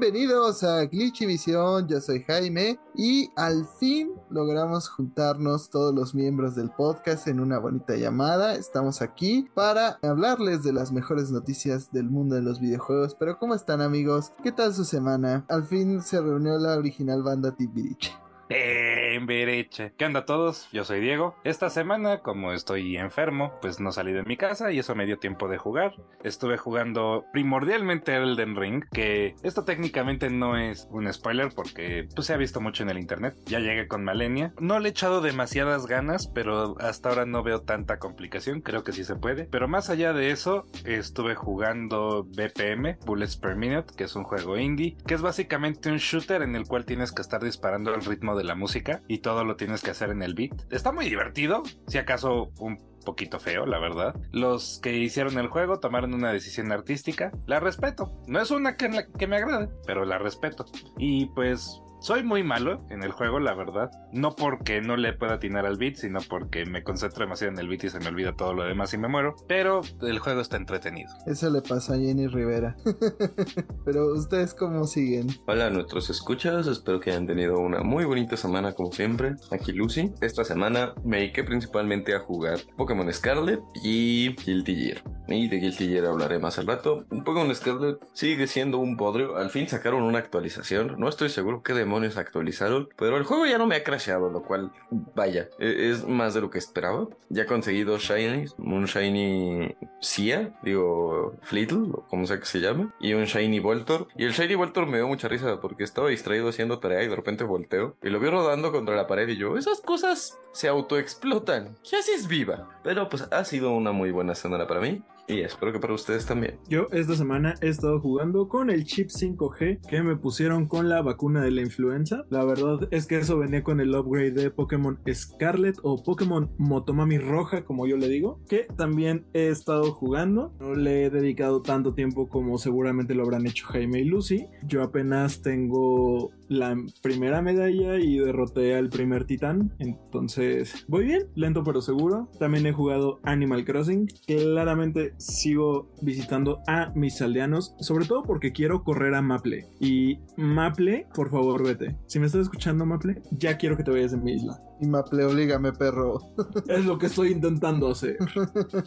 [0.00, 6.70] bienvenidos a Glitchivisión, yo soy Jaime y al fin logramos juntarnos todos los miembros del
[6.70, 8.54] podcast en una bonita llamada.
[8.54, 13.14] Estamos aquí para hablarles de las mejores noticias del mundo de los videojuegos.
[13.14, 14.32] Pero ¿cómo están amigos?
[14.42, 15.44] ¿Qué tal su semana?
[15.48, 18.10] Al fin se reunió la original banda Tibiriche.
[18.52, 19.92] En Bereche.
[19.96, 20.68] ¿Qué onda todos?
[20.72, 21.36] Yo soy Diego.
[21.44, 25.18] Esta semana, como estoy enfermo, pues no salí de mi casa y eso me dio
[25.18, 25.94] tiempo de jugar.
[26.24, 32.34] Estuve jugando primordialmente Elden Ring, que esto técnicamente no es un spoiler porque pues, se
[32.34, 33.36] ha visto mucho en el internet.
[33.46, 34.52] Ya llegué con Malenia.
[34.58, 38.62] No le he echado demasiadas ganas, pero hasta ahora no veo tanta complicación.
[38.62, 39.44] Creo que sí se puede.
[39.44, 44.58] Pero más allá de eso, estuve jugando BPM, Bullets Per Minute, que es un juego
[44.58, 48.34] indie, que es básicamente un shooter en el cual tienes que estar disparando al ritmo
[48.34, 50.52] de de la música y todo lo tienes que hacer en el beat.
[50.70, 54.14] Está muy divertido, si acaso un poquito feo, la verdad.
[54.32, 58.12] Los que hicieron el juego tomaron una decisión artística, la respeto.
[58.26, 60.64] No es una que, que me agrade, pero la respeto.
[60.98, 63.90] Y pues soy muy malo en el juego, la verdad.
[64.12, 67.68] No porque no le pueda atinar al beat, sino porque me concentro demasiado en el
[67.68, 69.36] beat y se me olvida todo lo demás y me muero.
[69.46, 71.10] Pero el juego está entretenido.
[71.26, 72.76] Eso le pasa a Jenny Rivera.
[73.84, 75.28] Pero ustedes cómo siguen?
[75.46, 79.34] Hola a nuestros escuchas, espero que hayan tenido una muy bonita semana como siempre.
[79.50, 80.12] Aquí Lucy.
[80.20, 85.02] Esta semana me dediqué principalmente a jugar Pokémon Scarlet y Guilty Gear.
[85.28, 87.04] Y de Guilty Gear hablaré más al rato.
[87.24, 89.36] Pokémon Scarlet sigue siendo un podrio.
[89.36, 90.96] Al fin sacaron una actualización.
[90.98, 92.88] No estoy seguro qué demonios actualizaron.
[92.96, 96.40] Pero el juego ya no me ha crasheado, lo cual, vaya, e-, es más de
[96.40, 97.08] lo que esperaba.
[97.28, 102.88] Ya he conseguido Shiny, un Shiny Cia, digo Fleetle, o como sea que se llame,
[103.00, 104.06] y un Shiny Voltor.
[104.16, 107.16] Y el Shiny Voltor me dio mucha risa porque estaba distraído haciendo tarea y de
[107.16, 111.76] repente volteo y lo vi rodando contra la pared y yo, esas cosas se autoexplotan.
[111.88, 112.68] ¿Qué haces viva?
[112.84, 115.02] Pero pues ha sido una muy buena semana para mí.
[115.30, 116.58] Y espero que para ustedes también.
[116.68, 121.02] Yo esta semana he estado jugando con el chip 5G que me pusieron con la
[121.02, 122.24] vacuna de la influenza.
[122.30, 127.18] La verdad es que eso venía con el upgrade de Pokémon Scarlet o Pokémon Motomami
[127.18, 130.52] Roja, como yo le digo, que también he estado jugando.
[130.58, 134.48] No le he dedicado tanto tiempo como seguramente lo habrán hecho Jaime y Lucy.
[134.64, 139.72] Yo apenas tengo la primera medalla y derroté al primer titán.
[139.78, 142.28] Entonces, voy bien, lento pero seguro.
[142.40, 144.08] También he jugado Animal Crossing.
[144.26, 149.68] Claramente sigo visitando a mis aldeanos, sobre todo porque quiero correr a Maple.
[149.78, 151.96] Y Maple, por favor, vete.
[152.06, 154.60] Si me estás escuchando, Maple, ya quiero que te vayas de mi isla.
[154.80, 156.18] Y Maple, oblígame, perro.
[156.68, 158.18] Es lo que estoy intentando hacer.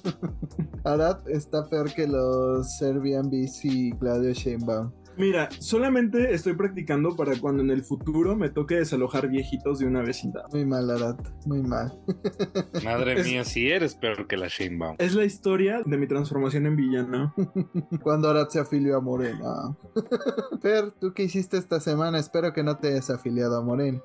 [0.83, 4.91] Arad está peor que los BC y Claudio Sheinbaum.
[5.17, 10.01] Mira, solamente estoy practicando para cuando en el futuro me toque desalojar viejitos de una
[10.01, 10.43] vecindad.
[10.51, 11.15] Muy mal, Arad,
[11.45, 11.93] muy mal.
[12.83, 14.95] Madre Es- mía, si eres peor que la Shanebaum.
[14.99, 17.33] Es la historia de mi transformación en villano.
[18.03, 19.75] Cuando Arad se afilió a Morena.
[20.61, 22.17] Fer, ¿tú qué hiciste esta semana?
[22.19, 23.99] Espero que no te hayas afiliado a Morena.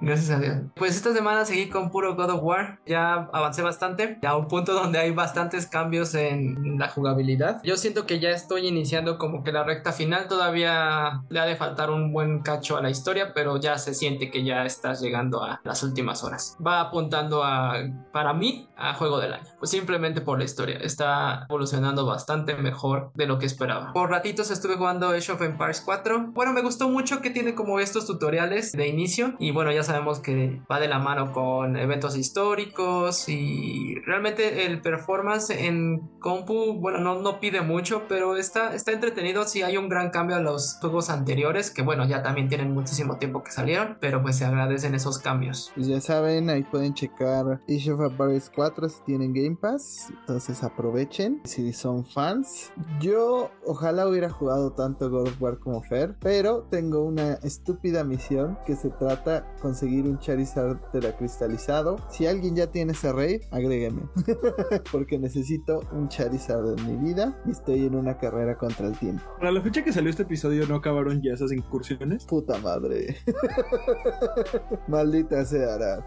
[0.00, 0.56] Gracias a Dios.
[0.76, 2.80] Pues esta semana seguí con puro God of War.
[2.86, 4.18] Ya avancé bastante.
[4.22, 7.60] Ya a un punto donde hay bastantes cambios en la jugabilidad.
[7.64, 10.26] Yo siento que ya estoy iniciando como que la recta final.
[10.30, 14.30] Todavía le ha de faltar un buen cacho a la historia, pero ya se siente
[14.30, 16.56] que ya estás llegando a las últimas horas.
[16.64, 17.74] Va apuntando a,
[18.12, 19.48] para mí, a juego del año.
[19.58, 20.78] Pues simplemente por la historia.
[20.78, 23.92] Está evolucionando bastante mejor de lo que esperaba.
[23.92, 26.28] Por ratitos estuve jugando Age of Empires 4.
[26.28, 29.34] Bueno, me gustó mucho que tiene como estos tutoriales de inicio.
[29.40, 33.28] Y bueno, ya sabemos que va de la mano con eventos históricos.
[33.28, 39.42] Y realmente el performance en compu, bueno, no, no pide mucho, pero está, está entretenido.
[39.42, 43.16] Sí hay un gran cambio a los juegos anteriores, que bueno, ya también tienen muchísimo
[43.16, 45.72] tiempo que salieron, pero pues se agradecen esos cambios.
[45.74, 50.12] Pues ya saben, ahí pueden checar Age of Empires 4 si tienen Game Pass.
[50.20, 52.72] Entonces aprovechen si son fans.
[53.00, 58.58] Yo ojalá hubiera jugado tanto God of War como Fer, pero tengo una estúpida misión
[58.66, 61.96] que se trata conseguir un Charizard teracristalizado.
[62.10, 64.02] Si alguien ya tiene ese raid, agrégueme.
[64.92, 69.22] Porque necesito un Charizard en mi vida y estoy en una carrera contra el tiempo.
[69.38, 72.24] Para la fecha que salió este episodio, ¿no acabaron ya esas incursiones?
[72.24, 73.16] Puta madre.
[74.88, 76.00] Maldita sea Arad.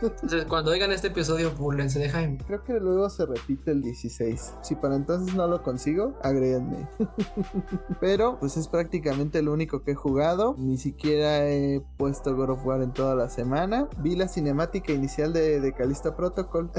[0.00, 2.38] Entonces, cuando oigan este episodio, burlense de Jaime.
[2.46, 4.54] Creo que luego se repite el 16.
[4.62, 6.88] Si para entonces no lo consigo, agréguenme.
[8.00, 10.54] Pero, pues es prácticamente lo único que he jugado.
[10.58, 13.88] Ni siquiera he puesto God of War en toda la semana.
[13.98, 16.70] Vi la cinemática inicial de, de Callisto Protocol.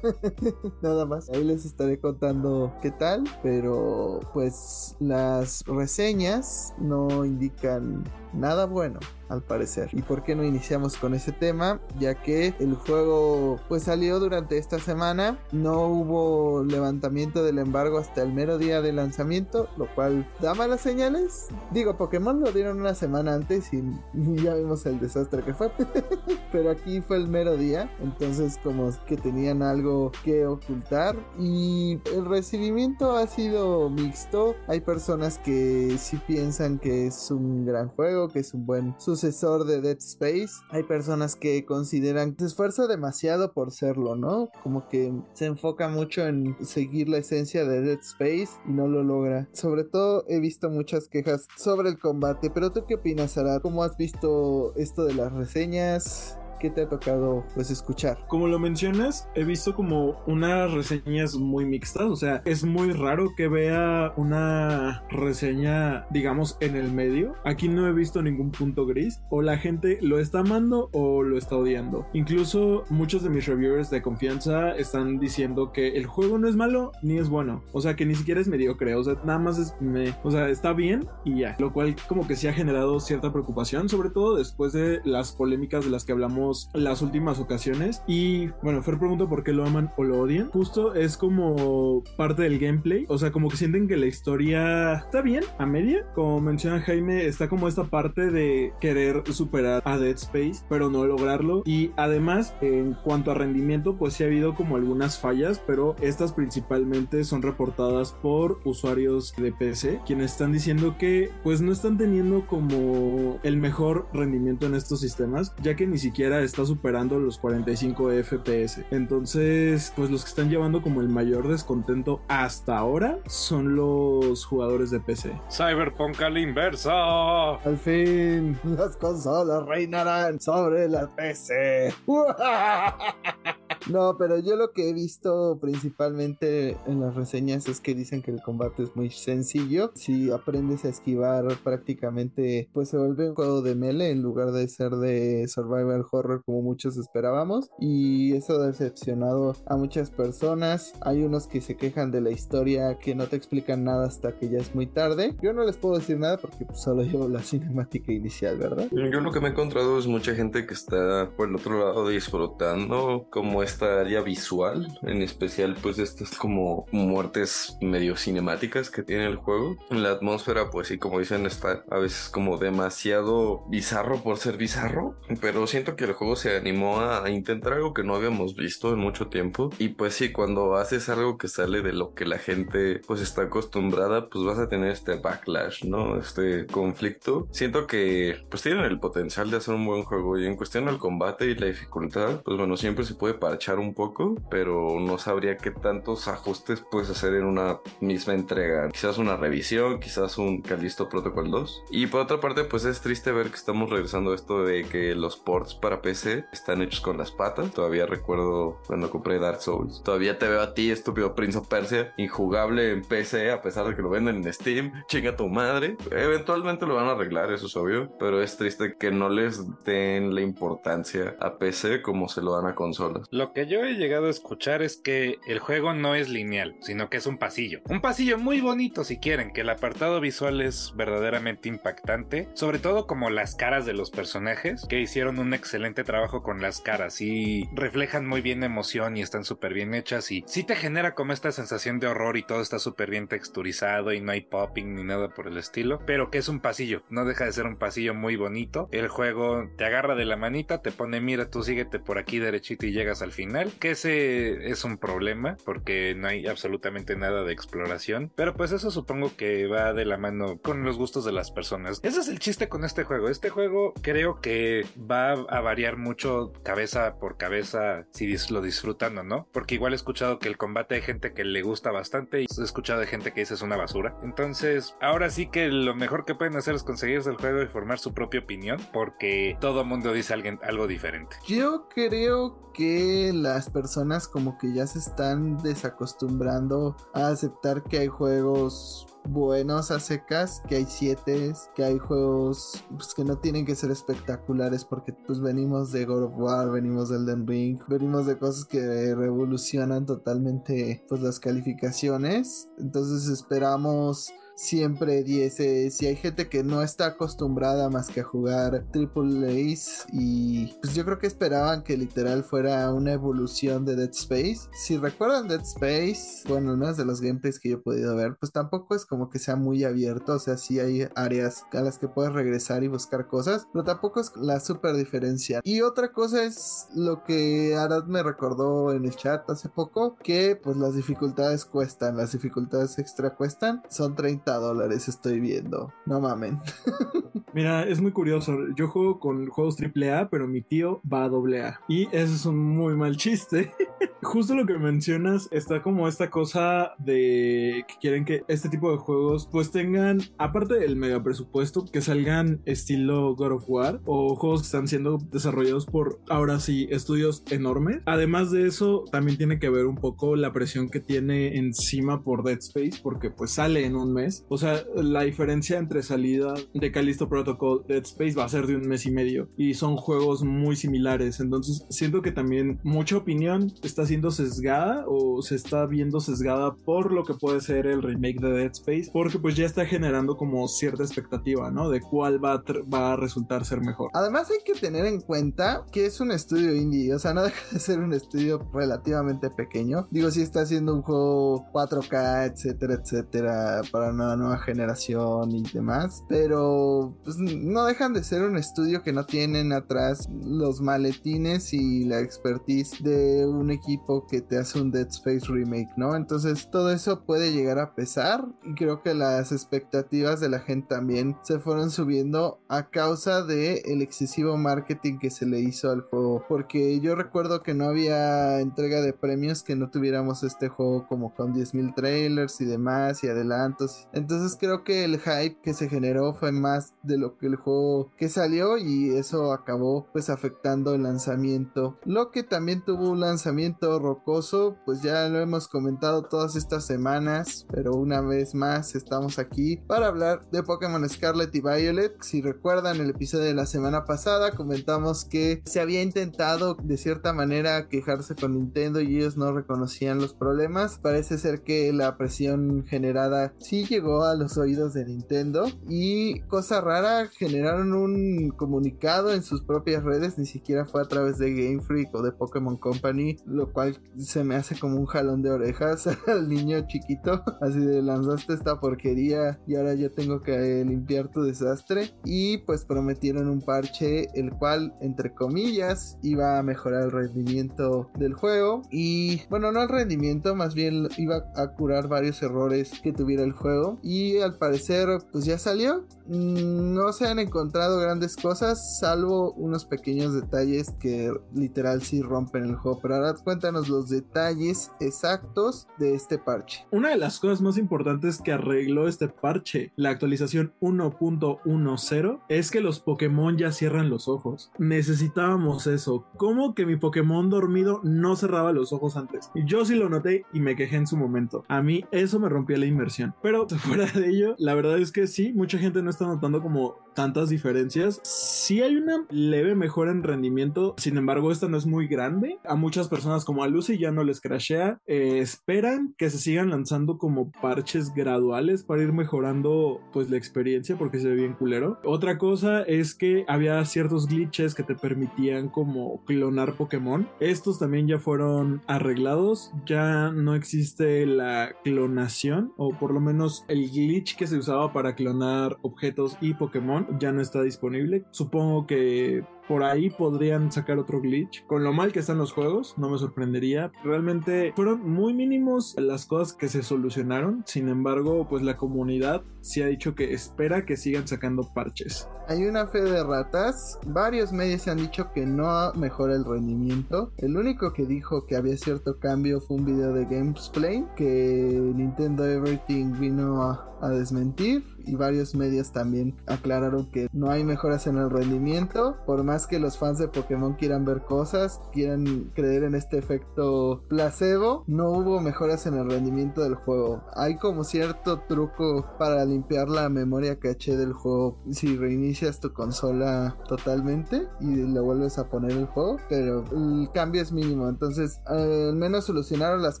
[0.82, 1.30] Nada más.
[1.30, 3.24] Ahí les estaré contando qué tal.
[3.42, 9.88] Pero, pues las reseñas no indican nada bueno al parecer.
[9.92, 11.80] ¿Y por qué no iniciamos con ese tema?
[11.98, 18.22] Ya que el juego pues salió durante esta semana, no hubo levantamiento del embargo hasta
[18.22, 21.48] el mero día de lanzamiento, lo cual da malas señales.
[21.72, 23.82] Digo, Pokémon lo dieron una semana antes y
[24.42, 25.70] ya vimos el desastre que fue.
[26.52, 32.24] Pero aquí fue el mero día, entonces como que tenían algo que ocultar y el
[32.24, 34.54] recibimiento ha sido mixto.
[34.68, 39.64] Hay personas que sí piensan que es un gran juego, que es un buen sucesor
[39.64, 40.62] de Dead Space.
[40.70, 44.50] Hay personas que consideran que se esfuerza demasiado por serlo, ¿no?
[44.62, 49.02] Como que se enfoca mucho en seguir la esencia de Dead Space y no lo
[49.02, 49.48] logra.
[49.52, 53.60] Sobre todo he visto muchas quejas sobre el combate, pero ¿tú qué opinas, Sara?
[53.60, 56.38] ¿Cómo has visto esto de las reseñas?
[56.58, 58.18] ¿Qué te ha tocado pues escuchar?
[58.28, 63.34] Como lo mencionas, he visto como unas reseñas muy mixtas, o sea, es muy raro
[63.36, 67.34] que vea una reseña, digamos, en el medio.
[67.44, 71.38] Aquí no he visto ningún punto gris, o la gente lo está amando o lo
[71.38, 72.06] está odiando.
[72.12, 76.92] Incluso muchos de mis reviewers de confianza están diciendo que el juego no es malo
[77.02, 79.74] ni es bueno, o sea, que ni siquiera es mediocre, o sea, nada más es,
[79.80, 83.32] me, o sea, está bien y ya, lo cual como que sí ha generado cierta
[83.32, 88.02] preocupación, sobre todo después de las polémicas de las que hablamos las últimas ocasiones.
[88.06, 90.50] Y bueno, Fer pregunta por qué lo aman o lo odian.
[90.50, 93.04] Justo es como parte del gameplay.
[93.08, 96.06] O sea, como que sienten que la historia está bien, a media.
[96.14, 101.04] Como menciona Jaime, está como esta parte de querer superar a Dead Space, pero no
[101.06, 101.62] lograrlo.
[101.64, 106.32] Y además, en cuanto a rendimiento, pues sí ha habido como algunas fallas, pero estas
[106.32, 112.46] principalmente son reportadas por usuarios de PC, quienes están diciendo que pues no están teniendo
[112.46, 118.10] como el mejor rendimiento en estos sistemas, ya que ni siquiera está superando los 45
[118.22, 118.84] FPS.
[118.90, 124.90] Entonces, pues los que están llevando como el mayor descontento hasta ahora son los jugadores
[124.90, 125.32] de PC.
[125.50, 127.56] Cyberpunk al inversa.
[127.56, 131.94] Al fin, las consolas reinarán sobre la PC.
[133.88, 138.32] No, pero yo lo que he visto principalmente en las reseñas es que dicen que
[138.32, 139.92] el combate es muy sencillo.
[139.94, 144.66] Si aprendes a esquivar prácticamente, pues se vuelve un juego de melee en lugar de
[144.66, 147.70] ser de survival horror como muchos esperábamos.
[147.78, 150.92] Y eso ha decepcionado a muchas personas.
[151.00, 154.48] Hay unos que se quejan de la historia que no te explican nada hasta que
[154.48, 155.36] ya es muy tarde.
[155.42, 158.88] Yo no les puedo decir nada porque pues, solo llevo la cinemática inicial, ¿verdad?
[158.90, 162.08] Yo lo que me he encontrado es mucha gente que está por el otro lado
[162.08, 169.02] disfrutando como es esta área visual, en especial pues estas como muertes medio cinemáticas que
[169.02, 169.76] tiene el juego.
[169.90, 175.14] La atmósfera pues sí como dicen está a veces como demasiado bizarro por ser bizarro,
[175.42, 178.98] pero siento que el juego se animó a intentar algo que no habíamos visto en
[178.98, 183.00] mucho tiempo y pues sí cuando haces algo que sale de lo que la gente
[183.06, 186.16] pues está acostumbrada pues vas a tener este backlash, ¿no?
[186.18, 187.48] Este conflicto.
[187.52, 190.98] Siento que pues tienen el potencial de hacer un buen juego y en cuestión del
[190.98, 195.56] combate y la dificultad pues bueno siempre se puede parchar un poco, pero no sabría
[195.56, 198.88] qué tantos ajustes puedes hacer en una misma entrega.
[198.90, 201.84] Quizás una revisión, quizás un Callisto Protocol 2.
[201.90, 205.14] Y por otra parte, pues es triste ver que estamos regresando a esto de que
[205.14, 207.72] los ports para PC están hechos con las patas.
[207.72, 210.04] Todavía recuerdo cuando compré Dark Souls.
[210.04, 213.96] Todavía te veo a ti, estúpido Prince of Persia, injugable en PC a pesar de
[213.96, 214.92] que lo venden en Steam.
[215.08, 215.96] Chinga tu madre.
[216.12, 220.32] Eventualmente lo van a arreglar, eso es obvio, pero es triste que no les den
[220.32, 223.26] la importancia a PC como se lo dan a consolas.
[223.32, 227.10] Lo que yo he llegado a escuchar es que el juego no es lineal, sino
[227.10, 227.80] que es un pasillo.
[227.88, 233.08] Un pasillo muy bonito si quieren, que el apartado visual es verdaderamente impactante, sobre todo
[233.08, 237.68] como las caras de los personajes, que hicieron un excelente trabajo con las caras y
[237.72, 241.52] reflejan muy bien emoción y están súper bien hechas y sí te genera como esta
[241.52, 245.28] sensación de horror y todo está súper bien texturizado y no hay popping ni nada
[245.28, 248.36] por el estilo, pero que es un pasillo, no deja de ser un pasillo muy
[248.36, 248.88] bonito.
[248.92, 252.86] El juego te agarra de la manita, te pone mira tú síguete por aquí derechito
[252.86, 257.52] y llegas al final que ese es un problema porque no hay absolutamente nada de
[257.52, 261.50] exploración, pero pues eso supongo que va de la mano con los gustos de las
[261.50, 262.00] personas.
[262.02, 263.28] Ese es el chiste con este juego.
[263.28, 269.22] Este juego creo que va a variar mucho cabeza por cabeza si lo disfrutan o
[269.22, 272.46] no, porque igual he escuchado que el combate hay gente que le gusta bastante y
[272.46, 274.16] he escuchado de gente que dice es una basura.
[274.22, 277.98] Entonces, ahora sí que lo mejor que pueden hacer es conseguirse el juego y formar
[277.98, 281.36] su propia opinión, porque todo mundo dice alguien, algo diferente.
[281.46, 288.08] Yo creo que las personas como que ya se están desacostumbrando a aceptar que hay
[288.08, 293.74] juegos buenos a secas, que hay siete, que hay juegos pues, que no tienen que
[293.74, 298.38] ser espectaculares porque pues venimos de God of War, venimos del Elden Ring, venimos de
[298.38, 302.68] cosas que revolucionan totalmente pues las calificaciones.
[302.78, 308.86] Entonces esperamos siempre diese, si hay gente que no está acostumbrada más que a jugar
[308.90, 314.10] Triple A's y pues yo creo que esperaban que literal fuera una evolución de Dead
[314.10, 314.68] Space.
[314.72, 318.36] Si recuerdan Dead Space, bueno, al menos de los gameplays que yo he podido ver,
[318.40, 321.98] pues tampoco es como que sea muy abierto, o sea, sí hay áreas a las
[321.98, 325.60] que puedes regresar y buscar cosas, pero tampoco es la super diferencia.
[325.64, 330.56] Y otra cosa es lo que Arad me recordó en el chat hace poco, que
[330.56, 336.58] pues las dificultades cuestan, las dificultades extra cuestan, son 30 dólares, estoy viendo, no mamen.
[337.54, 338.54] Mira, es muy curioso.
[338.76, 341.80] Yo juego con juegos AAA, pero mi tío va a AA.
[341.88, 343.72] Y ese es un muy mal chiste.
[344.22, 348.98] Justo lo que mencionas está como esta cosa de que quieren que este tipo de
[348.98, 354.60] juegos pues tengan, aparte del mega presupuesto, que salgan estilo God of War o juegos
[354.60, 358.02] que están siendo desarrollados por ahora sí estudios enormes.
[358.04, 362.42] Además de eso, también tiene que ver un poco la presión que tiene encima por
[362.42, 364.35] Dead Space, porque pues sale en un mes.
[364.48, 368.76] O sea, la diferencia entre salida de Callisto Protocol, Dead Space va a ser de
[368.76, 371.40] un mes y medio y son juegos muy similares.
[371.40, 377.12] Entonces siento que también mucha opinión está siendo sesgada o se está viendo sesgada por
[377.12, 380.66] lo que puede ser el remake de Dead Space, porque pues ya está generando como
[380.68, 381.90] cierta expectativa, ¿no?
[381.90, 384.10] De cuál va a, va a resultar ser mejor.
[384.14, 387.60] Además hay que tener en cuenta que es un estudio indie, o sea, no deja
[387.72, 390.08] de ser un estudio relativamente pequeño.
[390.10, 396.24] Digo, si está haciendo un juego 4K, etcétera, etcétera, para una nueva generación y demás,
[396.28, 402.04] pero pues, no dejan de ser un estudio que no tienen atrás los maletines y
[402.04, 406.16] la expertise de un equipo que te hace un Dead Space remake, ¿no?
[406.16, 410.88] Entonces todo eso puede llegar a pesar y creo que las expectativas de la gente
[410.88, 416.02] también se fueron subiendo a causa de el excesivo marketing que se le hizo al
[416.02, 421.06] juego, porque yo recuerdo que no había entrega de premios que no tuviéramos este juego
[421.06, 424.08] como con 10.000 trailers y demás y adelantos.
[424.16, 428.10] Entonces creo que el hype que se generó fue más de lo que el juego
[428.16, 431.98] que salió y eso acabó pues afectando el lanzamiento.
[432.06, 437.66] Lo que también tuvo un lanzamiento rocoso, pues ya lo hemos comentado todas estas semanas,
[437.70, 442.16] pero una vez más estamos aquí para hablar de Pokémon Scarlet y Violet.
[442.22, 447.34] Si recuerdan el episodio de la semana pasada, comentamos que se había intentado de cierta
[447.34, 450.98] manera quejarse con Nintendo y ellos no reconocían los problemas.
[451.02, 456.80] Parece ser que la presión generada sí llegó a los oídos de Nintendo y cosa
[456.80, 461.82] rara, generaron un comunicado en sus propias redes, ni siquiera fue a través de Game
[461.82, 466.06] Freak o de Pokémon Company, lo cual se me hace como un jalón de orejas
[466.26, 471.42] al niño chiquito, así de lanzaste esta porquería y ahora yo tengo que limpiar tu
[471.42, 478.10] desastre y pues prometieron un parche el cual entre comillas iba a mejorar el rendimiento
[478.18, 483.12] del juego y bueno no el rendimiento más bien iba a curar varios errores que
[483.12, 488.98] tuviera el juego y al parecer pues ya salió no se han encontrado grandes cosas
[488.98, 494.90] salvo unos pequeños detalles que literal sí rompen el juego pero ahora cuéntanos los detalles
[495.00, 500.10] exactos de este parche una de las cosas más importantes que arregló este parche la
[500.10, 506.96] actualización 1.10 es que los Pokémon ya cierran los ojos necesitábamos eso ¿cómo que mi
[506.96, 509.50] Pokémon dormido no cerraba los ojos antes?
[509.54, 511.64] Yo sí lo noté y me quejé en su momento.
[511.68, 513.34] A mí eso me rompió la inversión.
[513.42, 517.05] Pero fuera de ello, la verdad es que sí, mucha gente no está notando como
[517.16, 518.20] tantas diferencias.
[518.22, 522.58] Sí hay una leve mejora en rendimiento, sin embargo esta no es muy grande.
[522.64, 525.00] A muchas personas como a Lucy ya no les crashea.
[525.06, 530.96] Eh, esperan que se sigan lanzando como parches graduales para ir mejorando pues la experiencia
[530.96, 531.98] porque se ve bien culero.
[532.04, 537.26] Otra cosa es que había ciertos glitches que te permitían como clonar Pokémon.
[537.40, 539.72] Estos también ya fueron arreglados.
[539.86, 545.14] Ya no existe la clonación o por lo menos el glitch que se usaba para
[545.14, 548.24] clonar objetos y Pokémon ya no está disponible.
[548.30, 551.64] Supongo que por ahí podrían sacar otro glitch.
[551.66, 553.92] Con lo mal que están los juegos, no me sorprendería.
[554.04, 557.62] Realmente fueron muy mínimos las cosas que se solucionaron.
[557.66, 562.28] Sin embargo, pues la comunidad sí ha dicho que espera que sigan sacando parches.
[562.48, 563.98] Hay una fe de ratas.
[564.06, 567.32] Varios medios han dicho que no mejora el rendimiento.
[567.38, 572.46] El único que dijo que había cierto cambio fue un video de Gamesplay que Nintendo
[572.46, 578.18] Everything vino a, a desmentir y varios medios también aclararon que no hay mejoras en
[578.18, 582.96] el rendimiento por más que los fans de Pokémon quieran ver cosas quieran creer en
[582.96, 587.22] este efecto placebo no hubo mejoras en el rendimiento del juego.
[587.34, 593.56] Hay como cierto truco para limpiar la memoria caché del juego si reinicias tu consola
[593.68, 597.88] totalmente y le vuelves a poner el juego pero el cambio es mínimo.
[597.88, 600.00] Entonces al menos solucionaron las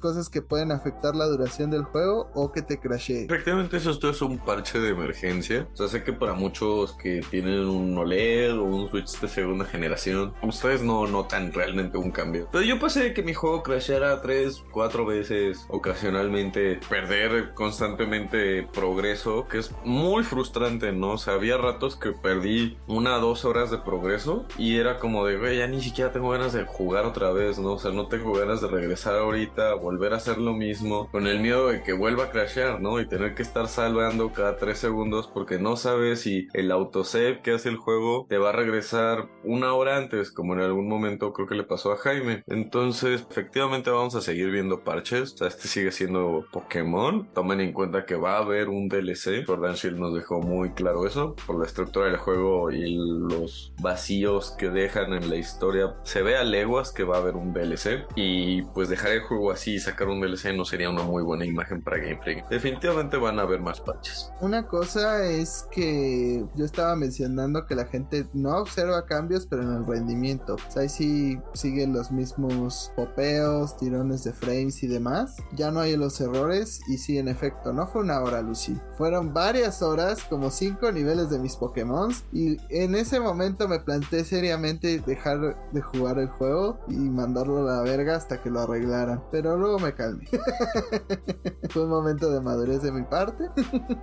[0.00, 3.24] cosas que pueden afectar la duración del juego o que te crashee.
[3.24, 5.68] Efectivamente eso es un parche de emergencia.
[5.72, 9.64] O sea, sé que para muchos que tienen un OLED o un Switch de segunda
[9.64, 12.48] generación, ustedes no notan realmente un cambio.
[12.50, 19.58] Pero yo pasé que mi juego crashara tres, cuatro veces ocasionalmente, perder constantemente progreso, que
[19.58, 21.12] es muy frustrante, ¿no?
[21.12, 25.24] O sea, había ratos que perdí una o dos horas de progreso y era como
[25.24, 27.74] de, güey, ya ni siquiera tengo ganas de jugar otra vez, ¿no?
[27.74, 31.38] O sea, no tengo ganas de regresar ahorita, volver a hacer lo mismo, con el
[31.38, 33.00] miedo de que vuelva a crashear, ¿no?
[33.00, 37.52] Y tener que estar salvando cada tres segundos porque no sabes si el autosave que
[37.52, 41.46] hace el juego te va a regresar una hora antes, como en algún momento creo
[41.46, 42.42] que le pasó a Jaime.
[42.46, 45.34] Entonces, efectivamente vamos a seguir viendo parches.
[45.34, 47.28] O sea, este sigue siendo Pokémon.
[47.32, 49.44] Tomen en cuenta que va a haber un DLC.
[49.46, 51.36] Jordan Shield nos dejó muy claro eso.
[51.46, 55.94] Por la estructura del juego y los vacíos que dejan en la historia.
[56.02, 58.06] Se ve a leguas que va a haber un DLC.
[58.14, 61.44] Y pues dejar el juego así y sacar un DLC no sería una muy buena
[61.44, 62.48] imagen para Game Freak.
[62.48, 64.30] Definitivamente van a haber más parches.
[64.40, 69.72] Una cosa es que yo estaba mencionando que la gente no observa cambios, pero en
[69.72, 70.54] el rendimiento.
[70.54, 75.36] O sea, ahí sí siguen los mismos popeos, tirones de frames y demás.
[75.52, 76.80] Ya no hay los errores.
[76.88, 78.76] Y sí, en efecto, no fue una hora, Lucy.
[78.96, 82.12] Fueron varias horas, como cinco niveles de mis Pokémon.
[82.32, 87.76] Y en ese momento me planteé seriamente dejar de jugar el juego y mandarlo a
[87.76, 89.22] la verga hasta que lo arreglaran.
[89.32, 90.26] Pero luego me calmé.
[91.70, 93.50] fue un momento de madurez de mi parte.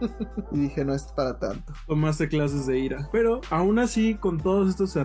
[0.52, 1.74] y dije, no es para tanto.
[1.88, 3.10] Tomaste clases de ira.
[3.12, 5.03] Pero aún así, con todos estos errores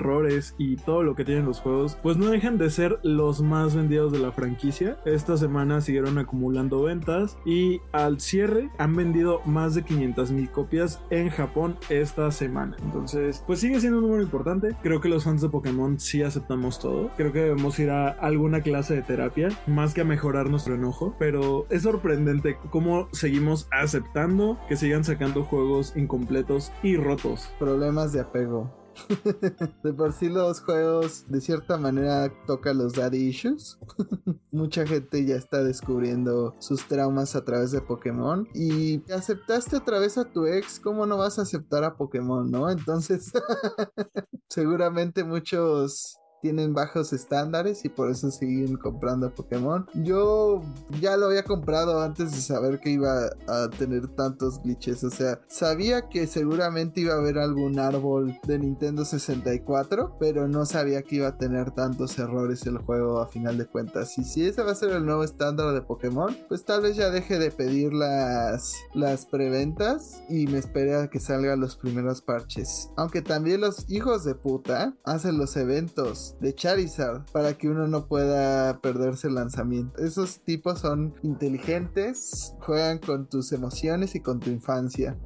[0.58, 4.12] y todo lo que tienen los juegos, pues no dejan de ser los más vendidos
[4.12, 4.98] de la franquicia.
[5.04, 11.00] Esta semana siguieron acumulando ventas y al cierre han vendido más de 500 mil copias
[11.10, 12.76] en Japón esta semana.
[12.82, 14.76] Entonces, pues sigue siendo un número importante.
[14.82, 17.10] Creo que los fans de Pokémon sí aceptamos todo.
[17.16, 21.14] Creo que debemos ir a alguna clase de terapia, más que a mejorar nuestro enojo.
[21.18, 27.50] Pero es sorprendente cómo seguimos aceptando que sigan sacando juegos incompletos y rotos.
[27.58, 28.78] Problemas de apego.
[29.82, 33.78] de por sí los juegos de cierta manera tocan los daddy issues.
[34.52, 38.48] Mucha gente ya está descubriendo sus traumas a través de Pokémon.
[38.54, 42.70] Y aceptaste otra vez a tu ex, ¿cómo no vas a aceptar a Pokémon, no?
[42.70, 43.32] Entonces,
[44.48, 49.86] seguramente muchos tienen bajos estándares y por eso siguen comprando Pokémon.
[49.94, 50.62] Yo
[51.00, 55.04] ya lo había comprado antes de saber que iba a tener tantos glitches.
[55.04, 60.66] O sea, sabía que seguramente iba a haber algún árbol de Nintendo 64, pero no
[60.66, 64.18] sabía que iba a tener tantos errores el juego a final de cuentas.
[64.18, 67.10] Y si ese va a ser el nuevo estándar de Pokémon, pues tal vez ya
[67.10, 72.90] deje de pedir las, las preventas y me espere a que salgan los primeros parches.
[72.96, 78.06] Aunque también los hijos de puta hacen los eventos de Charizard para que uno no
[78.06, 80.02] pueda perderse el lanzamiento.
[80.02, 85.16] Esos tipos son inteligentes, juegan con tus emociones y con tu infancia.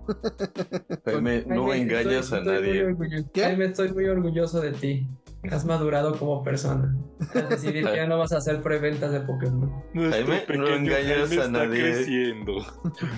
[1.04, 2.94] Jaime, no engañas a nadie.
[3.34, 5.08] Jaime, estoy muy orgulloso de ti.
[5.50, 6.96] Has madurado como persona.
[7.34, 9.72] Al decidir que ya no vas a hacer preventas de Pokémon.
[9.92, 12.44] Jaime, no engañas a nadie.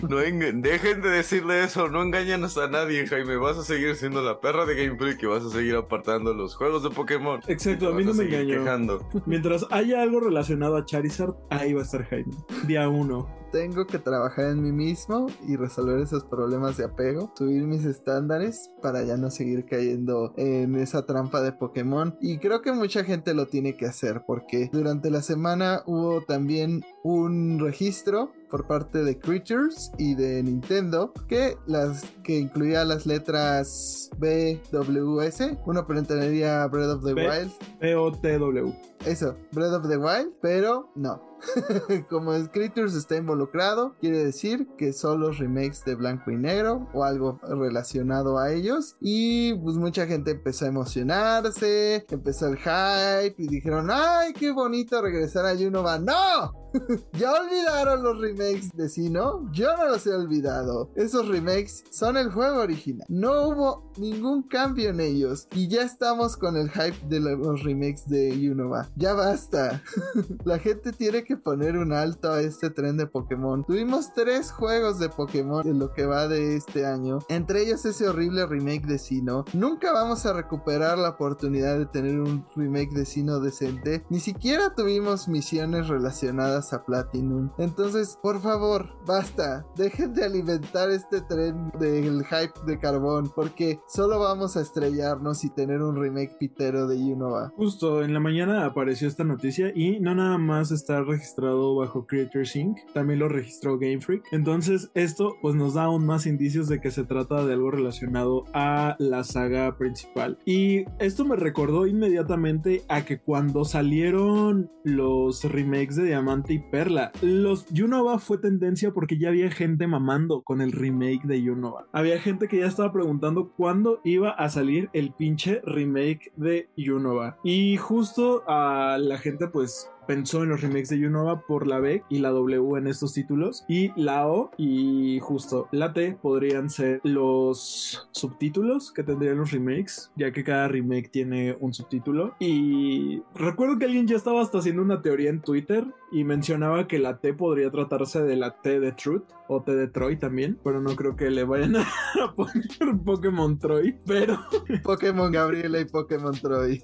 [0.08, 3.36] No Dejen de decirle eso, no engañas a nadie, Jaime.
[3.36, 6.56] Vas a seguir siendo la perra de Game Freak y vas a seguir apartando los
[6.56, 7.40] juegos de Pokémon.
[7.46, 9.00] Exacto, a mí no me engañó.
[9.26, 12.34] Mientras haya algo relacionado a Charizard, ahí va a estar Jaime.
[12.66, 17.62] Día uno tengo que trabajar en mí mismo y resolver esos problemas de apego, subir
[17.62, 22.16] mis estándares para ya no seguir cayendo en esa trampa de Pokémon.
[22.20, 26.84] Y creo que mucha gente lo tiene que hacer porque durante la semana hubo también
[27.04, 34.10] un registro por parte de Creatures y de Nintendo que las que incluía las letras
[34.18, 35.58] B, W, S.
[35.64, 37.52] Uno pretendería Breath of the Wild.
[37.80, 38.74] B O T W.
[39.06, 41.33] Eso, Breath of the Wild, pero no.
[42.08, 47.04] Como Creatures está involucrado, quiere decir que son los remakes de blanco y negro o
[47.04, 48.96] algo relacionado a ellos.
[49.00, 55.00] Y pues mucha gente empezó a emocionarse, empezó el hype y dijeron, ay, qué bonito
[55.00, 55.98] regresar a Unova.
[55.98, 56.64] ¡No!
[57.12, 59.50] ¿Ya olvidaron los remakes de Sino?
[59.52, 60.90] Yo no los he olvidado.
[60.96, 63.06] Esos remakes son el juego original.
[63.08, 65.46] No hubo ningún cambio en ellos.
[65.54, 68.90] Y ya estamos con el hype de los remakes de Unova.
[68.96, 69.82] Ya basta.
[70.44, 73.64] La gente tiene que poner un alto a este tren de Pokémon.
[73.64, 77.18] Tuvimos tres juegos de Pokémon en lo que va de este año.
[77.28, 79.44] Entre ellos ese horrible remake de Sino.
[79.52, 84.04] Nunca vamos a recuperar la oportunidad de tener un remake de Sino decente.
[84.10, 87.50] Ni siquiera tuvimos misiones relacionadas a Platinum.
[87.58, 89.66] Entonces, por favor, basta.
[89.76, 93.30] Dejen de alimentar este tren del hype de carbón.
[93.34, 97.52] Porque solo vamos a estrellarnos y tener un remake pitero de Unova.
[97.56, 102.06] Justo en la mañana apareció esta noticia y no nada más está registrado registrado bajo
[102.06, 102.76] Creators Inc.
[102.92, 104.24] También lo registró Game Freak.
[104.30, 108.44] Entonces, esto pues nos da aún más indicios de que se trata de algo relacionado
[108.52, 110.38] a la saga principal.
[110.44, 117.10] Y esto me recordó inmediatamente a que cuando salieron los remakes de Diamante y Perla,
[117.22, 121.86] los Yunova fue tendencia porque ya había gente mamando con el remake de Yunova.
[121.92, 127.38] Había gente que ya estaba preguntando cuándo iba a salir el pinche remake de Yunova.
[127.42, 132.02] Y justo a la gente pues pensó en los remakes de Unova por la B
[132.08, 133.64] y la W en estos títulos.
[133.68, 140.10] Y la O y justo la T podrían ser los subtítulos que tendrían los remakes
[140.16, 142.34] ya que cada remake tiene un subtítulo.
[142.38, 146.98] Y recuerdo que alguien ya estaba hasta haciendo una teoría en Twitter y mencionaba que
[146.98, 150.80] la T podría tratarse de la T de Truth o T de Troy también, pero
[150.80, 151.86] no creo que le vayan a
[152.36, 152.64] poner
[153.04, 154.38] Pokémon Troy, pero
[154.82, 156.82] Pokémon Gabriela y Pokémon Troy.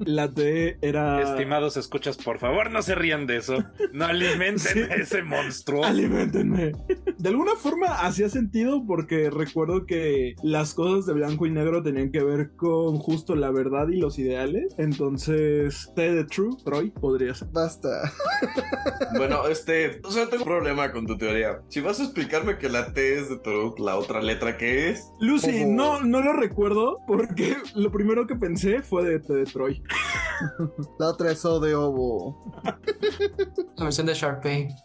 [0.00, 3.64] la T era Estimados escuchas, por favor, no se rían de eso.
[3.92, 4.80] No alimenten Sí.
[4.80, 5.84] a ese monstruo.
[5.84, 6.72] Alimentenme.
[7.18, 12.10] De alguna forma hacía sentido porque recuerdo que las cosas de blanco y negro tenían
[12.12, 14.74] que ver con justo la verdad y los ideales.
[14.78, 17.48] Entonces, T de True, Troy, podría ser.
[17.52, 18.12] Basta.
[19.16, 21.55] Bueno, este, o sea, tengo un problema con tu teoría.
[21.68, 25.10] Si vas a explicarme que la T es de Truth, la otra letra que es,
[25.20, 29.82] Lucy, no, no lo recuerdo porque lo primero que pensé fue de T de Troy.
[30.98, 32.52] La otra es O de Ovo.
[33.76, 34.68] La versión de Sharpay.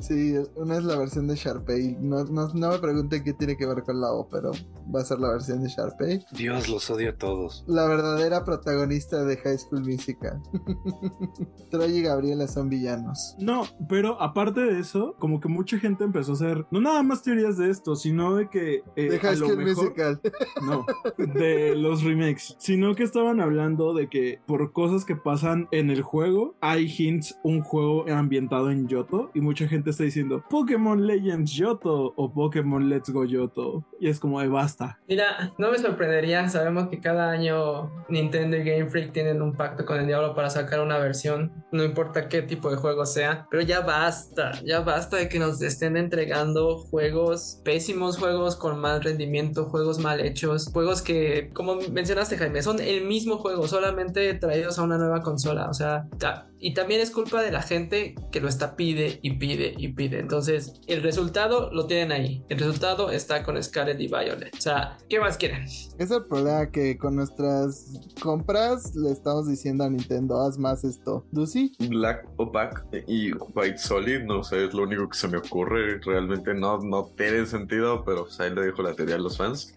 [0.00, 1.96] Sí, una es la versión de Sharpay.
[2.00, 4.50] No, no, no me pregunten qué tiene que ver con la O, pero
[4.94, 6.24] va a ser la versión de Sharpay.
[6.32, 7.64] Dios, los odio a todos.
[7.68, 10.42] La verdadera protagonista de High School Musical.
[11.70, 13.36] Troy y Gabriela son villanos.
[13.38, 17.22] No, pero aparte de eso, como que mucha gente empezó a hacer no nada más
[17.22, 20.20] teorías de esto, sino de que eh, De a High lo School mejor- Musical.
[20.62, 20.86] No,
[21.18, 26.02] de los remakes, sino que estaban hablando de que por cosas que pasan en el
[26.02, 31.52] juego, hay hints, un juego ambientado en Yoto, y mucha gente está diciendo Pokémon Legends
[31.52, 35.00] Yoto o Pokémon Let's Go Yoto, y es como de basta.
[35.08, 39.84] Mira, no me sorprendería, sabemos que cada año Nintendo y Game Freak tienen un pacto
[39.84, 43.62] con el diablo para sacar una versión, no importa qué tipo de juego sea, pero
[43.62, 49.66] ya basta, ya basta de que nos estén entregando juegos pésimos, juegos con mal rendimiento,
[49.66, 54.82] juegos mal hechos, juegos que, como mencionaste Jaime, son el mismo juego, solamente traídos a
[54.84, 58.48] una nueva consola, o sea, ta- y también es culpa de la gente que lo
[58.48, 63.42] está pide y pide y pide, entonces el resultado lo tienen ahí, el resultado está
[63.42, 65.64] con Scarlet y Violet, o sea, ¿qué más quieren?
[65.64, 67.90] Es el problema que con nuestras
[68.22, 71.24] compras le estamos diciendo a Nintendo, haz más esto.
[71.32, 71.72] ¿Lucy?
[71.88, 76.00] Black Opaque y White Solid, no sé, es lo único que se me ocurre.
[76.04, 79.72] Realmente no, no tiene sentido, pero pues ahí le dejo la teoría a los fans.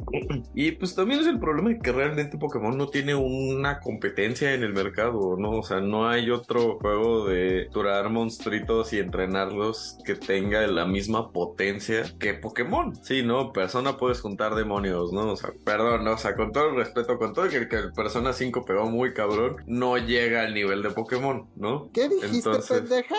[0.54, 4.64] Y pues también es el problema de que realmente Pokémon no tiene una competencia en
[4.64, 5.52] el mercado, ¿no?
[5.52, 11.32] O sea, no hay otro juego de durar monstruitos y entrenarlos que tenga la misma
[11.32, 12.96] potencia que Pokémon.
[13.04, 13.52] Sí, ¿no?
[13.54, 15.32] Persona puedes juntar demonios, ¿no?
[15.32, 16.14] O sea, perdón, ¿no?
[16.14, 19.14] o sea, con todo el respeto, con todo que, que el Persona 5 pegó muy
[19.14, 21.90] cabrón, no llega al nivel de Pokémon, ¿no?
[21.94, 23.16] ¿Qué dijiste, Entonces- pendeja?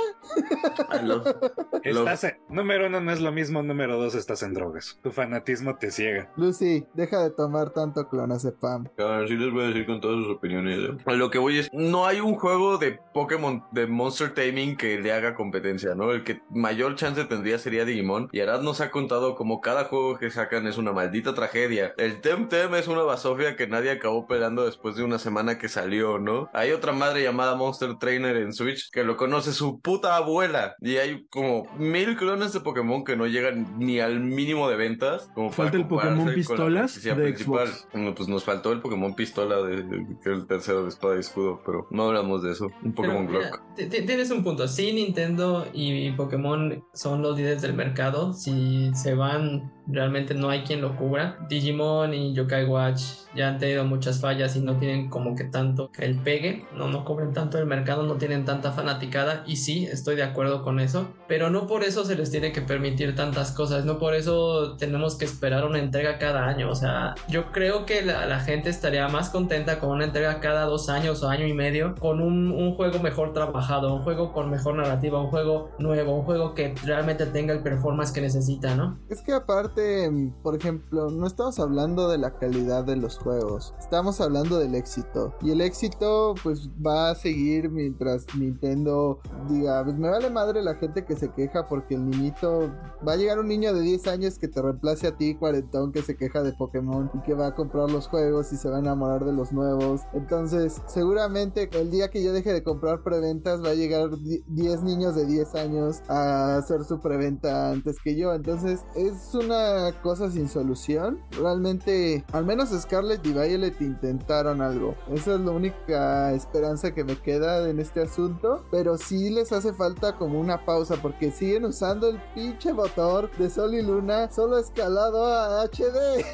[1.02, 4.98] Lo- lo- Estás número uno no es lo mismo, número dos estás en drogas.
[5.02, 6.30] Tu fanatismo te ciega.
[6.36, 8.88] Lucy, deja de tomar tanto clonazepam.
[8.96, 10.78] Ver, sí les voy a decir con todas sus opiniones.
[10.78, 10.96] ¿eh?
[11.06, 14.98] A Lo que voy es, no hay un juego de Pokémon, de Monster Taming que
[14.98, 16.12] le haga competencia, ¿no?
[16.12, 18.28] El que mayor chance tendría sería Digimon.
[18.32, 21.94] Y Arad nos ha contado como cada juego que sacan es una maldita tragedia.
[21.96, 26.18] El Temtem es una basofia que nadie acabó pelando después de una semana que salió,
[26.18, 26.48] ¿no?
[26.52, 30.76] Hay otra madre llamada Monster Trainer en Switch que lo conoce su puta abuela.
[30.80, 35.30] Y hay como mil clones de Pokémon que no llegan ni al mínimo de ventas.
[35.34, 37.68] Como Falta el Pokémon Pistolas de principal.
[37.68, 37.88] Xbox.
[37.94, 41.16] No, pues nos faltó el Pokémon Pistola, de, de- que es el tercero de Espada
[41.16, 42.68] y Escudo, pero no hablamos de eso.
[42.82, 43.62] Un Pokémon Glock.
[43.76, 44.66] ti- ti- Tienes un punto.
[44.68, 48.32] Sí, Nintendo y Pokémon son los líderes del mercado.
[48.32, 51.38] Si se van, realmente no hay quien lo cubra.
[51.48, 53.02] Digimon y Yokai Watch
[53.34, 56.66] ya han tenido muchas fallas y no tienen como que tanto el pegue.
[56.74, 59.44] No, no cubren tanto el mercado, no tienen tanta fanaticada.
[59.46, 61.08] Y sí, estoy de acuerdo con eso.
[61.28, 63.84] Pero no por eso se les tiene que permitir tantas cosas.
[63.84, 66.70] No por eso tenemos que esperar una entrega cada año.
[66.70, 70.88] O sea, yo creo que la, gente estaría más contenta con una entrega cada dos
[70.88, 71.94] años o año y medio.
[71.96, 76.24] Con un, un juego mejor trabajado, un juego con mejor narrativa, un juego nuevo, un
[76.24, 78.98] juego que realmente tenga el performance que necesita, ¿no?
[79.08, 83.74] Es que aparte mm, por ejemplo, no estamos hablando de la calidad de los juegos,
[83.78, 85.34] estamos hablando del éxito.
[85.42, 90.74] Y el éxito, pues, va a seguir mientras Nintendo diga, pues me vale madre la
[90.74, 92.70] gente que se queja porque el niñito,
[93.06, 96.02] va a llegar un niño de 10 años que te reemplace a ti, cuarentón, que
[96.02, 98.80] se queja de Pokémon y que va a comprar los juegos y se va a
[98.80, 100.02] enamorar de los nuevos.
[100.12, 105.14] Entonces, seguramente el día que yo deje de comprar preventas, va a llegar 10 niños
[105.14, 108.32] de 10 años a hacer su preventa antes que yo.
[108.34, 109.65] Entonces, es una
[110.02, 111.20] cosa sin solución.
[111.32, 114.94] Realmente, al menos Scarlett y Violet intentaron algo.
[115.12, 118.64] Esa es la única esperanza que me queda en este asunto.
[118.70, 123.50] Pero sí les hace falta como una pausa porque siguen usando el pinche motor de
[123.50, 126.24] Sol y Luna solo escalado a HD.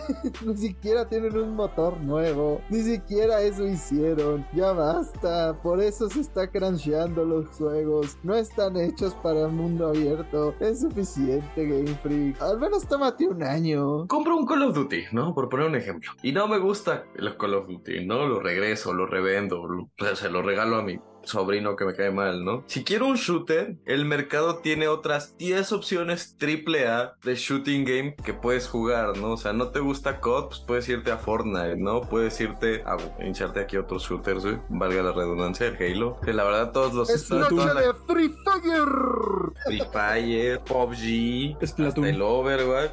[0.46, 2.60] Ni siquiera tienen un motor nuevo.
[2.70, 4.46] Ni siquiera eso hicieron.
[4.54, 5.54] Ya basta.
[5.62, 8.16] Por eso se está cruncheando los juegos.
[8.22, 10.54] No están hechos para el mundo abierto.
[10.60, 12.40] Es suficiente, Game Freak.
[12.40, 12.86] Al menos
[13.22, 14.06] tómate un año.
[14.06, 15.34] Compro un Call of Duty, ¿no?
[15.34, 16.12] Por poner un ejemplo.
[16.22, 18.26] Y no me gusta el Call of Duty, ¿no?
[18.26, 22.64] Lo regreso, lo revendo, se lo regalo a mi sobrino que me cae mal, ¿no?
[22.66, 28.14] Si quiero un shooter, el mercado tiene otras 10 opciones triple A de shooting game
[28.16, 29.32] que puedes jugar, ¿no?
[29.32, 32.02] O sea, no te gusta COD, pues puedes irte a Fortnite, ¿no?
[32.02, 34.50] Puedes irte a hincharte aquí otros shooters, ¿sí?
[34.68, 36.18] valga la redundancia, el Halo.
[36.20, 37.10] Que la verdad todos los...
[37.10, 39.52] Es noche de Free Fire.
[39.66, 42.92] Free Fire, PUBG, hasta el Overwatch.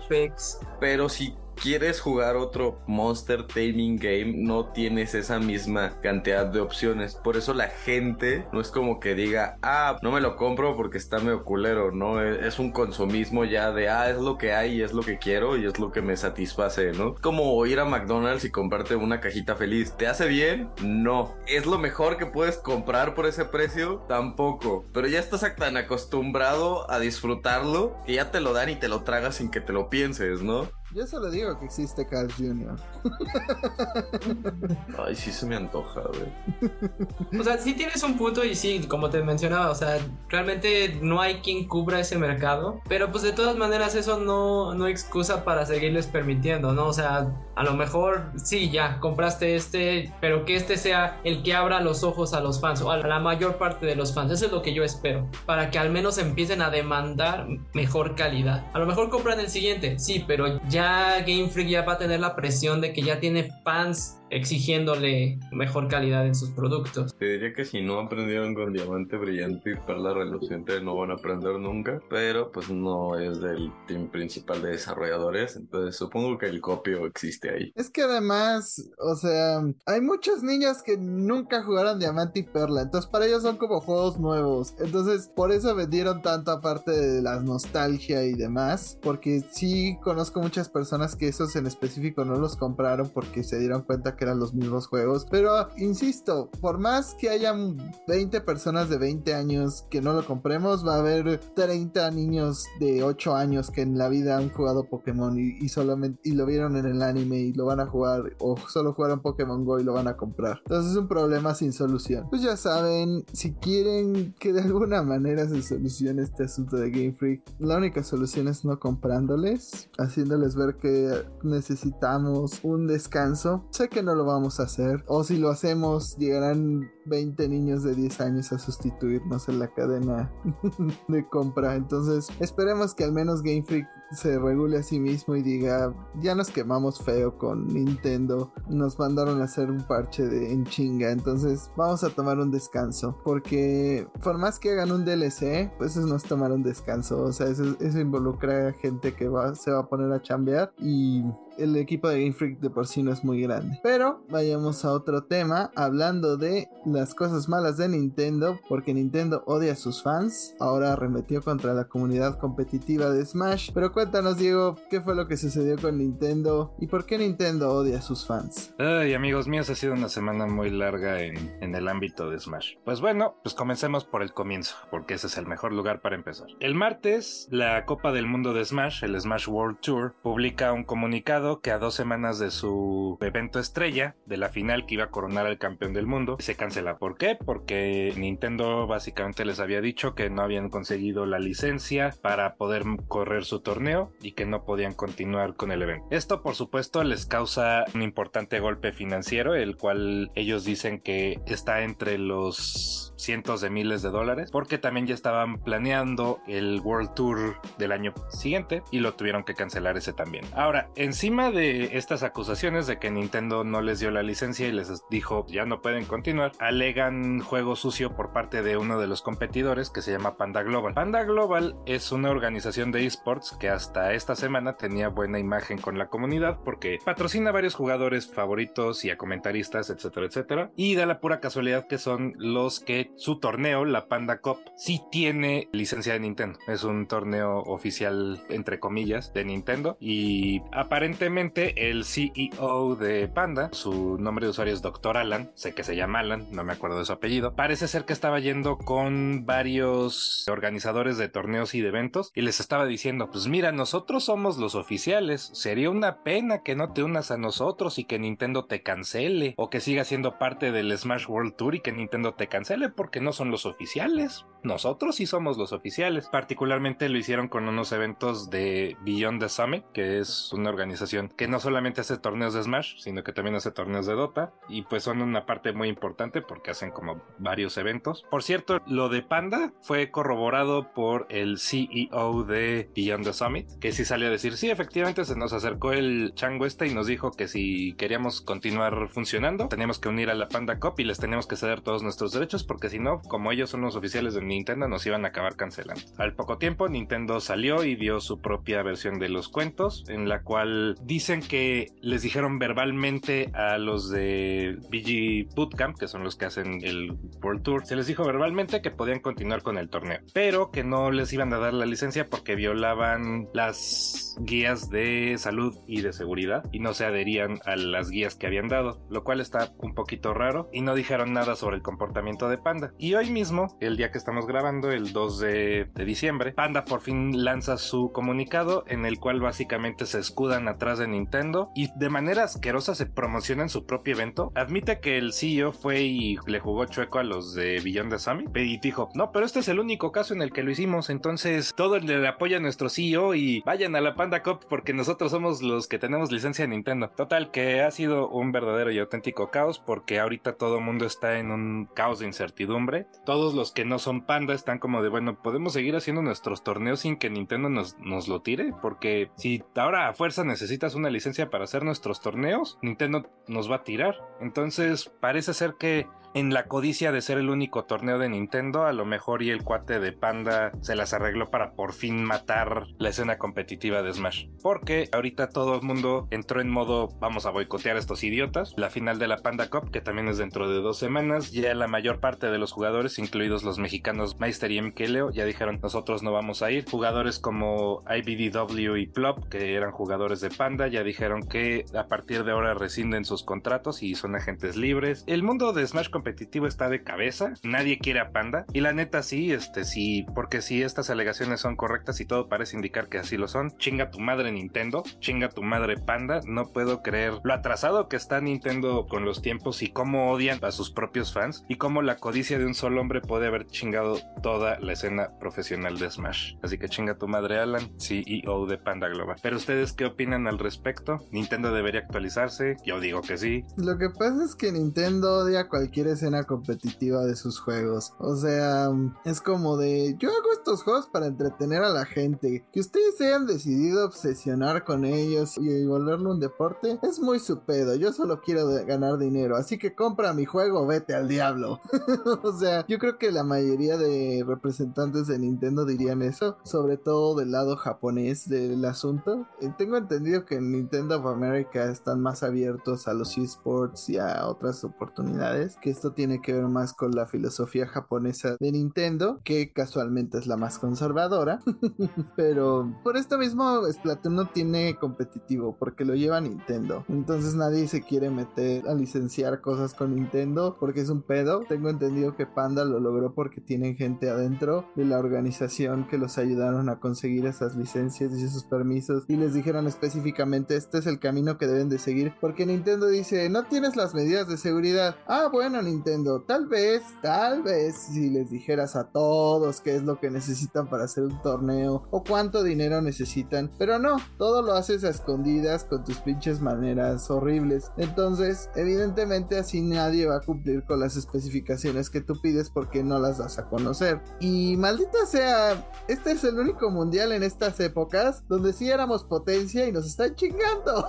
[0.80, 7.16] Pero si quieres jugar otro Monster Taming Game, no tienes esa misma cantidad de opciones.
[7.16, 10.98] Por eso la gente no es como que diga, ah, no me lo compro porque
[10.98, 12.22] está medio culero, ¿no?
[12.22, 15.58] Es un consumismo ya de, ah, es lo que hay y es lo que quiero
[15.58, 17.16] y es lo que me satisface, ¿no?
[17.16, 19.96] Como ir a McDonald's y comprarte una cajita feliz.
[19.98, 20.70] ¿Te hace bien?
[20.82, 21.36] No.
[21.48, 24.06] ¿Es lo mejor que puedes comprar por ese precio?
[24.08, 24.86] Tampoco.
[24.94, 29.04] Pero ya estás tan acostumbrado a disfrutarlo que ya te lo dan y te lo
[29.04, 30.70] tragas sin que te lo pienses, ¿no?
[30.96, 32.76] Yo solo digo que existe Carl Jr.
[34.98, 37.40] Ay, sí se me antoja, güey.
[37.40, 40.00] O sea, sí tienes un punto y sí, como te mencionaba, o sea,
[40.30, 44.88] realmente no hay quien cubra ese mercado, pero pues de todas maneras eso no, no
[44.88, 46.88] excusa para seguirles permitiendo, ¿no?
[46.88, 51.54] O sea, a lo mejor sí, ya compraste este, pero que este sea el que
[51.54, 54.32] abra los ojos a los fans o a la mayor parte de los fans.
[54.32, 58.66] Eso es lo que yo espero, para que al menos empiecen a demandar mejor calidad.
[58.74, 61.98] A lo mejor compran el siguiente, sí, pero ya ya Game Freak ya va a
[61.98, 67.16] tener la presión de que ya tiene fans exigiéndole mejor calidad en sus productos.
[67.18, 71.16] Te diría que si no aprendieron con diamante brillante y perla reluciente no van a
[71.16, 76.62] aprender nunca, pero pues no es del team principal de desarrolladores, entonces supongo que el
[76.62, 77.72] copio existe ahí.
[77.76, 83.10] Es que además, o sea, hay muchos niños que nunca jugaron diamante y perla, entonces
[83.10, 88.24] para ellos son como juegos nuevos, entonces por eso vendieron tanto aparte de la nostalgia
[88.26, 93.44] y demás, porque sí conozco muchas personas que esos en específico no los compraron porque
[93.44, 95.26] se dieron cuenta que eran los mismos juegos.
[95.32, 97.78] Pero insisto, por más que hayan
[98.08, 103.02] 20 personas de 20 años que no lo compremos, va a haber 30 niños de
[103.04, 106.86] 8 años que en la vida han jugado Pokémon y, solamente y lo vieron en
[106.86, 110.10] el anime y lo van a jugar o solo jugaron Pokémon Go y lo van
[110.10, 110.60] a comprar.
[110.66, 112.28] Entonces es un problema sin solución.
[112.30, 117.14] Pues ya saben, si quieren que de alguna manera se solucione este asunto de Game
[117.14, 123.66] Freak, la única solución es no comprándoles, haciéndoles ver que necesitamos un descanso.
[123.70, 125.04] Sé que no lo vamos a hacer.
[125.08, 130.32] O si lo hacemos, llegarán 20 niños de 10 años a sustituirnos en la cadena
[131.08, 131.76] de compra.
[131.76, 136.34] Entonces, esperemos que al menos Game Freak se regule a sí mismo y diga, ya
[136.34, 141.70] nos quemamos feo con Nintendo, nos mandaron a hacer un parche de en chinga, entonces
[141.76, 146.16] vamos a tomar un descanso, porque por más que hagan un DLC, pues eso no
[146.16, 149.82] es tomar un descanso, o sea, eso, eso involucra a gente que va, se va
[149.82, 151.24] a poner a chambear y
[151.60, 153.80] el equipo de Game Freak de por sí no es muy grande.
[153.84, 159.74] Pero vayamos a otro tema, hablando de las cosas malas de Nintendo, porque Nintendo odia
[159.74, 163.72] a sus fans, ahora arremetió contra la comunidad competitiva de Smash.
[163.74, 168.00] Pero cuéntanos, Diego, ¿qué fue lo que sucedió con Nintendo y por qué Nintendo odia
[168.00, 168.74] a sus fans?
[168.78, 172.76] Ay, amigos míos, ha sido una semana muy larga en, en el ámbito de Smash.
[172.86, 176.48] Pues bueno, pues comencemos por el comienzo, porque ese es el mejor lugar para empezar.
[176.60, 181.49] El martes, la Copa del Mundo de Smash, el Smash World Tour, publica un comunicado
[181.58, 185.48] que a dos semanas de su evento estrella, de la final que iba a coronar
[185.48, 186.98] al campeón del mundo, se cancela.
[186.98, 187.36] ¿Por qué?
[187.36, 193.46] Porque Nintendo básicamente les había dicho que no habían conseguido la licencia para poder correr
[193.46, 196.08] su torneo y que no podían continuar con el evento.
[196.12, 201.82] Esto por supuesto les causa un importante golpe financiero, el cual ellos dicen que está
[201.82, 207.60] entre los cientos de miles de dólares, porque también ya estaban planeando el World Tour
[207.78, 210.46] del año siguiente y lo tuvieron que cancelar ese también.
[210.54, 215.04] Ahora, encima de estas acusaciones de que Nintendo no les dio la licencia y les
[215.10, 219.90] dijo ya no pueden continuar, alegan juego sucio por parte de uno de los competidores
[219.90, 220.94] que se llama Panda Global.
[220.94, 225.98] Panda Global es una organización de esports que hasta esta semana tenía buena imagen con
[225.98, 230.72] la comunidad porque patrocina a varios jugadores favoritos y a comentaristas, etcétera, etcétera.
[230.76, 235.02] Y da la pura casualidad que son los que su torneo, la Panda Cup, sí
[235.12, 236.60] tiene licencia de Nintendo.
[236.68, 239.98] Es un torneo oficial, entre comillas, de Nintendo.
[240.00, 245.16] Y aparentemente el CEO de Panda, su nombre de usuario es Dr.
[245.16, 248.14] Alan, sé que se llama Alan, no me acuerdo de su apellido, parece ser que
[248.14, 253.48] estaba yendo con varios organizadores de torneos y de eventos y les estaba diciendo, pues
[253.48, 258.06] mira, nosotros somos los oficiales, sería una pena que no te unas a nosotros y
[258.06, 261.92] que Nintendo te cancele o que siga siendo parte del Smash World Tour y que
[261.92, 264.46] Nintendo te cancele porque no son los oficiales.
[264.64, 266.28] Nosotros sí somos los oficiales.
[266.28, 271.48] Particularmente lo hicieron con unos eventos de Beyond the Summit, que es una organización que
[271.48, 274.54] no solamente hace torneos de Smash, sino que también hace torneos de Dota.
[274.68, 278.26] Y pues son una parte muy importante porque hacen como varios eventos.
[278.30, 283.92] Por cierto, lo de Panda fue corroborado por el CEO de Beyond the Summit, que
[283.92, 287.32] sí salió a decir, sí, efectivamente se nos acercó el chango este y nos dijo
[287.32, 291.48] que si queríamos continuar funcionando, teníamos que unir a la Panda Cup y les teníamos
[291.48, 294.88] que ceder todos nuestros derechos porque si no, como ellos son los oficiales de Nintendo,
[294.88, 296.02] nos iban a acabar cancelando.
[296.18, 300.44] Al poco tiempo, Nintendo salió y dio su propia versión de los cuentos, en la
[300.44, 306.46] cual dicen que les dijeron verbalmente a los de BG Bootcamp, que son los que
[306.46, 310.72] hacen el World Tour, se les dijo verbalmente que podían continuar con el torneo, pero
[310.72, 316.02] que no les iban a dar la licencia porque violaban las guías de salud y
[316.02, 319.74] de seguridad y no se adherían a las guías que habían dado, lo cual está
[319.80, 322.94] un poquito raro y no dijeron nada sobre el comportamiento de Panda.
[322.98, 327.02] Y hoy mismo, el día que estamos grabando, el 2 de, de diciembre, Panda por
[327.02, 332.10] fin lanza su comunicado en el cual básicamente se escudan atrás de Nintendo y de
[332.10, 334.52] manera asquerosa se promocionan su propio evento.
[334.56, 338.56] Admite que el CEO fue y le jugó chueco a los de Beyond the Summit
[338.56, 341.74] y dijo, no, pero este es el único caso en el que lo hicimos, entonces
[341.76, 345.62] todo le apoya a nuestro CEO y vayan a la Panda Cup porque nosotros somos
[345.62, 347.10] los que tenemos licencia de Nintendo.
[347.10, 351.40] Total, que ha sido un verdadero y auténtico caos porque ahorita todo el mundo está
[351.40, 353.08] en un caos de incertidumbre.
[353.26, 357.02] Todos los que no son Panda están como de, bueno, podemos seguir haciendo nuestros torneos
[357.02, 360.44] sin que Nintendo nos, nos lo tire porque si ahora a fuerza
[360.80, 364.16] necesitas una licencia para hacer nuestros torneos, Nintendo nos va a tirar.
[364.40, 368.94] Entonces parece ser que en la codicia de ser el único torneo de Nintendo, a
[368.94, 373.10] lo mejor y el cuate de Panda se las arregló para por fin matar la
[373.10, 374.48] escena competitiva de Smash.
[374.62, 378.74] Porque ahorita todo el mundo entró en modo vamos a boicotear a estos idiotas.
[378.78, 381.88] La final de la Panda Cup, que también es dentro de dos semanas, ya la
[381.88, 386.32] mayor parte de los jugadores, incluidos los mexicanos Meister y MKLeo, ya dijeron nosotros no
[386.32, 386.86] vamos a ir.
[386.90, 392.44] Jugadores como IBDW y Plop, que eran jugadores de Panda, ya dijeron que a partir
[392.44, 395.24] de ahora rescinden sus contratos y son agentes libres.
[395.28, 399.24] El mundo de Smash competitivo está de cabeza, nadie quiere a Panda y la neta
[399.24, 403.38] sí, este sí, porque si estas alegaciones son correctas y todo parece indicar que así
[403.38, 408.10] lo son, chinga tu madre Nintendo, chinga tu madre Panda, no puedo creer lo atrasado
[408.10, 412.02] que está Nintendo con los tiempos y cómo odian a sus propios fans y cómo
[412.02, 416.56] la codicia de un solo hombre puede haber chingado toda la escena profesional de Smash.
[416.62, 419.38] Así que chinga tu madre Alan, CEO de Panda Global.
[419.42, 421.20] Pero ustedes qué opinan al respecto?
[421.32, 422.76] ¿Nintendo debería actualizarse?
[422.86, 423.64] Yo digo que sí.
[423.78, 428.14] Lo que pasa es que Nintendo odia cualquier escena competitiva de sus juegos.
[428.20, 428.90] O sea,
[429.26, 432.66] es como de, yo hago estos juegos para entretener a la gente.
[432.72, 437.60] Que ustedes se hayan decidido obsesionar con ellos y volverlo un deporte, es muy su
[437.60, 437.96] pedo.
[437.96, 439.56] Yo solo quiero ganar dinero.
[439.56, 441.80] Así que compra mi juego, vete al diablo.
[442.44, 446.58] o sea, yo creo que la mayoría de representantes de Nintendo dirían eso.
[446.64, 449.48] Sobre todo del lado japonés del asunto.
[449.62, 454.18] Eh, tengo entendido que en Nintendo of America están más abiertos a los esports y
[454.18, 459.42] a otras oportunidades que esto tiene que ver más con la filosofía japonesa de Nintendo,
[459.44, 461.60] que casualmente es la más conservadora.
[462.38, 467.04] Pero por esto mismo Splatoon no tiene competitivo, porque lo lleva Nintendo.
[467.10, 471.66] Entonces nadie se quiere meter a licenciar cosas con Nintendo, porque es un pedo.
[471.68, 476.38] Tengo entendido que Panda lo logró porque tienen gente adentro de la organización que los
[476.38, 481.20] ayudaron a conseguir esas licencias y esos permisos y les dijeron específicamente este es el
[481.20, 485.18] camino que deben de seguir porque Nintendo dice no tienes las medidas de seguridad.
[485.28, 490.20] Ah, bueno Nintendo, tal vez, tal vez si les dijeras a todos qué es lo
[490.20, 495.04] que necesitan para hacer un torneo o cuánto dinero necesitan, pero no, todo lo haces
[495.04, 497.92] a escondidas con tus pinches maneras horribles.
[497.98, 503.20] Entonces, evidentemente así nadie va a cumplir con las especificaciones que tú pides porque no
[503.20, 504.22] las das a conocer.
[504.40, 509.88] Y maldita sea, este es el único mundial en estas épocas donde sí éramos potencia
[509.88, 511.08] y nos están chingando.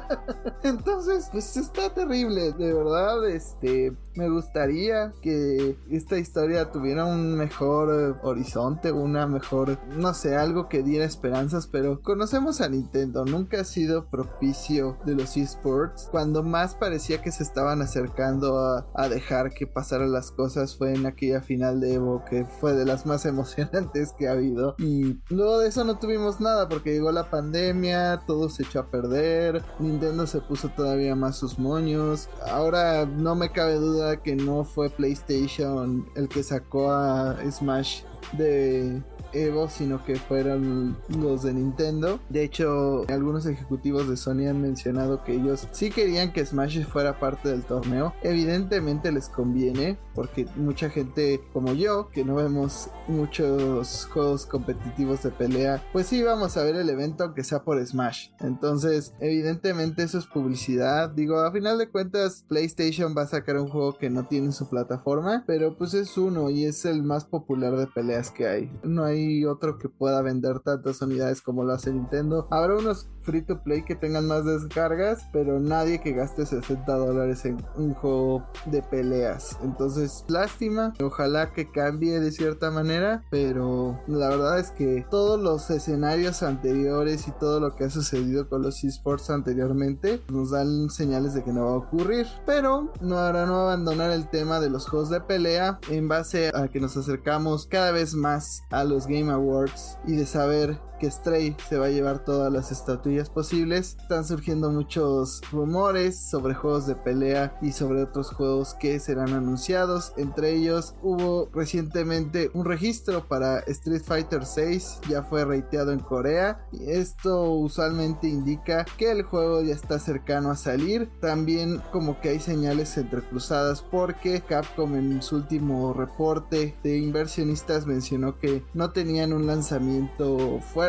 [0.62, 7.88] Entonces, pues está terrible, de verdad, este, me gustaría que esta historia tuviera un mejor
[7.90, 13.60] eh, horizonte, una mejor, no sé, algo que diera esperanzas, pero conocemos a Nintendo, nunca
[13.60, 16.08] ha sido propicio de los esports.
[16.10, 20.94] Cuando más parecía que se estaban acercando a, a dejar que pasaran las cosas fue
[20.94, 24.74] en aquella final de Evo, que fue de las más emocionantes que ha habido.
[24.78, 28.90] Y luego de eso no tuvimos nada porque llegó la pandemia, todo se echó a
[28.90, 32.28] perder, Nintendo se puso todavía más sus moños.
[32.50, 38.02] Ahora no me cabe duda que no fue PlayStation el que sacó a Smash
[38.32, 39.02] de
[39.44, 42.18] Evo, sino que fueron los de Nintendo.
[42.28, 47.18] De hecho, algunos ejecutivos de Sony han mencionado que ellos sí querían que Smash fuera
[47.18, 48.14] parte del torneo.
[48.22, 55.30] Evidentemente les conviene, porque mucha gente como yo, que no vemos muchos juegos competitivos de
[55.30, 58.30] pelea, pues sí vamos a ver el evento aunque sea por Smash.
[58.40, 61.10] Entonces, evidentemente eso es publicidad.
[61.10, 64.68] Digo, a final de cuentas, PlayStation va a sacar un juego que no tiene su
[64.68, 68.72] plataforma, pero pues es uno y es el más popular de peleas que hay.
[68.82, 72.46] No hay otro que pueda vender tantas unidades como lo hace Nintendo.
[72.50, 77.44] Habrá unos free to play que tengan más descargas, pero nadie que gaste 60 dólares
[77.44, 79.58] en un juego de peleas.
[79.62, 80.94] Entonces, lástima.
[81.02, 87.26] Ojalá que cambie de cierta manera, pero la verdad es que todos los escenarios anteriores
[87.28, 91.52] y todo lo que ha sucedido con los esports anteriormente nos dan señales de que
[91.52, 92.26] no va a ocurrir.
[92.46, 96.68] Pero no hará no abandonar el tema de los juegos de pelea en base a
[96.68, 101.56] que nos acercamos cada vez más a los Game Awards y de saber que Stray
[101.68, 103.96] se va a llevar todas las estatuillas posibles.
[104.00, 110.12] Están surgiendo muchos rumores sobre juegos de pelea y sobre otros juegos que serán anunciados.
[110.16, 116.66] Entre ellos hubo recientemente un registro para Street Fighter 6, ya fue reiteado en Corea.
[116.72, 121.10] Y esto usualmente indica que el juego ya está cercano a salir.
[121.20, 128.38] También como que hay señales entrecruzadas porque Capcom en su último reporte de inversionistas mencionó
[128.38, 130.85] que no tenían un lanzamiento fuerte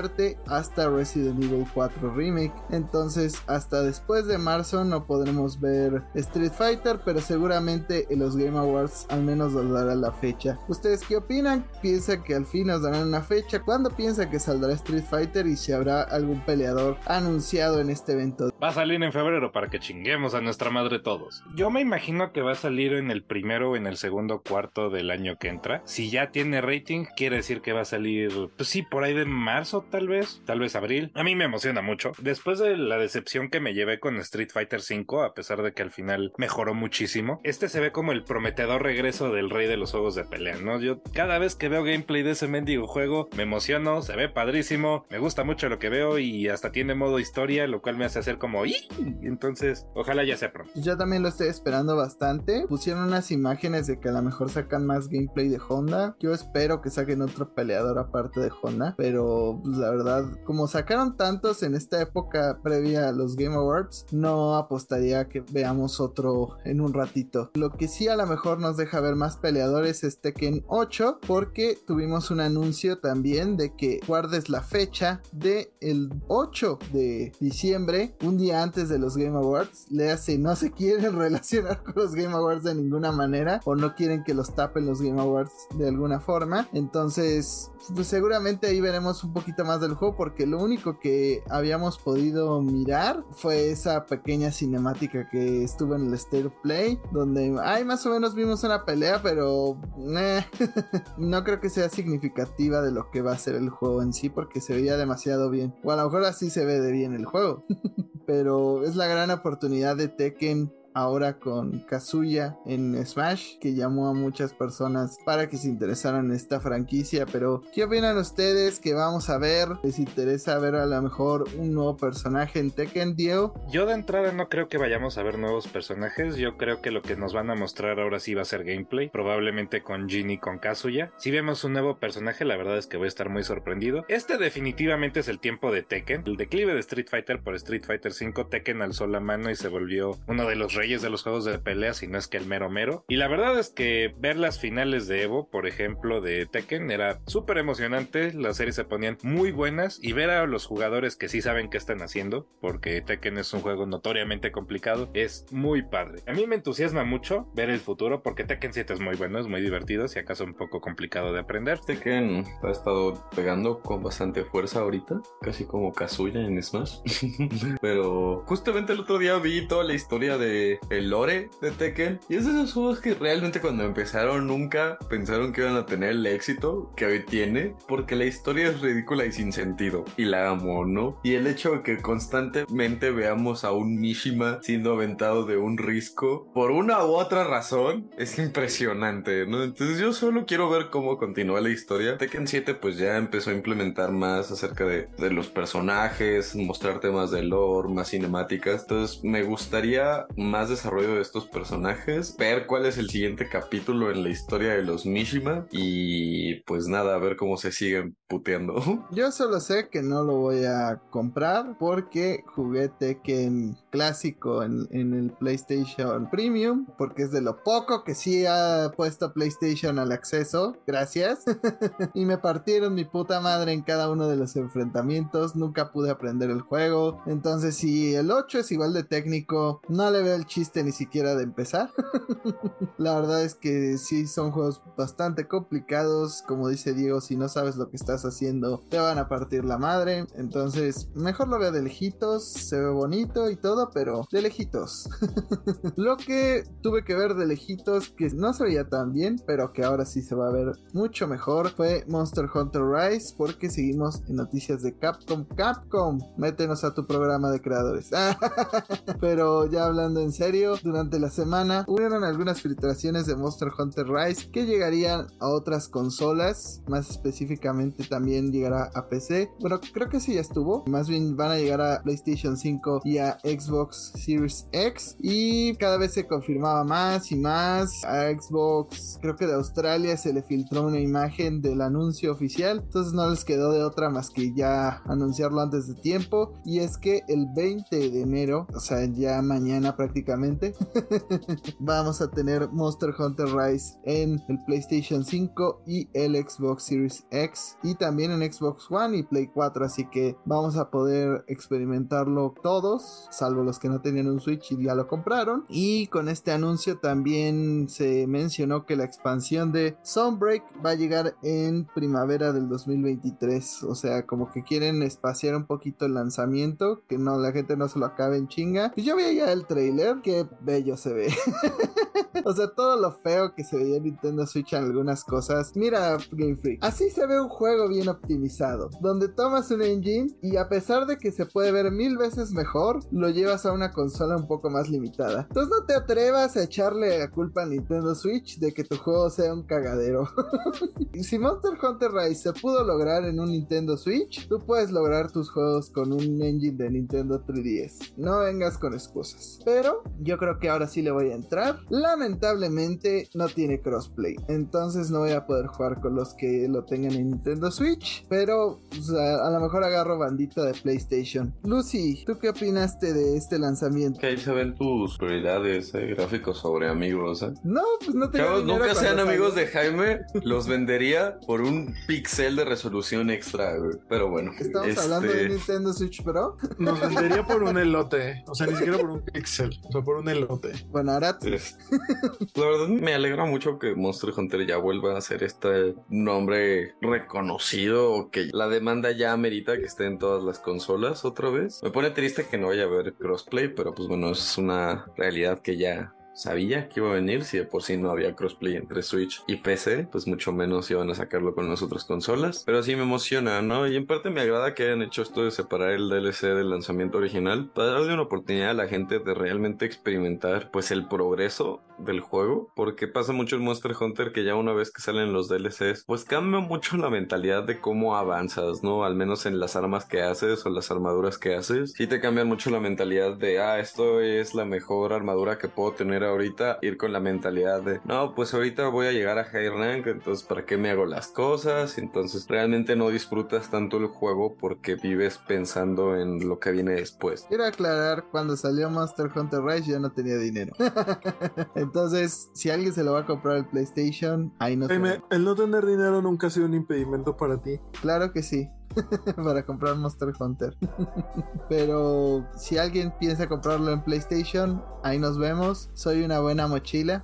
[0.47, 2.53] hasta Resident Evil 4 Remake.
[2.69, 8.57] Entonces, hasta después de marzo no podremos ver Street Fighter, pero seguramente en los Game
[8.57, 10.59] Awards al menos nos dará la fecha.
[10.67, 11.65] ¿Ustedes qué opinan?
[11.81, 13.61] ¿Piensan que al fin nos darán una fecha?
[13.61, 18.51] ¿Cuándo piensan que saldrá Street Fighter y si habrá algún peleador anunciado en este evento?
[18.61, 21.43] Va a salir en febrero para que chinguemos a nuestra madre todos.
[21.55, 24.89] Yo me imagino que va a salir en el primero o en el segundo cuarto
[24.89, 25.81] del año que entra.
[25.85, 29.25] Si ya tiene rating, quiere decir que va a salir, pues sí, por ahí de
[29.25, 31.11] marzo tal vez, tal vez abril.
[31.15, 32.11] A mí me emociona mucho.
[32.19, 35.83] Después de la decepción que me llevé con Street Fighter V, a pesar de que
[35.83, 39.91] al final mejoró muchísimo, este se ve como el prometedor regreso del rey de los
[39.91, 40.79] juegos de pelea, ¿no?
[40.79, 45.05] Yo cada vez que veo gameplay de ese mendigo juego, me emociono, se ve padrísimo,
[45.09, 48.19] me gusta mucho lo que veo y hasta tiene modo historia, lo cual me hace
[48.19, 48.87] hacer como ¡Ih!
[49.23, 50.71] Entonces, ojalá ya sea pronto.
[50.75, 52.65] Yo también lo estoy esperando bastante.
[52.67, 56.15] Pusieron unas imágenes de que a lo mejor sacan más gameplay de Honda.
[56.19, 61.17] Yo espero que saquen otro peleador aparte de Honda, pero pues, la verdad, como sacaron
[61.17, 66.81] tantos en esta época previa a los Game Awards, no apostaría que veamos otro en
[66.81, 67.51] un ratito.
[67.55, 71.77] Lo que sí a lo mejor nos deja ver más peleadores es Tekken 8, porque
[71.85, 78.37] tuvimos un anuncio también de que guardes la fecha de el 8 de diciembre, un
[78.37, 79.87] día antes de los Game Awards.
[79.89, 83.95] Le hace, no se quieren relacionar con los Game Awards de ninguna manera, o no
[83.95, 86.67] quieren que los tapen los Game Awards de alguna forma.
[86.73, 91.97] Entonces, pues seguramente ahí veremos un poquito más del juego porque lo único que habíamos
[91.97, 98.05] podido mirar fue esa pequeña cinemática que estuvo en el State Play donde ay más
[98.05, 99.79] o menos vimos una pelea pero
[100.17, 100.45] eh,
[101.17, 104.29] no creo que sea significativa de lo que va a ser el juego en sí
[104.29, 105.75] porque se veía demasiado bien.
[105.83, 107.65] O a lo mejor así se ve de bien el juego
[108.27, 114.13] pero es la gran oportunidad de Tekken ahora con Kazuya en Smash, que llamó a
[114.13, 117.25] muchas personas para que se interesaran en esta franquicia.
[117.31, 119.69] Pero, ¿qué opinan ustedes que vamos a ver?
[119.83, 123.53] ¿Les interesa ver a lo mejor un nuevo personaje en Tekken, Diego?
[123.69, 126.35] Yo de entrada no creo que vayamos a ver nuevos personajes.
[126.35, 129.09] Yo creo que lo que nos van a mostrar ahora sí va a ser gameplay,
[129.09, 131.11] probablemente con Jin y con Kazuya.
[131.17, 134.03] Si vemos un nuevo personaje, la verdad es que voy a estar muy sorprendido.
[134.07, 136.23] Este definitivamente es el tiempo de Tekken.
[136.25, 139.67] El declive de Street Fighter por Street Fighter 5, Tekken alzó la mano y se
[139.67, 142.45] volvió uno de los reyes de los juegos de pelea, si no es que el
[142.45, 143.03] mero mero.
[143.07, 147.19] Y la verdad es que ver las finales de Evo, por ejemplo, de Tekken, era
[147.27, 148.33] súper emocionante.
[148.33, 151.77] Las series se ponían muy buenas y ver a los jugadores que sí saben qué
[151.77, 156.21] están haciendo, porque Tekken es un juego notoriamente complicado, es muy padre.
[156.25, 159.47] A mí me entusiasma mucho ver el futuro, porque Tekken 7 es muy bueno, es
[159.47, 161.79] muy divertido, si acaso un poco complicado de aprender.
[161.79, 166.99] Tekken ha estado pegando con bastante fuerza ahorita, casi como Kazuya en Smash.
[167.81, 172.35] Pero justamente el otro día vi toda la historia de el lore de Tekken y
[172.35, 176.25] es de esos juegos que realmente cuando empezaron nunca pensaron que iban a tener el
[176.25, 180.85] éxito que hoy tiene, porque la historia es ridícula y sin sentido y la amo,
[180.85, 181.19] ¿no?
[181.23, 186.51] Y el hecho de que constantemente veamos a un Mishima siendo aventado de un risco
[186.53, 189.63] por una u otra razón es impresionante, ¿no?
[189.63, 192.17] Entonces yo solo quiero ver cómo continúa la historia.
[192.17, 197.31] Tekken 7 pues ya empezó a implementar más acerca de, de los personajes, mostrar temas
[197.31, 198.81] de lore, más cinemáticas.
[198.81, 204.23] Entonces me gustaría más desarrollo de estos personajes, ver cuál es el siguiente capítulo en
[204.23, 208.75] la historia de los Mishima y pues nada, a ver cómo se siguen puteando.
[209.11, 215.13] Yo solo sé que no lo voy a comprar porque jugué Tekken clásico en, en
[215.13, 220.75] el PlayStation Premium, porque es de lo poco que sí ha puesto PlayStation al acceso,
[220.85, 221.45] gracias.
[222.13, 226.49] y me partieron mi puta madre en cada uno de los enfrentamientos, nunca pude aprender
[226.49, 227.21] el juego.
[227.27, 231.35] Entonces si el 8 es igual de técnico, no le veo el chiste ni siquiera
[231.35, 231.91] de empezar.
[232.97, 237.75] La verdad es que sí son juegos bastante complicados, como dice Diego, si no sabes
[237.75, 240.25] lo que estás haciendo, te van a partir la madre.
[240.35, 245.09] Entonces, mejor lo veo de lejitos, se ve bonito y todo, pero de lejitos.
[245.95, 249.83] lo que tuve que ver de lejitos, que no se veía tan bien, pero que
[249.83, 254.37] ahora sí se va a ver mucho mejor, fue Monster Hunter Rise, porque seguimos en
[254.37, 255.45] noticias de Capcom.
[255.55, 258.09] Capcom, métenos a tu programa de creadores.
[259.19, 264.51] pero ya hablando en serio, durante la semana hubieron algunas filtraciones de Monster Hunter Rise
[264.51, 269.49] que llegarían a otras consolas, más específicamente también llegará a PC.
[269.59, 270.85] Bueno, creo que sí ya estuvo.
[270.85, 275.15] Más bien van a llegar a PlayStation 5 y a Xbox Series X.
[275.19, 278.03] Y cada vez se confirmaba más y más.
[278.05, 282.81] A Xbox, creo que de Australia se le filtró una imagen del anuncio oficial.
[282.85, 286.53] Entonces no les quedó de otra más que ya anunciarlo antes de tiempo.
[286.63, 290.26] Y es que el 20 de enero, o sea, ya mañana prácticamente,
[291.79, 297.77] vamos a tener Monster Hunter Rise en el PlayStation 5 y el Xbox Series X.
[297.83, 299.85] Y también en Xbox One y Play 4.
[299.85, 304.83] Así que vamos a poder experimentarlo todos, salvo los que no tenían un Switch y
[304.83, 305.65] ya lo compraron.
[305.69, 311.35] Y con este anuncio también se mencionó que la expansión de Sunbreak va a llegar
[311.43, 313.83] en primavera del 2023.
[313.83, 317.87] O sea, como que quieren espaciar un poquito el lanzamiento, que no la gente no
[317.87, 318.91] se lo acabe en chinga.
[318.93, 321.27] Pues yo vi ya el trailer, qué bello se ve.
[322.45, 325.71] o sea, todo lo feo que se veía en Nintendo Switch en algunas cosas.
[325.75, 326.83] Mira, Game Freak.
[326.83, 331.17] Así se ve un juego bien optimizado, donde tomas un engine y a pesar de
[331.17, 334.89] que se puede ver mil veces mejor, lo llevas a una consola un poco más
[334.89, 335.45] limitada.
[335.47, 339.29] Entonces no te atrevas a echarle la culpa a Nintendo Switch de que tu juego
[339.29, 340.27] sea un cagadero.
[341.21, 345.49] si Monster Hunter Rise se pudo lograr en un Nintendo Switch, tú puedes lograr tus
[345.49, 348.13] juegos con un engine de Nintendo 3DS.
[348.17, 349.59] No vengas con excusas.
[349.65, 351.79] Pero yo creo que ahora sí le voy a entrar.
[351.89, 354.35] Lamentablemente no tiene crossplay.
[354.47, 358.25] Entonces no voy a poder jugar con los que lo tengan en Nintendo Switch.
[358.29, 358.81] Pero
[359.17, 361.53] a, a, lo mejor agarro bandita de PlayStation.
[361.63, 364.19] Lucy, ¿tú qué opinaste de este lanzamiento?
[364.19, 367.41] Que ahí se ven tus prioridades eh, gráficos sobre amigos.
[367.43, 367.53] ¿eh?
[367.63, 370.21] No, pues no te Chavos, nunca sean amigos de Jaime.
[370.43, 373.75] Los vendería por un pixel de resolución extra.
[374.09, 374.51] Pero bueno.
[374.59, 375.01] ¿Estamos este...
[375.01, 376.57] hablando de Nintendo Switch Pro?
[376.77, 378.43] Nos vendería por un elote.
[378.47, 379.69] O sea, ni siquiera por un pixel.
[380.03, 380.71] Por un elote.
[380.89, 381.37] Bueno, ahora.
[381.41, 388.29] La verdad me alegra mucho que Monster Hunter ya vuelva a ser este nombre reconocido.
[388.31, 391.81] Que la demanda ya amerita que esté en todas las consolas otra vez.
[391.83, 395.59] Me pone triste que no vaya a haber crossplay, pero pues bueno, es una realidad
[395.59, 399.01] que ya sabía que iba a venir, si de por sí no había crossplay entre
[399.01, 402.63] Switch y PC, pues mucho menos iban a sacarlo con las otras consolas.
[402.65, 403.87] Pero sí me emociona, ¿no?
[403.87, 407.17] Y en parte me agrada que hayan hecho esto de separar el DLC del lanzamiento
[407.17, 412.19] original para darle una oportunidad a la gente de realmente experimentar pues el progreso del
[412.19, 416.03] juego, porque pasa mucho en Monster Hunter que ya una vez que salen los DLCs,
[416.05, 419.03] pues cambia mucho la mentalidad de cómo avanzas, ¿no?
[419.03, 422.47] Al menos en las armas que haces o las armaduras que haces, sí te cambian
[422.47, 426.97] mucho la mentalidad de, ah, esto es la mejor armadura que puedo tener ahorita, ir
[426.97, 430.65] con la mentalidad de, no, pues ahorita voy a llegar a high rank, entonces ¿para
[430.65, 431.97] qué me hago las cosas?
[431.97, 437.45] Entonces realmente no disfrutas tanto el juego porque vives pensando en lo que viene después.
[437.47, 440.73] Quiero aclarar, cuando salió Monster Hunter Rise yo no tenía dinero.
[441.75, 445.55] entonces, si alguien se lo va a comprar el PlayStation, ahí no Jaime, el no
[445.55, 447.79] tener dinero nunca ha sido un impedimento para ti.
[448.01, 448.69] Claro que sí.
[449.35, 450.75] para comprar Monster Hunter.
[451.69, 455.89] Pero si alguien piensa comprarlo en PlayStation, ahí nos vemos.
[455.93, 457.23] Soy una buena mochila.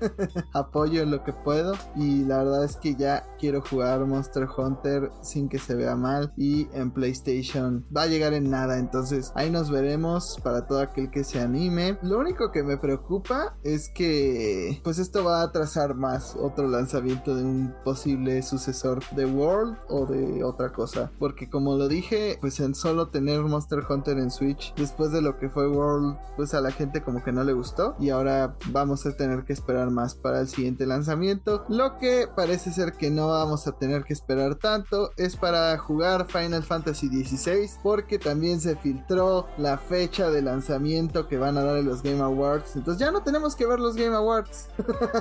[0.52, 1.74] Apoyo en lo que puedo.
[1.96, 6.32] Y la verdad es que ya quiero jugar Monster Hunter sin que se vea mal.
[6.36, 8.78] Y en PlayStation va a llegar en nada.
[8.78, 11.98] Entonces ahí nos veremos para todo aquel que se anime.
[12.02, 17.34] Lo único que me preocupa es que pues esto va a atrasar más otro lanzamiento
[17.34, 22.60] de un posible sucesor de World o de otra cosa porque como lo dije, pues
[22.60, 26.60] en solo tener Monster Hunter en Switch, después de lo que fue World, pues a
[26.60, 30.14] la gente como que no le gustó y ahora vamos a tener que esperar más
[30.14, 31.64] para el siguiente lanzamiento.
[31.68, 36.26] Lo que parece ser que no vamos a tener que esperar tanto es para jugar
[36.26, 41.78] Final Fantasy XVI, porque también se filtró la fecha de lanzamiento que van a dar
[41.78, 42.76] en los Game Awards.
[42.76, 44.68] Entonces ya no tenemos que ver los Game Awards.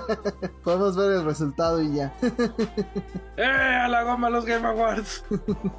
[0.64, 2.14] Podemos ver el resultado y ya.
[3.38, 3.44] ¡Eh!
[3.84, 5.24] A la goma los Game Awards.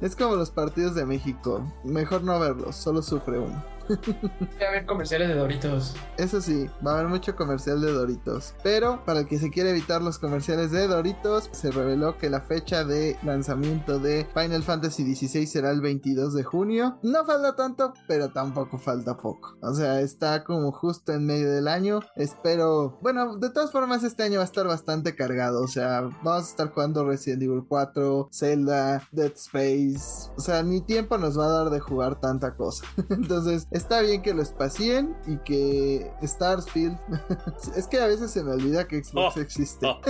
[0.00, 1.62] es como los partidos de México.
[1.84, 3.77] Mejor no verlos, solo sufre uno.
[3.90, 5.94] Va a haber comerciales de Doritos.
[6.16, 8.54] Eso sí, va a haber mucho comercial de Doritos.
[8.62, 12.40] Pero para el que se quiere evitar los comerciales de Doritos, se reveló que la
[12.40, 16.98] fecha de lanzamiento de Final Fantasy XVI será el 22 de junio.
[17.02, 19.56] No falta tanto, pero tampoco falta poco.
[19.62, 22.00] O sea, está como justo en medio del año.
[22.16, 22.98] Espero.
[23.02, 25.62] Bueno, de todas formas, este año va a estar bastante cargado.
[25.62, 30.30] O sea, vamos a estar jugando Resident Evil 4, Zelda, Dead Space.
[30.36, 32.84] O sea, ni tiempo nos va a dar de jugar tanta cosa.
[33.10, 36.98] Entonces, está bien que lo espacien y que Starsfield.
[37.76, 39.86] es que a veces se me olvida que Xbox Oh, existe.
[39.86, 40.00] oh.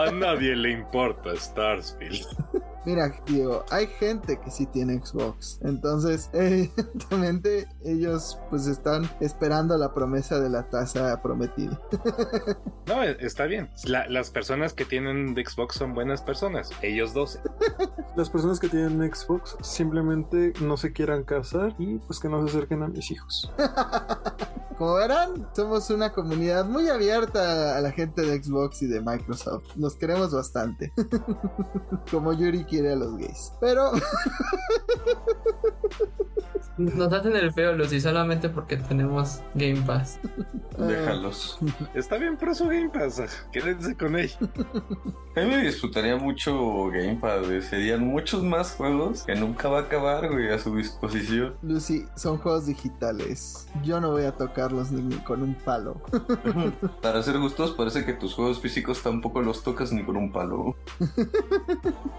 [0.00, 2.26] A nadie le importa Starsfield.
[2.86, 5.60] Mira, Diego, hay gente que sí tiene Xbox.
[5.62, 11.78] Entonces, evidentemente, ellos pues están esperando la promesa de la taza prometida.
[12.86, 13.70] No, e- está bien.
[13.84, 16.70] La- las personas que tienen de Xbox son buenas personas.
[16.82, 17.38] Ellos 12.
[18.16, 22.56] Las personas que tienen Xbox simplemente no se quieran casar y pues que no se
[22.56, 23.52] acerquen a mis hijos.
[24.80, 29.76] Como verán, somos una comunidad muy abierta a la gente de Xbox y de Microsoft.
[29.76, 30.90] Nos queremos bastante.
[32.10, 33.52] Como Yuri quiere a los gays.
[33.60, 33.92] Pero
[36.80, 40.18] Nos hacen el feo, Lucy, solamente porque tenemos Game Pass.
[40.78, 41.58] Déjalos.
[41.94, 43.20] Está bien por su Game Pass.
[43.52, 44.30] Quédense con él.
[45.36, 47.60] A mí me disfrutaría mucho Gamepad, güey.
[47.60, 51.54] Serían muchos más juegos que nunca va a acabar, güey, a su disposición.
[51.62, 53.68] Lucy, son juegos digitales.
[53.84, 56.00] Yo no voy a tocarlos ni con un palo.
[57.02, 60.74] Para ser justos, parece que tus juegos físicos tampoco los tocas ni con un palo.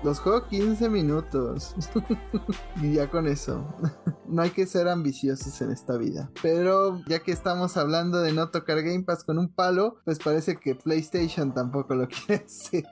[0.03, 1.76] Los juego 15 minutos.
[2.82, 3.66] y ya con eso.
[4.28, 6.32] No hay que ser ambiciosos en esta vida.
[6.41, 10.58] Pero ya que estamos hablando de no tocar Game Pass con un palo, pues parece
[10.58, 12.86] que PlayStation tampoco lo quiere hacer.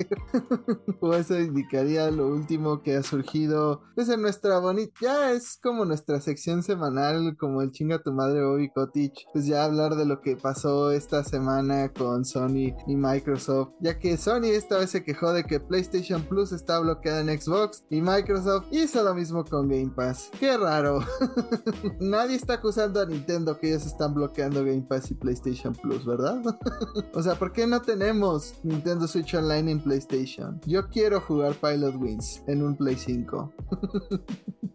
[0.99, 3.82] o eso indicaría lo último que ha surgido.
[3.95, 4.93] Pues en nuestra bonita.
[5.01, 9.26] Ya es como nuestra sección semanal, como el chinga tu madre Bobby Cottage.
[9.34, 13.74] Pues ya hablar de lo que pasó esta semana con Sony y Microsoft.
[13.80, 17.84] Ya que Sony esta vez se quejó de que PlayStation Plus está bloqueada en Xbox
[17.89, 20.30] y Microsoft hizo lo mismo con Game Pass.
[20.39, 20.99] Qué raro.
[21.99, 26.41] Nadie está acusando a Nintendo que ellos están bloqueando Game Pass y PlayStation Plus, ¿verdad?
[27.13, 30.59] o sea, ¿por qué no tenemos Nintendo Switch Online en PlayStation?
[30.65, 33.53] Yo quiero jugar Pilot Wings en un Play 5.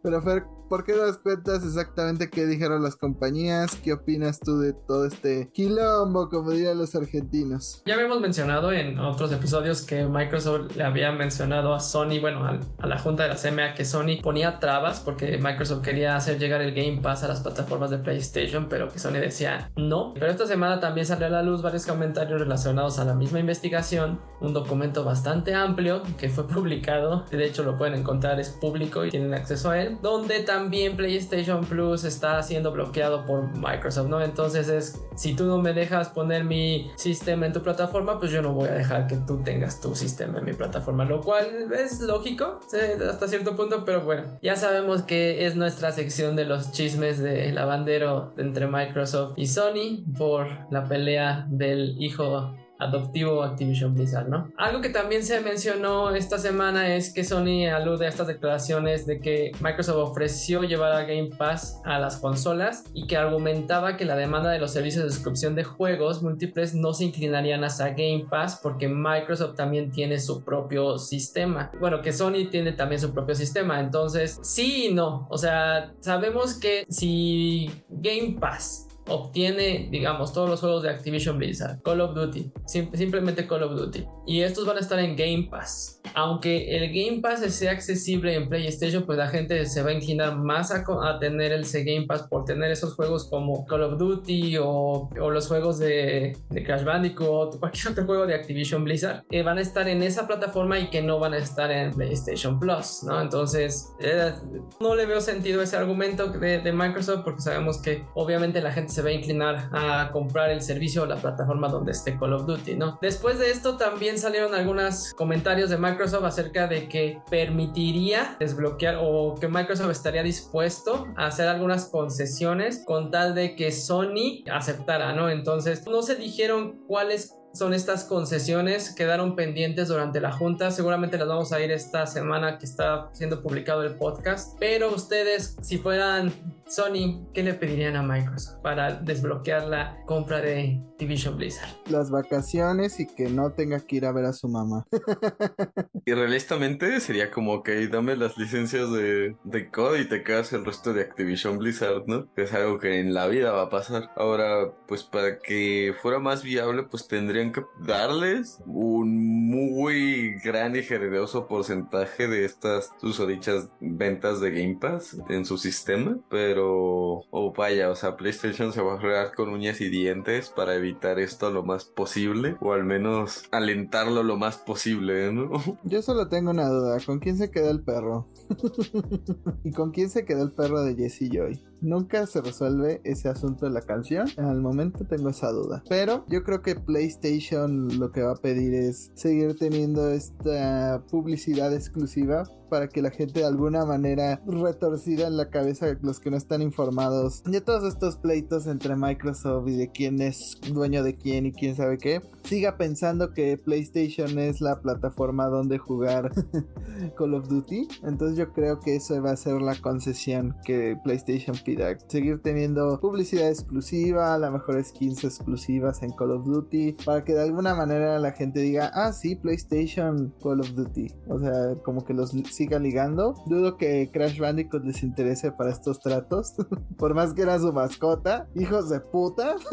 [0.02, 3.74] Pero Fer, ¿por qué nos cuentas exactamente qué dijeron las compañías?
[3.82, 7.82] ¿Qué opinas tú de todo este quilombo, como dirían los argentinos?
[7.86, 12.60] Ya habíamos mencionado en otros episodios que Microsoft le había mencionado a Sony, bueno, al-
[12.78, 16.53] a, la junta de la CMA que Sony ponía trabas porque Microsoft quería hacer llegar
[16.54, 20.14] llegar el Game Pass a las plataformas de PlayStation, pero que Sony decía no.
[20.14, 24.20] Pero esta semana también salió a la luz varios comentarios relacionados a la misma investigación,
[24.40, 29.10] un documento bastante amplio que fue publicado, de hecho lo pueden encontrar, es público y
[29.10, 34.20] tienen acceso a él, donde también PlayStation Plus está siendo bloqueado por Microsoft, ¿no?
[34.20, 38.42] Entonces es, si tú no me dejas poner mi sistema en tu plataforma, pues yo
[38.42, 42.00] no voy a dejar que tú tengas tu sistema en mi plataforma, lo cual es
[42.00, 42.60] lógico
[43.08, 47.52] hasta cierto punto, pero bueno, ya sabemos que es nuestra sección de los chismes de
[47.52, 54.50] lavandero entre Microsoft y Sony por la pelea del hijo adoptivo Activision Blizzard, ¿no?
[54.56, 59.20] Algo que también se mencionó esta semana es que Sony alude a estas declaraciones de
[59.20, 64.16] que Microsoft ofreció llevar a Game Pass a las consolas y que argumentaba que la
[64.16, 68.60] demanda de los servicios de suscripción de juegos múltiples no se inclinarían hacia Game Pass
[68.62, 71.70] porque Microsoft también tiene su propio sistema.
[71.80, 75.26] Bueno, que Sony tiene también su propio sistema, entonces sí y no.
[75.30, 81.82] O sea, sabemos que si Game Pass obtiene, digamos, todos los juegos de Activision Blizzard,
[81.82, 84.06] Call of Duty, simplemente Call of Duty.
[84.26, 86.00] Y estos van a estar en Game Pass.
[86.14, 90.36] Aunque el Game Pass sea accesible en PlayStation, pues la gente se va a inclinar
[90.36, 90.84] más a,
[91.18, 95.78] tener el Game Pass por tener esos juegos como Call of Duty o, los juegos
[95.78, 100.02] de, Crash Bandicoot o cualquier otro juego de Activision Blizzard que van a estar en
[100.02, 103.20] esa plataforma y que no van a estar en PlayStation Plus, ¿no?
[103.20, 104.32] Entonces, eh,
[104.80, 108.93] no le veo sentido ese argumento de, de Microsoft porque sabemos que obviamente la gente
[108.94, 112.46] se va a inclinar a comprar el servicio o la plataforma donde esté Call of
[112.46, 112.98] Duty, ¿no?
[113.02, 119.34] Después de esto también salieron algunos comentarios de Microsoft acerca de que permitiría desbloquear o
[119.34, 125.28] que Microsoft estaría dispuesto a hacer algunas concesiones con tal de que Sony aceptara, ¿no?
[125.28, 131.28] Entonces no se dijeron cuáles son estas concesiones, quedaron pendientes durante la junta, seguramente las
[131.28, 136.32] vamos a ir esta semana que está siendo publicado el podcast, pero ustedes si fueran
[136.66, 141.68] Sony, ¿qué le pedirían a Microsoft para desbloquear la compra de Division Blizzard?
[141.90, 144.86] Las vacaciones y que no tenga que ir a ver a su mamá.
[146.06, 150.64] y realistamente sería como que dame las licencias de, de code y te quedas el
[150.64, 152.26] resto de Activision Blizzard, ¿no?
[152.34, 154.10] Es algo que en la vida va a pasar.
[154.16, 157.06] Ahora, pues para que fuera más viable, pues
[157.52, 165.18] que darles un muy gran y generoso porcentaje de estas susodichas ventas de Game Pass
[165.28, 169.80] en su sistema, pero o vaya, o sea, PlayStation se va a jugar con uñas
[169.80, 175.32] y dientes para evitar esto lo más posible o al menos alentarlo lo más posible,
[175.32, 175.50] ¿no?
[175.84, 178.28] Yo solo tengo una duda, ¿con quién se queda el perro?
[179.64, 181.62] ¿Y con quién se quedó el perro de Jesse Joy?
[181.80, 184.26] Nunca se resuelve ese asunto de la canción.
[184.36, 185.82] Al momento tengo esa duda.
[185.88, 191.74] Pero yo creo que PlayStation lo que va a pedir es seguir teniendo esta publicidad
[191.74, 196.36] exclusiva para que la gente de alguna manera retorcida en la cabeza, los que no
[196.36, 201.46] están informados de todos estos pleitos entre Microsoft y de quién es dueño de quién
[201.46, 206.32] y quién sabe qué, siga pensando que PlayStation es la plataforma donde jugar
[207.16, 207.86] Call of Duty.
[208.02, 211.96] Entonces yo creo que eso va a ser la concesión que PlayStation pida.
[212.08, 217.34] Seguir teniendo publicidad exclusiva, a lo mejor skins exclusivas en Call of Duty, para que
[217.34, 221.06] de alguna manera la gente diga, ah, sí, PlayStation Call of Duty.
[221.28, 222.34] O sea, como que los
[222.64, 223.34] siga ligando.
[223.46, 226.54] Dudo que Crash Bandicoot les interese para estos tratos.
[226.98, 228.48] por más que era su mascota.
[228.54, 229.56] Hijos de puta.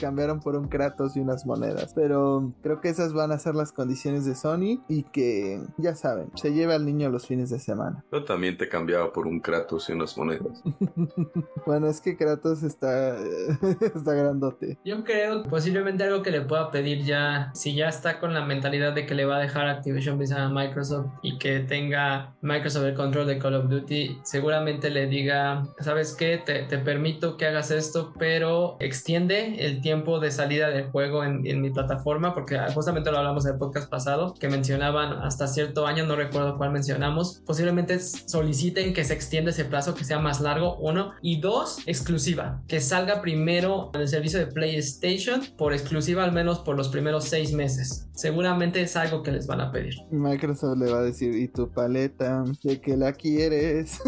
[0.00, 1.92] Cambiaron por un Kratos y unas monedas.
[1.94, 4.84] Pero creo que esas van a ser las condiciones de Sony.
[4.88, 8.04] Y que, ya saben, se lleva al niño los fines de semana.
[8.12, 10.62] Yo también te cambiaba por un Kratos y unas monedas.
[11.66, 13.16] bueno, es que Kratos está,
[13.80, 14.78] está grandote.
[14.84, 18.92] Yo creo posiblemente algo que le pueda pedir ya, si ya está con la mentalidad
[18.92, 20.85] de que le va a dejar Activision Blizzard a Microsoft
[21.22, 26.38] y que tenga Microsoft el control de Call of Duty, seguramente le diga, ¿sabes qué?
[26.44, 31.46] Te, te permito que hagas esto, pero extiende el tiempo de salida del juego en,
[31.46, 35.86] en mi plataforma, porque justamente lo hablamos en el podcast pasado, que mencionaban hasta cierto
[35.86, 40.40] año, no recuerdo cuál mencionamos, posiblemente soliciten que se extienda ese plazo, que sea más
[40.40, 46.24] largo, uno, y dos, exclusiva, que salga primero en el servicio de PlayStation por exclusiva
[46.24, 48.08] al menos por los primeros seis meses.
[48.14, 49.94] Seguramente es algo que les van a pedir.
[50.10, 52.44] Microsoft le va a decir, ¿y tu paleta?
[52.62, 54.00] ¿De que la quieres?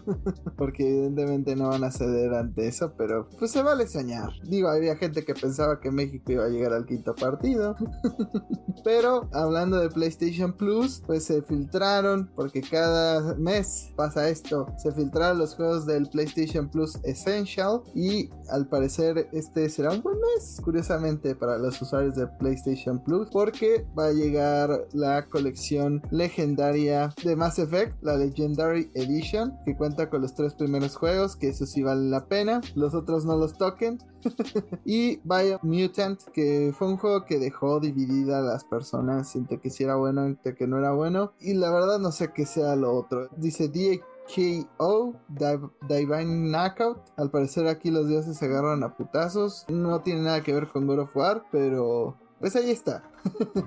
[0.56, 4.30] Porque evidentemente no van a ceder ante eso, pero pues se vale soñar.
[4.44, 7.76] Digo, había gente que pensaba que México iba a llegar al quinto partido.
[8.84, 15.38] Pero hablando de PlayStation Plus, pues se filtraron, porque cada mes pasa esto, se filtraron
[15.38, 21.34] los juegos del PlayStation Plus Essential y al parecer este será un buen mes, curiosamente,
[21.34, 27.58] para los usuarios de PlayStation Plus, porque va a llegar la colección legendaria de Mass
[27.58, 32.08] Effect, la Legendary Edition, que cuenta con los tres primeros juegos, que eso sí vale
[32.08, 33.98] la pena, los otros no los toquen.
[34.84, 39.84] y Biomutant, que fue un juego que dejó dividida a las personas entre que si
[39.84, 41.32] era bueno, entre que no era bueno.
[41.40, 43.28] Y la verdad no sé qué sea lo otro.
[43.36, 45.14] Dice DKO,
[45.88, 46.98] Divine Knockout.
[47.16, 49.64] Al parecer aquí los dioses se agarran a putazos.
[49.68, 53.02] No tiene nada que ver con God of War, pero pues ahí está.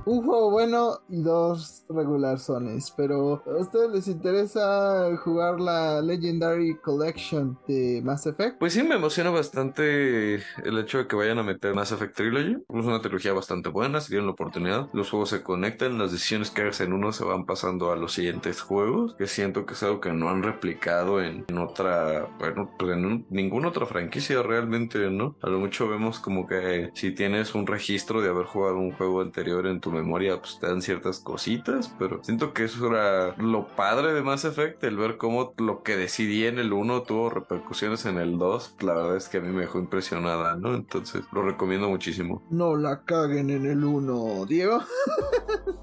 [0.05, 2.93] Un juego bueno y dos regular zones.
[2.95, 8.59] Pero ¿a ustedes les interesa jugar la Legendary Collection de Mass Effect?
[8.59, 12.57] Pues sí, me emociona bastante el hecho de que vayan a meter Mass Effect Trilogy.
[12.69, 14.87] Es una trilogía bastante buena, si tienen la oportunidad.
[14.93, 18.13] Los juegos se conectan, las decisiones que hagas en uno se van pasando a los
[18.13, 19.15] siguientes juegos.
[19.15, 23.69] Que siento que es algo que no han replicado en, otra, bueno, pues en ninguna
[23.69, 25.35] otra franquicia realmente, ¿no?
[25.41, 29.21] A lo mucho vemos como que si tienes un registro de haber jugado un juego
[29.21, 33.67] anterior en tu memoria, pues te dan ciertas cositas, pero siento que eso era lo
[33.67, 38.05] padre de Mass Effect, el ver cómo lo que decidí en el 1 tuvo repercusiones
[38.05, 38.77] en el 2.
[38.81, 40.73] La verdad es que a mí me dejó impresionada, ¿no?
[40.73, 42.43] Entonces lo recomiendo muchísimo.
[42.49, 44.81] No la caguen en el 1, Diego.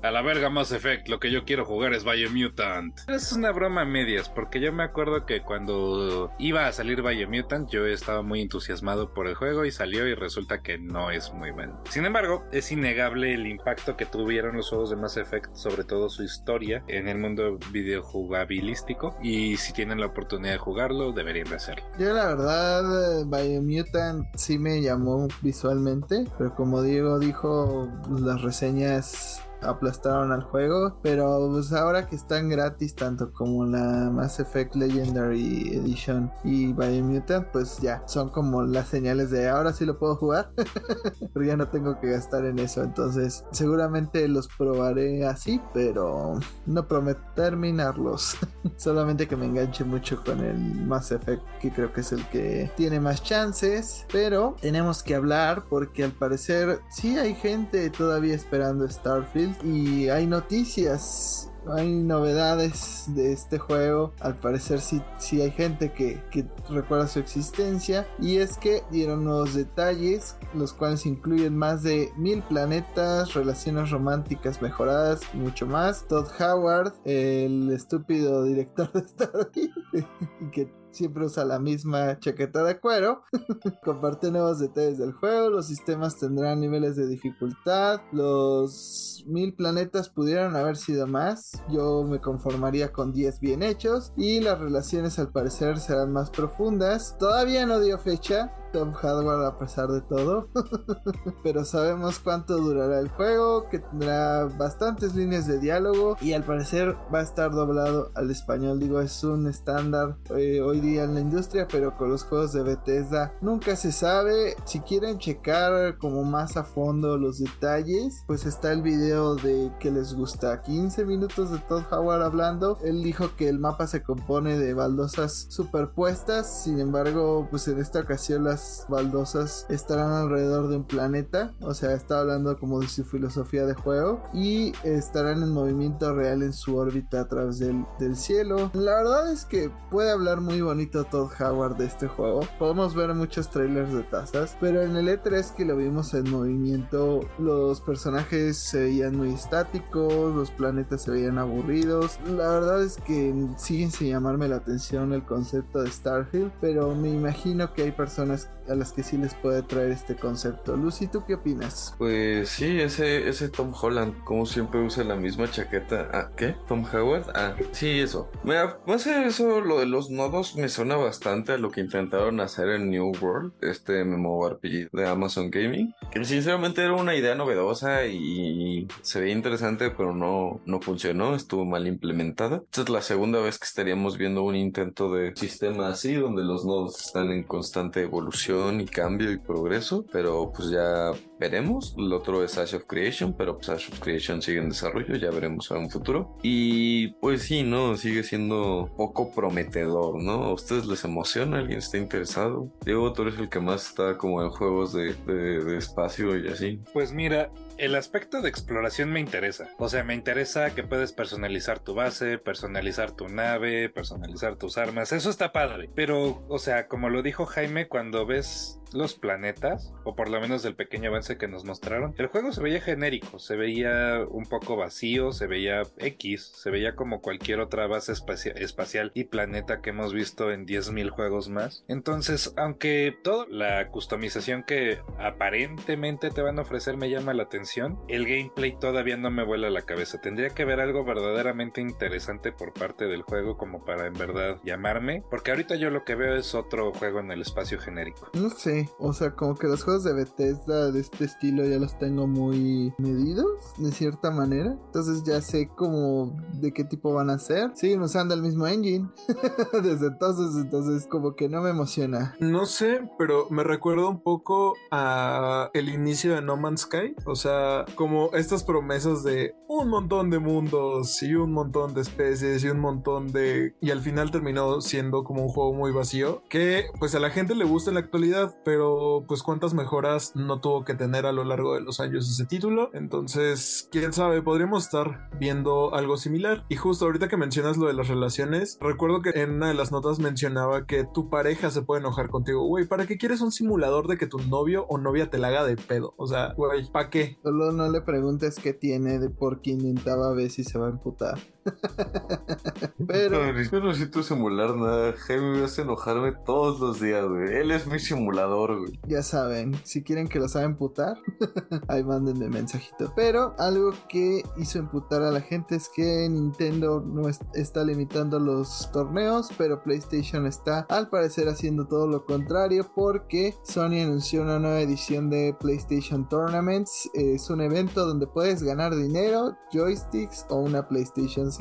[0.03, 2.99] a la verga Mass Effect, lo que yo quiero jugar es Biomutant.
[3.09, 7.69] Es una broma a medias, porque yo me acuerdo que cuando iba a salir Biomutant,
[7.71, 11.51] yo estaba muy entusiasmado por el juego y salió y resulta que no es muy
[11.51, 11.81] bueno.
[11.91, 16.09] Sin embargo, es innegable el impacto que tuvieron los juegos de Mass Effect, sobre todo
[16.09, 19.17] su historia en el mundo videojugabilístico.
[19.23, 21.85] Y si tienen la oportunidad de jugarlo, deberían de hacerlo.
[21.99, 27.89] Yo la verdad, Biomutant sí me llamó visualmente, pero como Diego dijo,
[28.21, 30.99] las reseñas aplastaron al juego.
[31.03, 37.49] Pero pues ahora que están gratis, tanto como la Mass Effect Legendary Edition y Biomutant,
[37.49, 40.51] pues ya son como las señales de ahora sí lo puedo jugar.
[41.33, 42.83] pero ya no tengo que gastar en eso.
[42.83, 48.37] Entonces, seguramente los probaré así, pero no prometo terminarlos.
[48.77, 52.71] Solamente que me enganche mucho con el Mass Effect, que creo que es el que
[52.77, 54.07] tiene más chances.
[54.13, 60.27] Pero tenemos que hablar porque al parecer sí hay gente todavía esperando Starfield y hay
[60.27, 64.13] noticias hay novedades de este juego.
[64.21, 68.07] Al parecer sí, sí hay gente que, que, recuerda su existencia.
[68.21, 74.63] Y es que dieron nuevos detalles, los cuales incluyen más de mil planetas, relaciones románticas
[74.63, 76.07] mejoradas y mucho más.
[76.09, 79.73] Todd Howard, el estúpido director de Starfield,
[80.53, 83.23] que siempre usa la misma chaqueta de cuero.
[83.85, 85.51] Comparte nuevos detalles del juego.
[85.51, 88.01] Los sistemas tendrán niveles de dificultad.
[88.13, 91.56] Los mil planetas pudieran haber sido más.
[91.71, 94.13] Yo me conformaría con 10 bien hechos.
[94.17, 97.17] Y las relaciones al parecer serán más profundas.
[97.19, 98.53] Todavía no dio fecha.
[98.77, 100.49] Tom Hardware a pesar de todo.
[101.43, 106.95] Pero sabemos cuánto durará el juego, que tendrá bastantes líneas de diálogo y al parecer
[107.13, 108.79] va a estar doblado al español.
[108.79, 112.65] Digo, es un estándar eh, hoy día en la industria, pero con los juegos de
[112.65, 114.55] Bethesda nunca se sabe.
[114.67, 119.91] Si quieren checar como más a fondo los detalles, pues está el video de que
[119.91, 122.77] les gusta 15 minutos de Todd Howard hablando.
[122.85, 128.01] Él dijo que el mapa se compone de baldosas superpuestas, sin embargo, pues en esta
[128.01, 133.05] ocasión las baldosas estarán alrededor de un planeta, o sea, está hablando como de su
[133.05, 138.71] filosofía de juego y estarán en movimiento real en su órbita a través del, cielo.
[138.73, 142.41] La verdad es que puede hablar muy bonito Todd Howard de este juego.
[142.59, 147.21] Podemos ver muchos trailers de tazas, pero en el E3 que lo vimos en movimiento,
[147.39, 152.19] los personajes se veían muy estáticos, los planetas se veían aburridos.
[152.27, 157.11] La verdad es que siguen sin llamarme la atención el concepto de Starfield, pero me
[157.11, 160.77] imagino que hay personas a las que sí les puede traer este concepto.
[160.77, 161.95] Lucy, ¿tú qué opinas?
[161.99, 166.09] Pues sí, ese, ese Tom Holland, como siempre usa la misma chaqueta.
[166.13, 166.55] Ah, ¿qué?
[166.69, 167.31] ¿Tom Howard?
[167.35, 168.31] Ah, sí, eso.
[168.45, 172.69] Mira, más eso, lo de los nodos me suena bastante a lo que intentaron hacer
[172.71, 178.89] en New World, este MMORPG de Amazon Gaming, que sinceramente era una idea novedosa y
[179.03, 182.63] se veía interesante, pero no, no funcionó, estuvo mal implementada.
[182.65, 186.65] Esta es la segunda vez que estaríamos viendo un intento de sistema así, donde los
[186.65, 188.36] nodos están en constante evolución
[188.81, 191.95] y cambio y progreso, pero pues ya veremos.
[191.97, 195.31] El otro es Ash of Creation, pero pues Ash of Creation sigue en desarrollo, ya
[195.31, 196.37] veremos a un futuro.
[196.43, 197.97] Y pues sí, ¿no?
[197.97, 200.45] Sigue siendo poco prometedor, ¿no?
[200.45, 201.59] ¿A ustedes les emociona?
[201.59, 202.71] ¿Alguien está interesado?
[202.85, 206.49] Diego, tú eres el que más está como en juegos de, de, de espacio y
[206.49, 206.81] así.
[206.93, 209.71] Pues mira, el aspecto de exploración me interesa.
[209.79, 215.13] O sea, me interesa que puedes personalizar tu base, personalizar tu nave, personalizar tus armas.
[215.13, 215.91] Eso está padre.
[215.95, 220.65] Pero, o sea, como lo dijo Jaime, cuando ves los planetas, o por lo menos
[220.65, 224.77] el pequeño avance que nos mostraron, el juego se veía genérico, se veía un poco
[224.77, 230.13] vacío, se veía X, se veía como cualquier otra base espacial y planeta que hemos
[230.13, 231.85] visto en 10.000 juegos más.
[231.89, 237.99] Entonces, aunque toda la customización que aparentemente te van a ofrecer me llama la atención,
[238.09, 240.21] el gameplay todavía no me vuela la cabeza.
[240.21, 245.23] Tendría que ver algo verdaderamente interesante por parte del juego como para en verdad llamarme,
[245.31, 248.31] porque ahorita yo lo que veo es otro juego en el espacio genérico.
[248.35, 251.99] No sé, o sea, como que los juegos de Bethesda de este estilo ya los
[251.99, 254.77] tengo muy medidos, de cierta manera.
[254.87, 257.71] Entonces ya sé como de qué tipo van a ser.
[257.75, 259.09] Siguen usando el mismo engine
[259.83, 262.35] desde entonces, entonces como que no me emociona.
[262.41, 267.15] No sé, pero me recuerda un poco a el inicio de No Man's Sky.
[267.25, 272.65] O sea, como estas promesas de un montón de mundos y un montón de especies
[272.65, 273.75] y un montón de...
[273.81, 277.55] Y al final terminó siendo como un juego muy vacío que pues a la gente
[277.55, 281.45] le gusta en la actualidad, pero pues cuántas mejoras no tuvo que tener a lo
[281.45, 282.91] largo de los años ese título.
[282.95, 286.65] Entonces, quién sabe, podríamos estar viendo algo similar.
[286.69, 289.93] Y justo ahorita que mencionas lo de las relaciones, recuerdo que en una de las
[289.93, 292.67] notas mencionaba que tu pareja se puede enojar contigo.
[292.67, 295.65] Güey, ¿para qué quieres un simulador de que tu novio o novia te la haga
[295.65, 296.15] de pedo?
[296.17, 297.39] O sea, güey, ¿para qué?
[297.45, 300.91] Solo no le preguntes qué tiene de por qué intentaba ver si se va a
[300.91, 301.39] emputar.
[303.07, 303.53] Pero...
[303.53, 305.13] Yo no necesito simular nada.
[305.13, 307.57] Jaime me hace enojarme todos los días, güey.
[307.57, 308.99] Él es mi simulador, güey.
[309.07, 311.17] Ya saben, si quieren que los haga emputar,
[311.89, 313.13] ahí mándenme mensajito.
[313.15, 318.91] Pero algo que hizo emputar a la gente es que Nintendo no está limitando los
[318.93, 324.81] torneos, pero PlayStation está al parecer haciendo todo lo contrario porque Sony anunció una nueva
[324.81, 327.11] edición de PlayStation Tournaments.
[327.15, 331.53] Es un evento donde puedes ganar dinero, joysticks o una PlayStation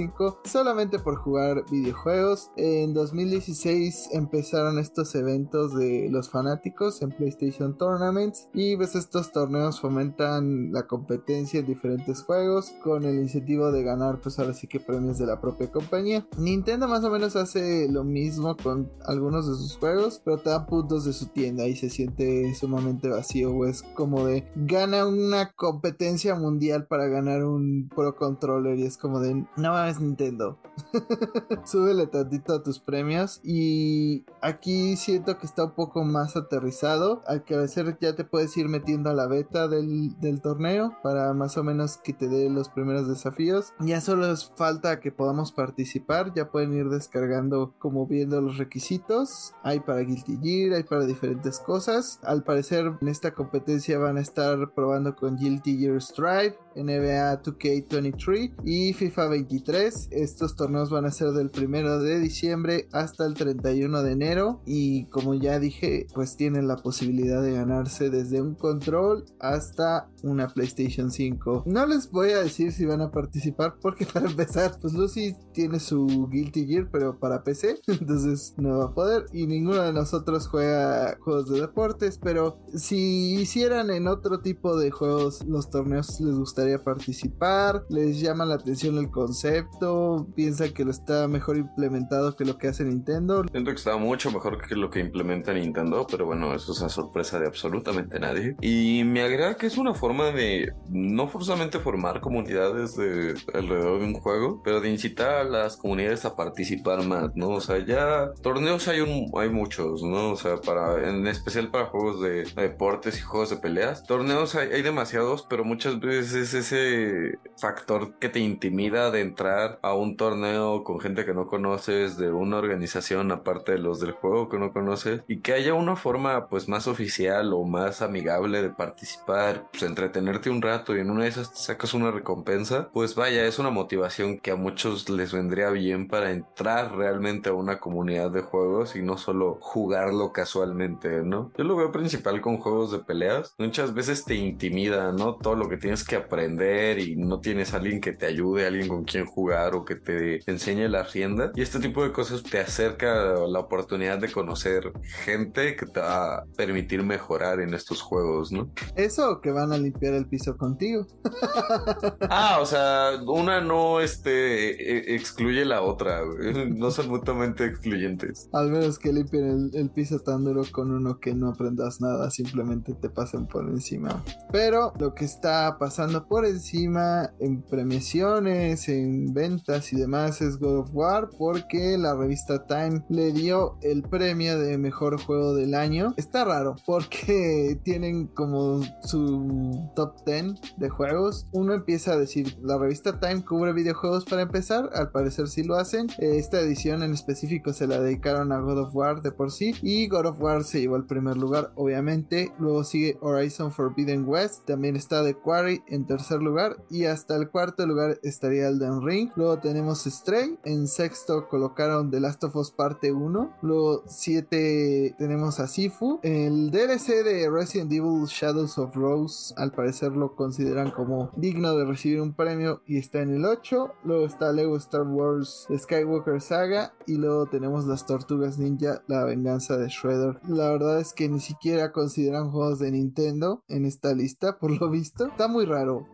[0.44, 2.52] solamente por jugar videojuegos.
[2.58, 9.80] En 2016 empezaron estos eventos de los fanáticos en PlayStation Tournaments y pues estos torneos
[9.80, 14.80] fomentan la competencia en diferentes juegos con el incentivo de ganar pues ahora sí que
[14.80, 16.28] premios de la propia compañía.
[16.38, 20.66] Nintendo más o menos hace lo mismo con algunos de sus juegos, pero te da
[20.66, 26.36] puntos de su tienda y se siente sumamente vacío es como de gana una competencia
[26.36, 30.58] mundial para ganar un Pro Controller y es como de no es Nintendo.
[31.66, 33.40] Súbele tantito a tus premios.
[33.44, 37.24] Y aquí siento que está un poco más aterrizado.
[37.28, 41.58] Al parecer ya te puedes ir metiendo a la beta del, del torneo para más
[41.58, 43.74] o menos que te dé los primeros desafíos.
[43.80, 46.34] Ya solo es falta que podamos participar.
[46.34, 49.54] Ya pueden ir descargando como viendo los requisitos.
[49.64, 52.20] Hay para Guilty Gear, hay para diferentes cosas.
[52.24, 58.54] Al parecer en esta competencia van a estar probando con Guilty Gear Strive, NBA 2K23
[58.66, 60.10] y FIFA 23.
[60.12, 65.06] Estos torneos van a ser del 1 de diciembre hasta el 31 de enero y
[65.06, 71.12] como ya dije, pues tienen la posibilidad de ganarse desde un control hasta una PlayStation
[71.12, 71.64] 5.
[71.66, 75.80] No les voy a decir si van a participar porque para empezar, pues Lucy tiene
[75.80, 80.48] su Guilty Gear pero para PC, entonces no va a poder y ninguno de nosotros
[80.48, 86.36] juega juegos de deportes, pero si hicieran en otro tipo de juegos los torneos les
[86.36, 92.46] gustaría participar, les llama la atención el concepto, piensan que lo está mejor implementado que
[92.46, 93.44] lo que hace Nintendo.
[93.52, 96.90] Siento que está mucho mejor que lo que implementa Nintendo, pero bueno, eso es a
[96.90, 98.56] sorpresa de absolutamente nadie.
[98.62, 104.06] Y me agrada que es una forma de no forzosamente formar comunidades de alrededor de
[104.06, 107.50] un juego, pero de incitar a las comunidades a participar más, ¿no?
[107.50, 110.32] O sea, ya torneos hay un, hay muchos, ¿no?
[110.32, 114.04] O sea, para en especial para juegos de, deportes y juegos de peleas.
[114.04, 119.80] Torneos hay, hay demasiados, pero muchas veces es ese factor que te intimida de entrar
[119.82, 124.12] a un torneo con gente que no conoces, de una organización aparte de los del
[124.12, 128.62] juego que no conoces, y que haya una forma pues más oficial o más amigable
[128.62, 132.90] de participar, pues entretenerte un rato y en una de esas te sacas una recompensa,
[132.94, 137.54] pues vaya, es una motivación que a muchos les vendría bien para entrar realmente a
[137.54, 141.52] una comunidad de juegos y no solo jugarlo casualmente, ¿no?
[141.58, 145.36] Yo lo veo principal con juegos de peleas, muchas veces te intimida, ¿no?
[145.36, 148.68] Todo lo que tienes que aprender aprender y no tienes a alguien que te ayude,
[148.68, 151.52] alguien con quien jugar o que te enseñe la rienda.
[151.56, 154.92] Y este tipo de cosas te acerca la oportunidad de conocer
[155.24, 158.70] gente que te va a permitir mejorar en estos juegos, ¿no?
[158.96, 161.06] Eso que van a limpiar el piso contigo.
[162.30, 166.22] ah, o sea, una no este, e, excluye la otra,
[166.68, 168.50] no son mutuamente excluyentes.
[168.54, 172.30] Al menos que limpien el, el piso tan duro con uno que no aprendas nada,
[172.30, 174.24] simplemente te pasen por encima.
[174.52, 180.80] Pero lo que está pasando por encima en premiaciones, en ventas y demás es God
[180.80, 186.14] of War porque la revista Time le dio el premio de mejor juego del año.
[186.18, 191.48] Está raro porque tienen como su top 10 de juegos.
[191.54, 195.76] Uno empieza a decir, la revista Time cubre videojuegos para empezar, al parecer sí lo
[195.76, 196.08] hacen.
[196.18, 200.10] Esta edición en específico se la dedicaron a God of War de por sí y
[200.10, 202.52] God of War se llevó al primer lugar, obviamente.
[202.60, 207.50] Luego sigue Horizon Forbidden West, también está The Quarry en tercer lugar y hasta el
[207.50, 209.32] cuarto lugar estaría Elden Ring.
[209.36, 213.58] Luego tenemos Stray, en sexto colocaron The Last of Us parte 1.
[213.62, 216.20] Luego 7 tenemos a Sifu.
[216.24, 221.84] El DLC de Resident Evil Shadows of Rose al parecer lo consideran como digno de
[221.84, 223.92] recibir un premio y está en el 8.
[224.06, 229.76] Luego está Lego Star Wars Skywalker Saga y luego tenemos las Tortugas Ninja La Venganza
[229.76, 230.40] de Shredder.
[230.48, 234.90] La verdad es que ni siquiera consideran juegos de Nintendo en esta lista por lo
[234.90, 235.26] visto.
[235.26, 236.05] Está muy raro.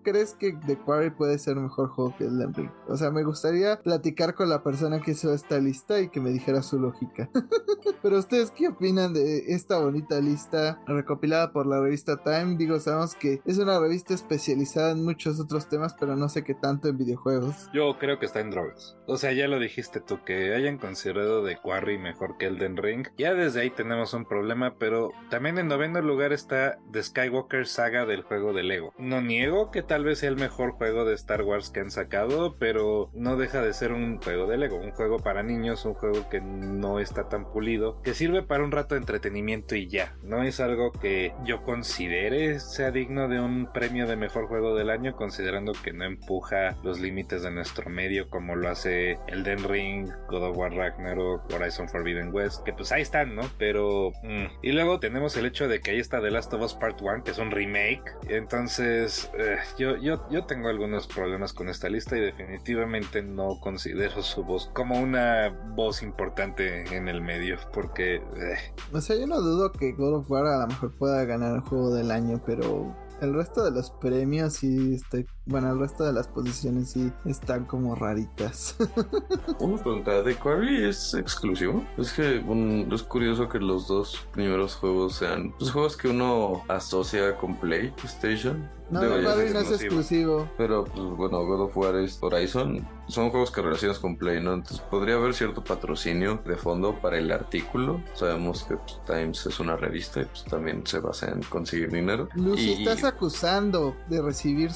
[0.00, 2.70] ¿Cómo crees que The Quarry puede ser mejor juego que Elden Ring?
[2.88, 6.30] O sea, me gustaría platicar con la persona que hizo esta lista y que me
[6.30, 7.28] dijera su lógica.
[8.02, 12.56] Pero ustedes, ¿qué opinan de esta bonita lista recopilada por la revista Time?
[12.56, 16.54] Digo, sabemos que es una revista especializada en muchos otros temas, pero no sé qué
[16.54, 17.68] tanto en videojuegos.
[17.74, 18.96] Yo creo que está en drogas.
[19.06, 23.08] O sea, ya lo dijiste tú, que hayan considerado The Quarry mejor que Elden Ring.
[23.18, 28.06] Ya desde ahí tenemos un problema, pero también en noveno lugar está The Skywalker Saga
[28.06, 28.94] del juego de Lego.
[28.98, 32.54] No niego que tal vez sea el mejor juego de Star Wars que han sacado,
[32.60, 36.28] pero no deja de ser un juego de Lego, un juego para niños, un juego
[36.28, 40.14] que no está tan pulido, que sirve para un rato de entretenimiento y ya.
[40.22, 44.90] No es algo que yo considere sea digno de un premio de mejor juego del
[44.90, 50.08] año, considerando que no empuja los límites de nuestro medio como lo hace Elden Ring,
[50.28, 53.42] God of War Ragnarok, Horizon Forbidden West, que pues ahí están, ¿no?
[53.58, 54.12] Pero...
[54.22, 54.46] Mm.
[54.62, 57.24] Y luego tenemos el hecho de que ahí está The Last of Us Part 1,
[57.24, 58.04] que es un remake.
[58.28, 64.22] Entonces, eh, yo, yo, yo tengo algunos problemas con esta lista y definitivamente no considero
[64.22, 68.16] su voz como una voz importante en el medio, porque...
[68.16, 68.58] Eh.
[68.92, 71.60] O sea, yo no dudo que God of War a lo mejor pueda ganar el
[71.62, 75.26] juego del año, pero el resto de los premios sí estoy.
[75.50, 78.76] Bueno, el resto de las posiciones sí están como raritas.
[79.58, 81.84] Una pregunta: ¿The Quarry es exclusivo?
[81.98, 82.44] Es que
[82.92, 88.70] es curioso que los dos primeros juegos sean los juegos que uno asocia con PlayStation.
[88.90, 90.48] No, The Quarry no es exclusivo.
[90.56, 94.54] Pero, pues bueno, God of War es Horizon son juegos que relacionas con Play, ¿no?
[94.54, 98.02] Entonces podría haber cierto patrocinio de fondo para el artículo.
[98.14, 102.28] Sabemos que pues, Times es una revista y pues también se basa en conseguir dinero.
[102.34, 104.72] Lucy, estás acusando de recibir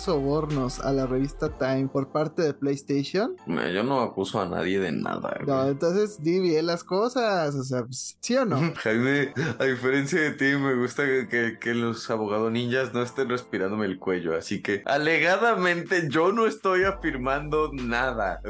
[0.65, 3.37] a la revista Time por parte de PlayStation.
[3.47, 5.39] yo no acuso a nadie de nada.
[5.47, 8.73] No, entonces di bien las cosas, o sea, pues, ¿sí o no?
[8.77, 13.87] Jaime, a diferencia de ti, me gusta que, que los abogados ninjas no estén respirándome
[13.87, 18.41] el cuello, así que alegadamente yo no estoy afirmando nada.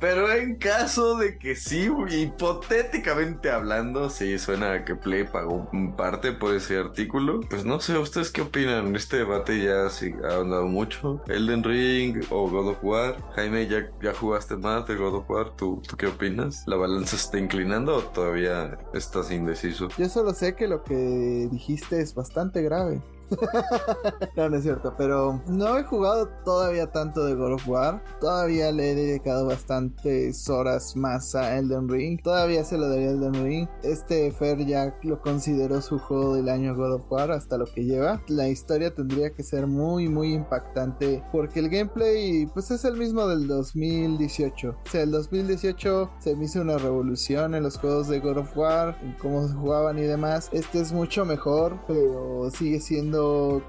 [0.00, 6.54] Pero en caso de que sí, hipotéticamente hablando, sí suena que Play pagó parte por
[6.54, 7.40] ese artículo.
[7.48, 8.94] Pues no sé, ¿ustedes qué opinan?
[8.96, 11.22] Este debate ya sí ha andado mucho.
[11.44, 13.16] Elden Ring o God of War.
[13.36, 15.54] Jaime, ¿ya, ya jugaste más de God of War?
[15.56, 16.64] ¿Tú, ¿Tú qué opinas?
[16.66, 19.88] ¿La balanza está inclinando o todavía estás indeciso?
[19.98, 23.02] Yo solo sé que lo que dijiste es bastante grave.
[24.36, 28.02] no, no es cierto, pero no he jugado todavía tanto de God of War.
[28.20, 32.20] Todavía le he dedicado bastantes horas más a Elden Ring.
[32.22, 33.68] Todavía se lo daría Elden Ring.
[33.82, 37.84] Este Fer ya lo consideró su juego del año God of War hasta lo que
[37.84, 38.22] lleva.
[38.28, 43.26] La historia tendría que ser muy, muy impactante porque el gameplay, pues es el mismo
[43.26, 44.70] del 2018.
[44.70, 48.56] O sea, el 2018 se me hizo una revolución en los juegos de God of
[48.56, 50.48] War, en cómo se jugaban y demás.
[50.52, 53.13] Este es mucho mejor, pero sigue siendo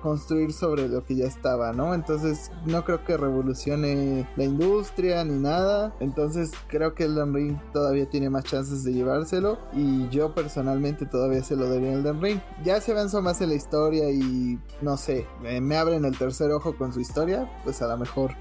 [0.02, 1.94] construir sobre lo que ya estaba, ¿no?
[1.94, 5.96] Entonces no creo que revolucione la industria ni nada.
[6.00, 9.58] Entonces creo que Elden Ring todavía tiene más chances de llevárselo.
[9.74, 12.40] Y yo personalmente todavía se lo daría a Elden Ring.
[12.64, 15.26] Ya se avanzó más en la historia y no sé,
[15.62, 18.32] me abren el tercer ojo con su historia, pues a lo mejor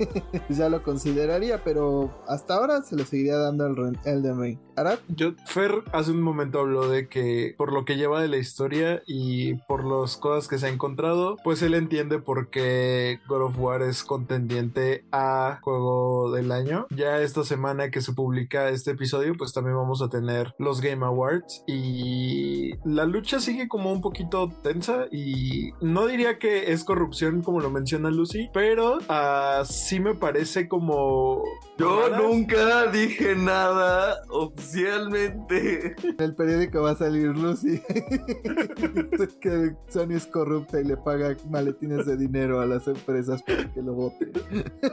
[0.48, 4.58] ya lo consideraría, pero hasta ahora se lo seguiría dando el Elden Ring.
[4.76, 4.98] ¿Arad?
[5.08, 9.02] Yo, Fer hace un momento habló de que por lo que lleva de la historia
[9.06, 13.58] y por las cosas que se ha encontrado, pues él entiende por qué God of
[13.58, 16.86] War es contendiente a juego del año.
[16.90, 21.04] Ya esta semana que se publica este episodio, pues también vamos a tener los Game
[21.04, 27.42] Awards y la lucha sigue como un poquito tensa y no diría que es corrupción
[27.42, 31.42] como lo menciona Lucy, pero uh, sí me parece como...
[31.76, 35.96] Yo nunca dije nada oficialmente.
[36.18, 37.80] El periódico va a salir Lucy.
[39.40, 43.82] que Sony es corrupta y le paga maletines de dinero a las empresas para que
[43.82, 44.32] lo voten.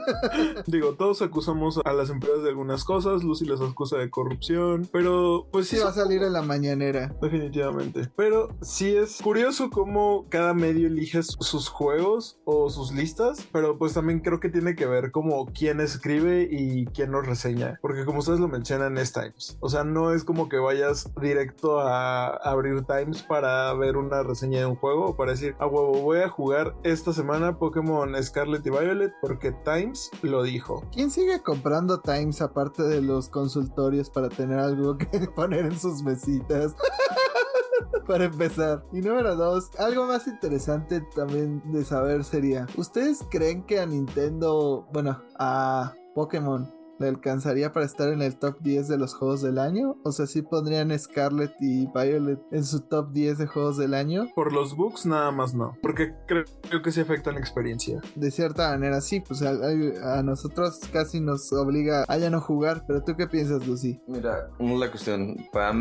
[0.66, 5.46] Digo, todos acusamos a las empresas de algunas cosas, Lucy las acusa de corrupción, pero
[5.52, 5.78] pues sí.
[5.78, 7.14] va a salir en la mañanera.
[7.22, 8.10] Definitivamente.
[8.16, 13.94] Pero sí es curioso cómo cada medio elige sus juegos o sus listas, pero pues
[13.94, 18.20] también creo que tiene que ver como quién escribe y quién nos reseña, porque como
[18.20, 19.56] ustedes lo mencionan es Times.
[19.60, 24.60] O sea, no es como que vayas directo a abrir Times para ver una reseña
[24.60, 28.66] de un juego o para decir, a huevo, voy a jugar esta semana Pokémon Scarlet
[28.66, 30.84] y Violet porque Times lo dijo.
[30.92, 36.02] ¿Quién sigue comprando Times aparte de los consultorios para tener algo que poner en sus
[36.02, 36.74] mesitas?
[38.06, 38.84] para empezar.
[38.92, 44.86] Y número dos, algo más interesante también de saber sería, ¿ustedes creen que a Nintendo,
[44.92, 46.68] bueno, a Pokémon
[47.02, 49.96] le alcanzaría para estar en el top 10 de los juegos del año?
[50.04, 54.28] O sea, sí pondrían Scarlet y Violet en su top 10 de juegos del año.
[54.34, 56.44] Por los bugs nada más no, porque creo,
[56.82, 58.00] que sí afectan la experiencia.
[58.14, 62.84] De cierta manera sí, pues a, a, nosotros casi nos obliga a ya no jugar,
[62.86, 64.00] pero tú qué piensas, Lucy?
[64.06, 65.72] Mira, la cuestión, para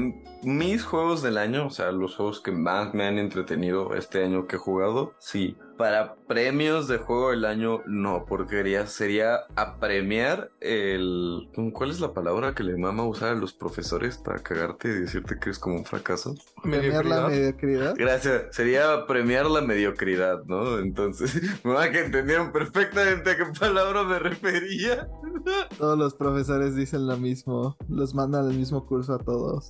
[0.44, 4.48] mis juegos del año, o sea, los juegos que más me han entretenido este año
[4.48, 11.50] que he jugado, sí, para premios de juego del año, no, porque sería apremiar el.
[11.74, 15.38] ¿Cuál es la palabra que le mama usar a los profesores para cagarte y decirte
[15.42, 16.36] que es como un fracaso?
[16.64, 17.96] Premiar la mediocridad.
[17.98, 18.44] Gracias.
[18.52, 20.80] Sería premiar la mediocridad, ¿no?
[20.80, 25.10] Entonces, me va que entendieron perfectamente a qué palabra me refería.
[25.78, 27.76] Todos los profesores dicen lo mismo.
[27.90, 29.70] Los mandan al mismo curso a todos.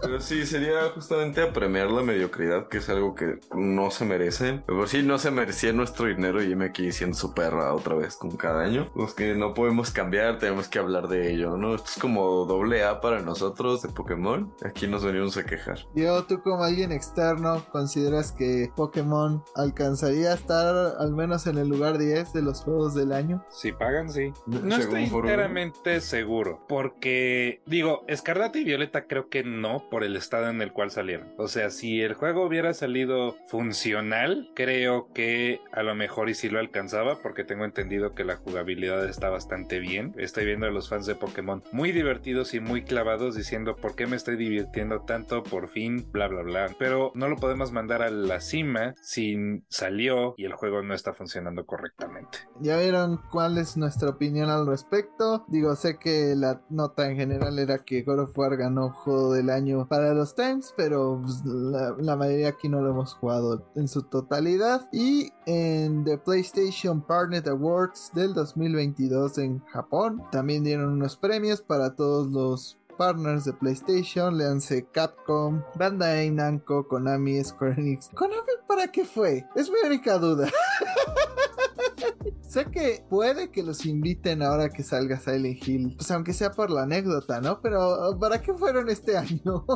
[0.00, 4.62] Pero sí, sería justamente apremiar la mediocridad, que es algo que no se merecen.
[4.64, 8.16] Pero sí, no se merecía nuestro dinero y me aquí diciendo su perra otra vez
[8.16, 8.90] con cada año.
[8.94, 11.74] Los que no podemos cambiar, tenemos que hablar de ello, ¿no?
[11.74, 14.52] Esto es como doble A para nosotros de Pokémon.
[14.64, 15.78] Aquí nos venimos a quejar.
[15.94, 21.68] Yo, tú como alguien externo, ¿consideras que Pokémon alcanzaría a estar al menos en el
[21.68, 23.44] lugar 10 de los juegos del año?
[23.50, 24.32] Si pagan, sí.
[24.46, 26.64] No estoy enteramente seguro.
[26.68, 31.32] Porque, digo, Escarlata y Violeta creo que no por el estado en el cual salieron.
[31.38, 36.48] O sea, si el juego hubiera salido funcional, creo que a lo mejor y si
[36.48, 40.14] lo alcanzaba porque tengo entendido que la jugabilidad está bastante bien.
[40.18, 44.06] Estoy viendo a los fans de Pokémon muy divertidos y muy clavados diciendo por qué
[44.06, 46.76] me estoy divirtiendo tanto por fin, bla bla bla.
[46.78, 51.14] Pero no lo podemos mandar a la cima si salió y el juego no está
[51.14, 52.38] funcionando correctamente.
[52.60, 55.44] Ya vieron cuál es nuestra opinión al respecto.
[55.48, 59.50] Digo, sé que la nota en general era que God of War ganó juego del
[59.50, 63.88] año para los Times, pero pues, la, la mayoría aquí no lo hemos jugado en
[63.88, 64.88] su totalidad.
[64.92, 71.94] Y en The PlayStation Partner Awards del 2022 en Japón también dieron unos premios para
[71.94, 78.08] todos los partners de PlayStation, léanse Capcom, Bandai Namco, Konami, Square Enix.
[78.14, 79.46] ¿Konami para qué fue?
[79.54, 80.48] Es mi única duda.
[82.48, 86.70] sé que puede que los inviten ahora que salga Silent Hill, pues aunque sea por
[86.70, 87.60] la anécdota, ¿no?
[87.60, 89.66] Pero ¿para qué fueron este año?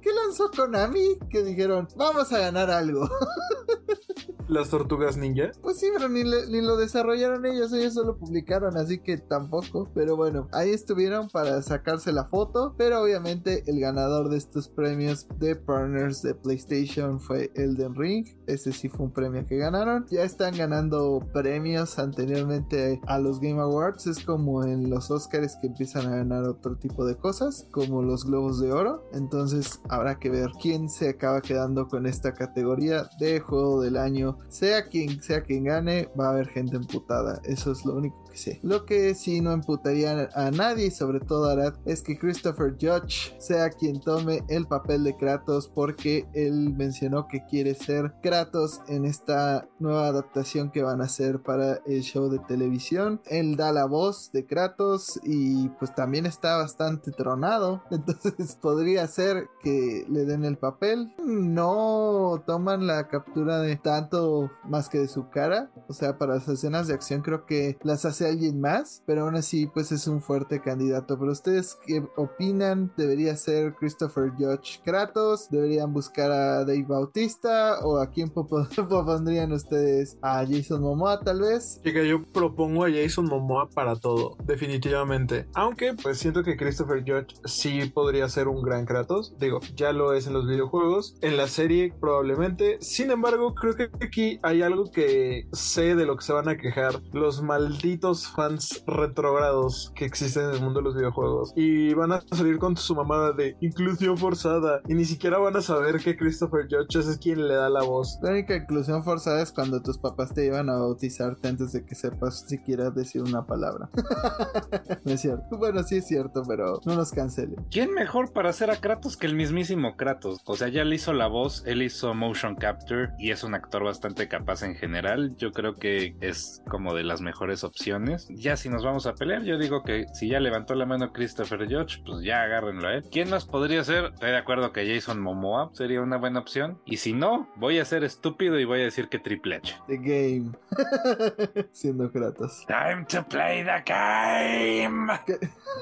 [0.00, 1.18] ¿Qué lanzó Konami?
[1.30, 3.08] Que dijeron, vamos a ganar algo.
[4.48, 5.50] las tortugas ninja.
[5.62, 9.90] Pues sí, pero ni, lo desarrollaron ellos, ellos solo publicaron, así que tampoco.
[9.94, 12.74] Pero bueno, ahí estuvieron para sacarse la foto.
[12.76, 18.26] Pero obviamente el ganador de estos premios de partners de PlayStation fue Elden Ring.
[18.46, 20.06] Ese sí fue un premio que ganaron.
[20.10, 24.06] Ya están ganando premios anteriormente a los Game Awards.
[24.06, 28.24] Es como en los Oscars que empiezan a ganar otro tipo de cosas, como los
[28.24, 29.04] Globos de Oro.
[29.12, 34.37] Entonces habrá que ver quién se acaba quedando con esta categoría de juego del año
[34.48, 37.40] sea quien sea quien gane, va a haber gente emputada.
[37.44, 38.24] Eso es lo único
[38.62, 43.34] Lo que sí no emputaría a nadie, sobre todo a Arad, es que Christopher Judge
[43.38, 49.04] sea quien tome el papel de Kratos porque él mencionó que quiere ser Kratos en
[49.04, 53.20] esta nueva adaptación que van a hacer para el show de televisión.
[53.26, 57.82] Él da la voz de Kratos y pues también está bastante tronado.
[57.90, 61.14] Entonces podría ser que le den el papel.
[61.24, 65.70] No toman la captura de tanto más que de su cara.
[65.88, 69.36] O sea, para las escenas de acción creo que las hace alguien más, pero aún
[69.36, 71.18] así pues es un fuerte candidato.
[71.18, 72.92] Pero ustedes qué opinan?
[72.96, 75.48] ¿Debería ser Christopher Judge Kratos?
[75.50, 77.78] ¿Deberían buscar a Dave Bautista?
[77.84, 80.18] ¿O a quién pondrían ustedes?
[80.22, 81.80] ¿A Jason Momoa tal vez?
[81.84, 85.46] Chica, yo propongo a Jason Momoa para todo, definitivamente.
[85.54, 89.34] Aunque pues siento que Christopher Judge sí podría ser un gran Kratos.
[89.38, 91.16] Digo, ya lo es en los videojuegos.
[91.20, 92.78] En la serie probablemente.
[92.80, 96.56] Sin embargo, creo que aquí hay algo que sé de lo que se van a
[96.56, 97.00] quejar.
[97.12, 101.52] Los malditos fans retrógrados que existen en el mundo de los videojuegos.
[101.54, 104.80] Y van a salir con su mamada de inclusión forzada.
[104.88, 108.18] Y ni siquiera van a saber que Christopher Judge es quien le da la voz.
[108.22, 111.94] La única inclusión forzada es cuando tus papás te llevan a bautizarte antes de que
[111.94, 113.90] sepas siquiera decir una palabra.
[115.04, 115.44] no es cierto.
[115.56, 117.56] Bueno, sí es cierto, pero no nos cancelen.
[117.70, 120.40] ¿Quién mejor para hacer a Kratos que el mismísimo Kratos?
[120.44, 123.84] O sea, ya le hizo la voz, él hizo motion capture y es un actor
[123.84, 125.34] bastante capaz en general.
[125.36, 127.97] Yo creo que es como de las mejores opciones.
[128.30, 131.66] Ya si nos vamos a pelear, yo digo que si ya levantó la mano Christopher
[131.68, 133.04] Judge, pues ya agárrenlo a él.
[133.10, 134.06] ¿Quién más podría ser?
[134.14, 136.80] Estoy de acuerdo que Jason Momoa sería una buena opción.
[136.84, 139.76] Y si no, voy a ser estúpido y voy a decir que Triple H.
[139.86, 140.52] The Game.
[141.72, 142.64] Siendo Kratos.
[142.66, 145.12] Time to play the game.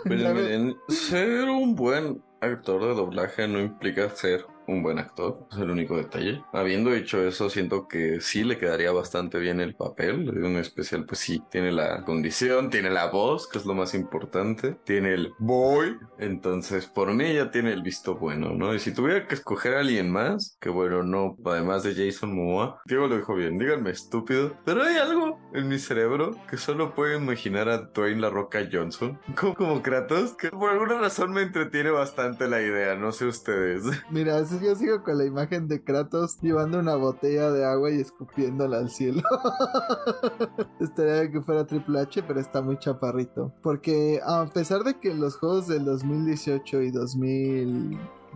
[0.04, 5.58] Pero miren, ser un buen actor de doblaje no implica ser un buen actor, es
[5.58, 6.42] el único detalle.
[6.52, 10.28] Habiendo hecho eso, siento que sí le quedaría bastante bien el papel.
[10.28, 14.76] En especial, pues sí, tiene la condición, tiene la voz, que es lo más importante,
[14.84, 15.96] tiene el boy.
[16.18, 18.74] Entonces, por mí ya tiene el visto bueno, ¿no?
[18.74, 22.80] Y si tuviera que escoger a alguien más, que bueno, no, además de Jason Momoa,
[22.86, 27.16] Diego lo dijo bien, díganme estúpido, pero hay algo en mi cerebro que solo puedo
[27.16, 29.18] imaginar a Dwayne La Roca Johnson
[29.56, 33.84] como, Kratos, que por alguna razón me entretiene bastante la idea, no sé ustedes.
[34.10, 38.78] Mira, yo sigo con la imagen de Kratos llevando una botella de agua y escupiéndola
[38.78, 39.22] al cielo.
[40.80, 43.52] Estaría bien que fuera Triple H, pero está muy chaparrito.
[43.62, 46.90] Porque a pesar de que los juegos del 2018 y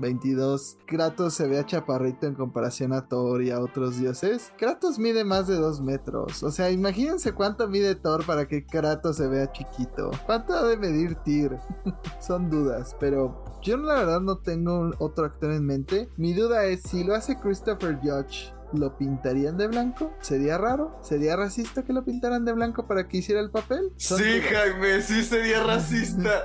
[0.01, 4.53] 2022 Kratos se vea chaparrito en comparación a Thor y a otros dioses.
[4.59, 6.43] Kratos mide más de 2 metros.
[6.43, 10.11] O sea, imagínense cuánto mide Thor para que Kratos se vea chiquito.
[10.27, 11.57] ¿Cuánto ha de medir Tyr?
[12.21, 16.09] Son dudas, pero yo la verdad no tengo otro actor en mente.
[16.17, 18.53] Mi duda es si lo hace Christopher Judge.
[18.73, 20.13] ¿Lo pintarían de blanco?
[20.21, 20.97] ¿Sería raro?
[21.03, 23.93] ¿Sería racista que lo pintaran de blanco para que hiciera el papel?
[23.97, 26.45] Sí, Jaime, sí sería racista.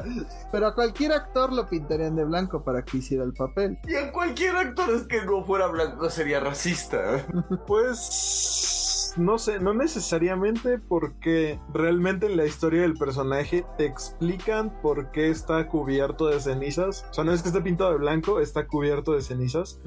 [0.51, 3.77] Pero a cualquier actor lo pintarían de blanco para que hiciera el papel.
[3.87, 7.25] Y a cualquier actor es que no fuera blanco sería racista.
[7.67, 7.97] Pues
[9.17, 15.29] no sé, no necesariamente porque realmente en la historia del personaje te explican por qué
[15.29, 17.05] está cubierto de cenizas.
[17.09, 19.79] O sea, no es que esté pintado de blanco, está cubierto de cenizas.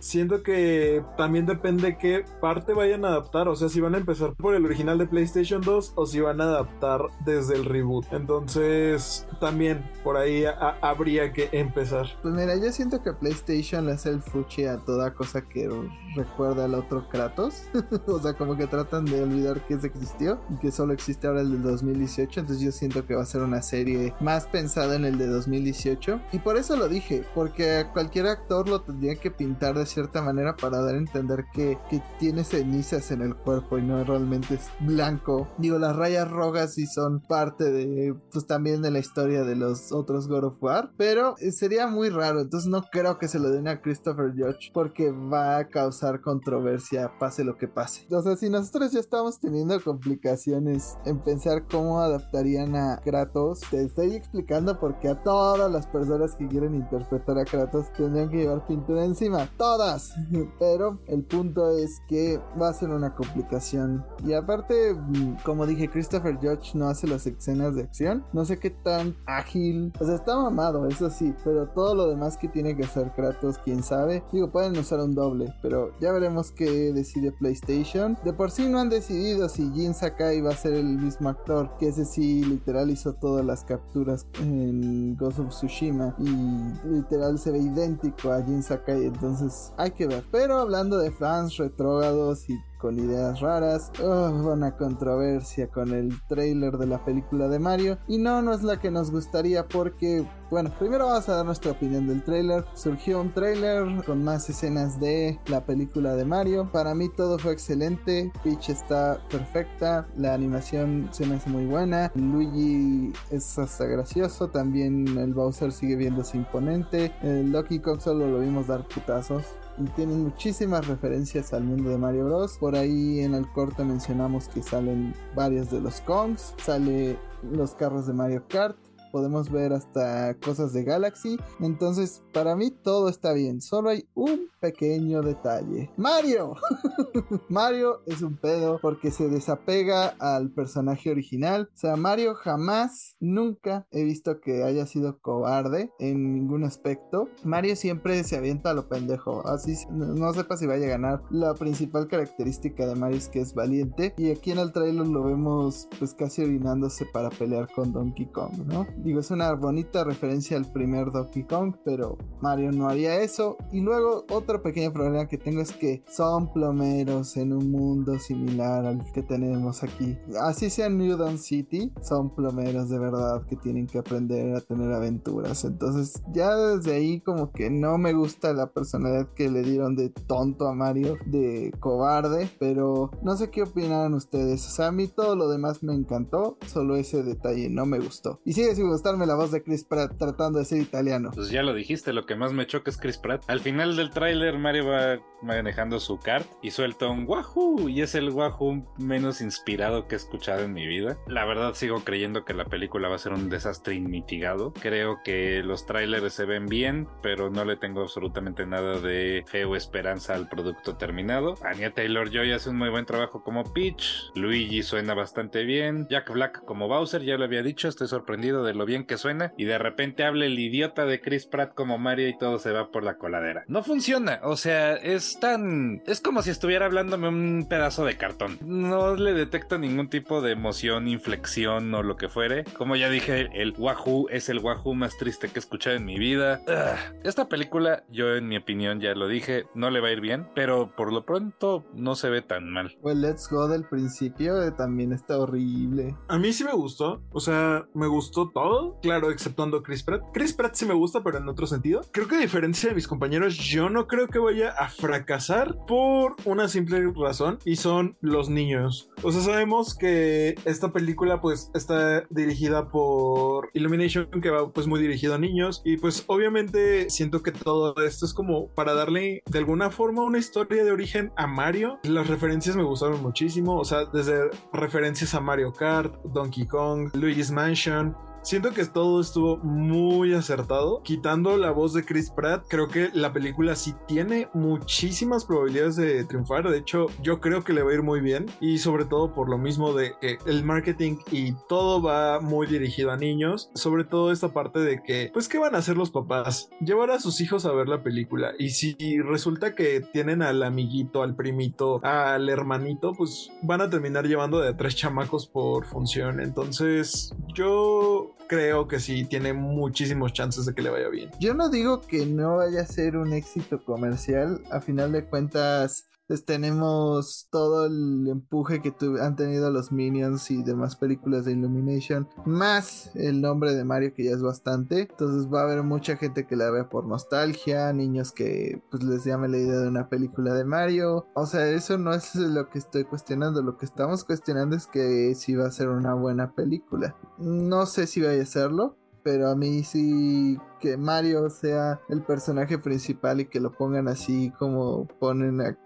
[0.00, 3.48] Siento que también depende qué parte vayan a adaptar.
[3.48, 6.40] O sea, si van a empezar por el original de PlayStation 2 o si van
[6.40, 8.06] a adaptar desde el reboot.
[8.12, 10.44] Entonces, también por ahí
[10.80, 12.06] habría que empezar.
[12.22, 15.68] Pues mira, yo siento que PlayStation hace el fuchi a toda cosa que
[16.14, 17.64] recuerda al otro Kratos.
[18.06, 21.40] o sea, como que tratan de olvidar que ese existió y que solo existe ahora
[21.40, 22.40] el del 2018.
[22.40, 26.20] Entonces yo siento que va a ser una serie más pensada en el de 2018.
[26.32, 30.56] Y por eso lo dije, porque cualquier actor lo tendría que pintar de cierta manera
[30.56, 34.68] para dar a entender que, que tiene cenizas en el cuerpo y no realmente es
[34.80, 35.48] blanco.
[35.58, 39.92] Digo, las rayas rojas sí son parte de, pues también de la historia de los
[39.92, 42.40] otros God of War, pero eh, sería muy raro.
[42.40, 47.12] Entonces no creo que se lo den a Christopher Judge porque va a causar controversia,
[47.18, 48.06] pase lo que pase.
[48.10, 53.60] O sea, si nos nosotros ya estamos teniendo complicaciones en pensar cómo adaptarían a Kratos.
[53.70, 58.28] Te estoy explicando por qué a todas las personas que quieren interpretar a Kratos tendrían
[58.28, 59.48] que llevar pintura encima.
[59.56, 60.14] Todas.
[60.58, 64.04] Pero el punto es que va a ser una complicación.
[64.24, 68.24] Y aparte, mm, como dije, Christopher Judge no hace las escenas de acción.
[68.32, 69.92] No sé qué tan ágil.
[70.00, 71.32] O sea, está mamado, eso sí.
[71.44, 74.24] Pero todo lo demás que tiene que hacer Kratos, quién sabe.
[74.32, 75.54] Digo, pueden usar un doble.
[75.62, 78.18] Pero ya veremos qué decide PlayStation.
[78.24, 81.76] De por sí no han decidido si Jin Sakai va a ser el mismo actor,
[81.78, 87.50] que ese sí literal hizo todas las capturas en Ghost of Tsushima y literal se
[87.50, 90.24] ve idéntico a Jin Sakai, entonces hay que ver.
[90.32, 93.90] Pero hablando de fans retrógados y con ideas raras.
[94.00, 97.98] Una controversia con el trailer de la película de Mario.
[98.08, 101.72] Y no, no es la que nos gustaría porque, bueno, primero vamos a dar nuestra
[101.72, 102.64] opinión del trailer.
[102.74, 106.70] Surgió un trailer con más escenas de la película de Mario.
[106.72, 108.32] Para mí todo fue excelente.
[108.42, 110.06] Peach está perfecta.
[110.16, 112.12] La animación se me hace muy buena.
[112.14, 114.48] Luigi es hasta gracioso.
[114.48, 117.12] También el Bowser sigue viéndose imponente.
[117.22, 119.44] El Donkey Kong solo lo vimos dar putazos
[119.78, 122.58] y tienen muchísimas referencias al mundo de Mario Bros.
[122.58, 128.06] Por ahí en el corte mencionamos que salen varios de los Kongs, sale los carros
[128.06, 128.76] de Mario Kart,
[129.12, 131.38] podemos ver hasta cosas de Galaxy.
[131.60, 133.60] Entonces, para mí todo está bien.
[133.60, 135.90] Solo hay un pequeño detalle.
[135.96, 136.54] Mario.
[137.48, 141.68] Mario es un pedo porque se desapega al personaje original.
[141.74, 147.28] O sea, Mario jamás, nunca he visto que haya sido cobarde en ningún aspecto.
[147.44, 149.46] Mario siempre se avienta a lo pendejo.
[149.46, 151.22] Así no sepa si vaya a ganar.
[151.30, 154.14] La principal característica de Mario es que es valiente.
[154.16, 158.66] Y aquí en el trailer lo vemos pues casi orinándose para pelear con Donkey Kong,
[158.66, 158.86] ¿no?
[158.96, 163.56] Digo, es una bonita referencia al primer Donkey Kong, pero Mario no haría eso.
[163.72, 168.86] Y luego otro pequeño problema que tengo es que son plomeros en un mundo similar
[168.86, 170.16] al que tenemos aquí.
[170.40, 174.92] Así sea New Dawn City, son plomeros de verdad que tienen que aprender a tener
[174.92, 175.64] aventuras.
[175.64, 180.10] Entonces ya desde ahí como que no me gusta la personalidad que le dieron de
[180.10, 184.66] tonto a Mario, de cobarde, pero no sé qué opinan ustedes.
[184.66, 188.40] O sea, a mí todo lo demás me encantó, solo ese detalle no me gustó.
[188.44, 191.30] Y sigue gustarme la voz de Chris Pratt tratando de ser italiano.
[191.34, 193.44] Pues ya lo dijiste, lo que más me choca es Chris Pratt.
[193.48, 198.14] Al final del tráiler Mario va manejando su kart y suelta un wahoo y es
[198.14, 201.18] el wahoo menos inspirado que he escuchado en mi vida.
[201.26, 204.72] La verdad sigo creyendo que la película va a ser un desastre inmitigado.
[204.72, 209.64] Creo que los trailers se ven bien, pero no le tengo absolutamente nada de fe
[209.64, 211.54] o esperanza al producto terminado.
[211.62, 214.30] Anya Taylor Joy hace un muy buen trabajo como Peach.
[214.34, 216.06] Luigi suena bastante bien.
[216.08, 219.52] Jack Black como Bowser, ya lo había dicho, estoy sorprendido de lo bien que suena.
[219.56, 222.90] Y de repente habla el idiota de Chris Pratt como Mario y todo se va
[222.90, 223.64] por la coladera.
[223.68, 226.02] No funciona, o sea, es tan...
[226.06, 228.58] Es como si estuviera hablándome un pedazo de cartón.
[228.62, 232.64] No le detecto ningún tipo de emoción, inflexión o lo que fuere.
[232.76, 236.18] Como ya dije, el Wahoo es el Wahoo más triste que he escuchado en mi
[236.18, 236.60] vida.
[236.66, 237.22] Ugh.
[237.24, 240.46] Esta película, yo en mi opinión ya lo dije, no le va a ir bien,
[240.54, 242.96] pero por lo pronto no se ve tan mal.
[243.00, 246.16] Pues Let's Go del principio eh, también está horrible.
[246.28, 248.65] A mí sí me gustó, o sea, me gustó todo,
[249.02, 250.22] claro, exceptuando Chris Pratt.
[250.32, 252.02] Chris Pratt sí me gusta, pero en otro sentido.
[252.12, 256.36] Creo que a diferencia de mis compañeros, yo no creo que vaya a fracasar por
[256.44, 259.10] una simple razón y son los niños.
[259.22, 265.00] O sea, sabemos que esta película pues está dirigida por Illumination, que va pues muy
[265.00, 269.58] dirigido a niños y pues obviamente siento que todo esto es como para darle de
[269.58, 271.98] alguna forma una historia de origen a Mario.
[272.02, 277.50] Las referencias me gustaron muchísimo, o sea, desde referencias a Mario Kart, Donkey Kong, Luigi's
[277.50, 278.16] Mansion,
[278.46, 281.02] Siento que todo estuvo muy acertado.
[281.02, 286.22] Quitando la voz de Chris Pratt, creo que la película sí tiene muchísimas probabilidades de
[286.22, 286.70] triunfar.
[286.70, 288.46] De hecho, yo creo que le va a ir muy bien.
[288.60, 293.10] Y sobre todo por lo mismo de que el marketing y todo va muy dirigido
[293.10, 293.68] a niños.
[293.74, 296.70] Sobre todo esta parte de que, pues, ¿qué van a hacer los papás?
[296.78, 298.52] Llevar a sus hijos a ver la película.
[298.60, 304.28] Y si resulta que tienen al amiguito, al primito, al hermanito, pues van a terminar
[304.28, 306.38] llevando de tres chamacos por función.
[306.38, 311.30] Entonces, yo creo que sí tiene muchísimos chances de que le vaya bien.
[311.40, 316.05] Yo no digo que no vaya a ser un éxito comercial, a final de cuentas
[316.26, 322.28] pues tenemos todo el empuje que han tenido los Minions y demás películas de Illumination,
[322.44, 325.02] más el nombre de Mario que ya es bastante.
[325.10, 329.24] Entonces va a haber mucha gente que la vea por nostalgia, niños que pues les
[329.24, 331.26] llame la idea de una película de Mario.
[331.34, 335.34] O sea, eso no es lo que estoy cuestionando, lo que estamos cuestionando es que
[335.34, 337.16] si va a ser una buena película.
[337.38, 338.96] No sé si vaya a serlo,
[339.26, 344.52] pero a mí sí que Mario sea el personaje principal y que lo pongan así
[344.56, 345.76] como ponen a...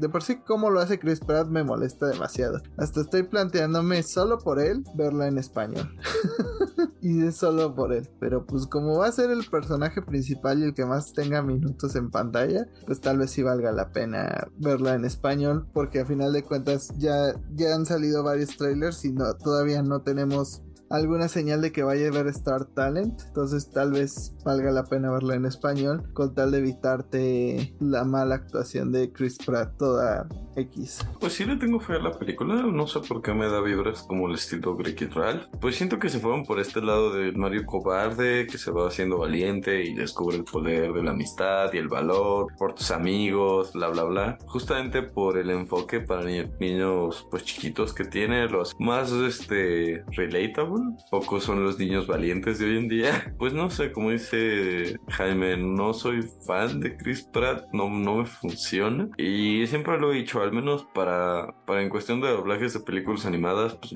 [0.00, 2.60] De por sí como lo hace Chris Pratt me molesta demasiado.
[2.76, 5.96] Hasta estoy planteándome solo por él verla en español.
[7.00, 8.10] y es solo por él.
[8.18, 11.94] Pero pues como va a ser el personaje principal y el que más tenga minutos
[11.94, 15.68] en pantalla, pues tal vez sí valga la pena verla en español.
[15.72, 20.64] Porque a final de cuentas ya, ya han salido varios trailers y todavía no tenemos
[20.90, 23.20] alguna señal de que vaya a ver Star Talent.
[23.28, 28.36] Entonces tal vez valga la pena verla en español con tal de evitarte la mala
[28.36, 31.06] actuación de Chris Pratt toda X.
[31.20, 34.02] Pues sí le tengo fe a la película, no sé por qué me da vibras
[34.02, 35.48] como el estilo Greek Real.
[35.60, 39.18] Pues siento que se fueron por este lado de Mario cobarde, que se va haciendo
[39.18, 43.88] valiente y descubre el poder de la amistad y el valor por tus amigos, bla
[43.88, 44.38] bla bla.
[44.46, 50.75] Justamente por el enfoque para niños pues chiquitos que tiene, los más este relatable
[51.10, 53.34] Pocos son los niños valientes de hoy en día.
[53.38, 58.26] Pues no sé, como dice Jaime, no soy fan de Chris Pratt, no, no me
[58.26, 59.08] funciona.
[59.16, 63.26] Y siempre lo he dicho, al menos para, para en cuestión de doblajes de películas
[63.26, 63.92] animadas, pues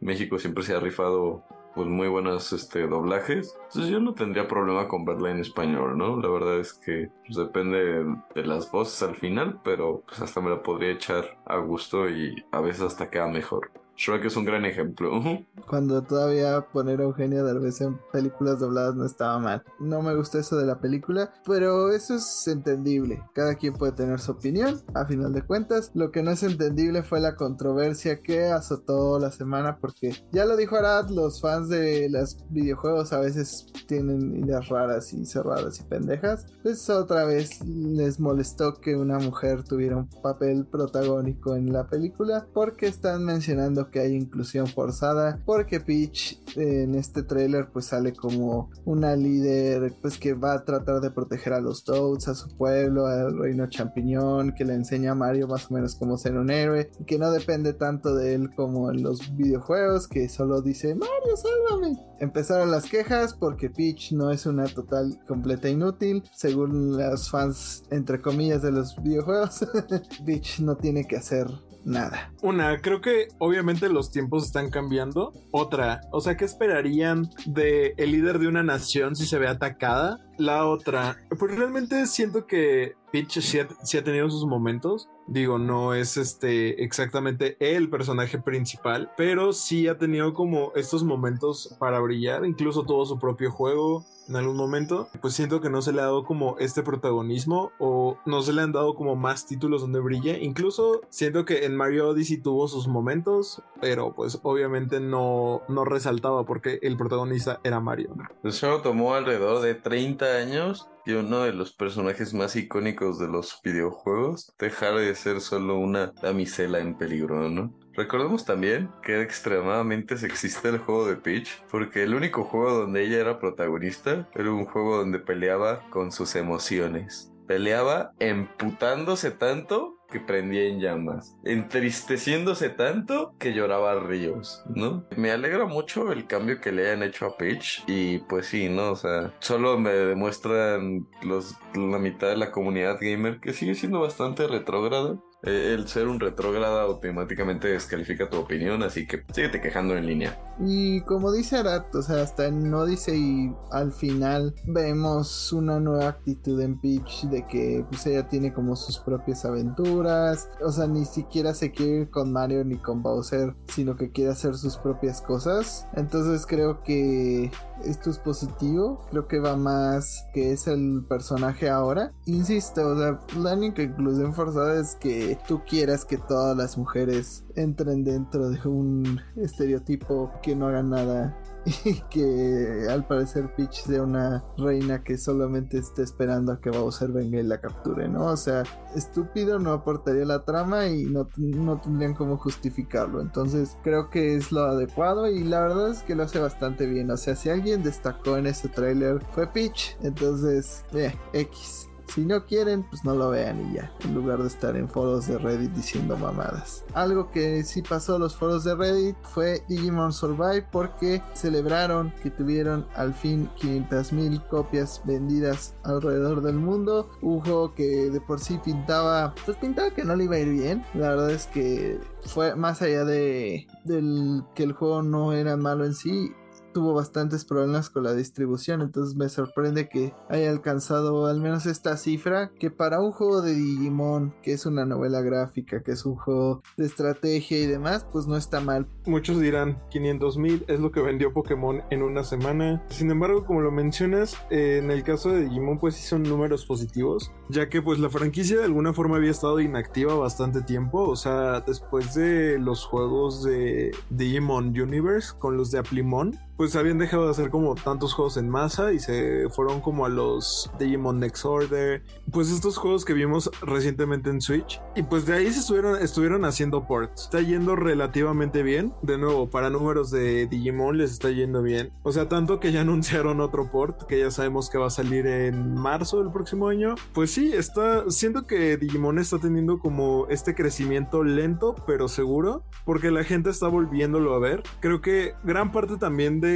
[0.00, 3.56] México siempre se ha rifado pues muy buenos este, doblajes.
[3.68, 6.20] Entonces yo no tendría problema con verla en español, ¿no?
[6.20, 8.04] La verdad es que pues, depende
[8.34, 12.44] de las voces al final, pero pues hasta me la podría echar a gusto y
[12.52, 13.70] a veces hasta queda mejor.
[13.96, 15.20] Shrek es un gran ejemplo.
[15.68, 19.62] Cuando todavía poner a Eugenio Derbez en películas dobladas no estaba mal.
[19.78, 23.22] No me gusta eso de la película, pero eso es entendible.
[23.34, 25.90] Cada quien puede tener su opinión, a final de cuentas.
[25.94, 30.56] Lo que no es entendible fue la controversia que azotó la semana, porque ya lo
[30.56, 35.84] dijo Arad, los fans de los videojuegos a veces tienen ideas raras y cerradas y
[35.84, 36.46] pendejas.
[36.62, 42.46] Pues otra vez les molestó que una mujer tuviera un papel protagónico en la película,
[42.52, 48.70] porque están mencionando que hay inclusión forzada porque Peach en este tráiler pues sale como
[48.84, 53.06] una líder pues que va a tratar de proteger a los Toads, a su pueblo,
[53.06, 56.90] al reino champiñón, que le enseña a Mario más o menos cómo ser un héroe
[56.98, 61.36] y que no depende tanto de él como en los videojuegos que solo dice Mario
[61.36, 61.98] sálvame.
[62.20, 68.20] Empezaron las quejas porque Peach no es una total completa inútil según los fans entre
[68.20, 69.66] comillas de los videojuegos.
[70.26, 71.46] Peach no tiene que hacer
[71.84, 72.32] nada.
[72.42, 75.32] Una, creo que obviamente los tiempos están cambiando.
[75.50, 80.18] Otra, o sea, ¿qué esperarían de el líder de una nación si se ve atacada?
[80.38, 85.08] La otra, pues realmente siento que Peach sí ha, ha tenido sus momentos.
[85.26, 91.76] Digo, no es este exactamente el personaje principal, pero sí ha tenido como estos momentos
[91.78, 92.44] para brillar.
[92.44, 96.04] Incluso tuvo su propio juego en algún momento, pues siento que no se le ha
[96.04, 100.42] dado como este protagonismo o no se le han dado como más títulos donde brille.
[100.42, 106.46] Incluso siento que en Mario Odyssey tuvo sus momentos, pero pues obviamente no, no resaltaba
[106.46, 108.14] porque el protagonista era Mario.
[108.42, 113.28] El show tomó alrededor de 30 años y uno de los personajes más icónicos de
[113.28, 117.74] los videojuegos dejar de ser solo una damisela en peligro, ¿no?
[117.94, 123.04] Recordemos también que era extremadamente sexista el juego de Peach, porque el único juego donde
[123.04, 127.32] ella era protagonista era un juego donde peleaba con sus emociones.
[127.46, 135.04] Peleaba emputándose tanto que prendía en llamas, entristeciéndose tanto que lloraba ríos, ¿no?
[135.16, 138.92] Me alegra mucho el cambio que le hayan hecho a Peach y pues sí, ¿no?
[138.92, 144.00] O sea, solo me demuestran los, la mitad de la comunidad gamer que sigue siendo
[144.00, 145.16] bastante retrógrada.
[145.44, 150.38] Eh, el ser un retrógrada automáticamente descalifica tu opinión, así que síguete quejando en línea.
[150.58, 156.60] Y como dice Arat, o sea, hasta en Odyssey al final vemos una nueva actitud
[156.60, 161.54] en Peach de que pues ella tiene como sus propias aventuras, o sea, ni siquiera
[161.54, 165.86] se quiere ir con Mario ni con Bowser, sino que quiere hacer sus propias cosas.
[165.94, 167.50] Entonces creo que
[167.84, 172.12] esto es positivo, creo que va más que es el personaje ahora.
[172.26, 177.44] Insisto, o sea, la única inclusión forzada es que tú quieras que todas las mujeres
[177.56, 181.38] entren dentro de un estereotipo que no hagan nada
[181.84, 187.12] y que al parecer Peach sea una reina que solamente esté esperando a que Bowser
[187.12, 188.26] venga y la capture, ¿no?
[188.26, 188.64] O sea,
[188.94, 193.20] estúpido no aportaría la trama y no, no tendrían cómo justificarlo.
[193.20, 197.10] Entonces creo que es lo adecuado y la verdad es que lo hace bastante bien.
[197.10, 199.96] O sea, si alguien destacó en ese tráiler fue Peach.
[200.02, 201.88] Entonces, eh, X.
[202.14, 205.26] Si no quieren, pues no lo vean y ya, en lugar de estar en foros
[205.28, 206.84] de Reddit diciendo mamadas.
[206.92, 212.30] Algo que sí pasó en los foros de Reddit fue Digimon Survive porque celebraron que
[212.30, 217.10] tuvieron al fin 500.000 copias vendidas alrededor del mundo.
[217.22, 220.50] Un juego que de por sí pintaba, pues pintaba que no le iba a ir
[220.50, 220.84] bien.
[220.92, 225.84] La verdad es que fue más allá de del que el juego no era malo
[225.84, 226.32] en sí,
[226.72, 231.96] tuvo bastantes problemas con la distribución, entonces me sorprende que haya alcanzado al menos esta
[231.96, 236.16] cifra, que para un juego de Digimon, que es una novela gráfica, que es un
[236.16, 238.86] juego de estrategia y demás, pues no está mal.
[239.06, 242.82] Muchos dirán 500 mil es lo que vendió Pokémon en una semana.
[242.88, 246.64] Sin embargo, como lo mencionas, eh, en el caso de Digimon pues sí son números
[246.66, 251.16] positivos, ya que pues la franquicia de alguna forma había estado inactiva bastante tiempo, o
[251.16, 257.24] sea, después de los juegos de Digimon Universe con los de Aplimon, pues habían dejado
[257.24, 261.44] de hacer como tantos juegos en masa y se fueron como a los Digimon Next
[261.44, 266.00] Order, pues estos juegos que vimos recientemente en Switch y pues de ahí se estuvieron,
[266.00, 267.22] estuvieron haciendo ports.
[267.22, 271.90] Está yendo relativamente bien, de nuevo, para números de Digimon les está yendo bien.
[272.04, 275.26] O sea, tanto que ya anunciaron otro port que ya sabemos que va a salir
[275.26, 276.94] en marzo del próximo año.
[277.12, 283.10] Pues sí, está siento que Digimon está teniendo como este crecimiento lento pero seguro porque
[283.10, 284.62] la gente está volviéndolo a ver.
[284.78, 286.51] Creo que gran parte también de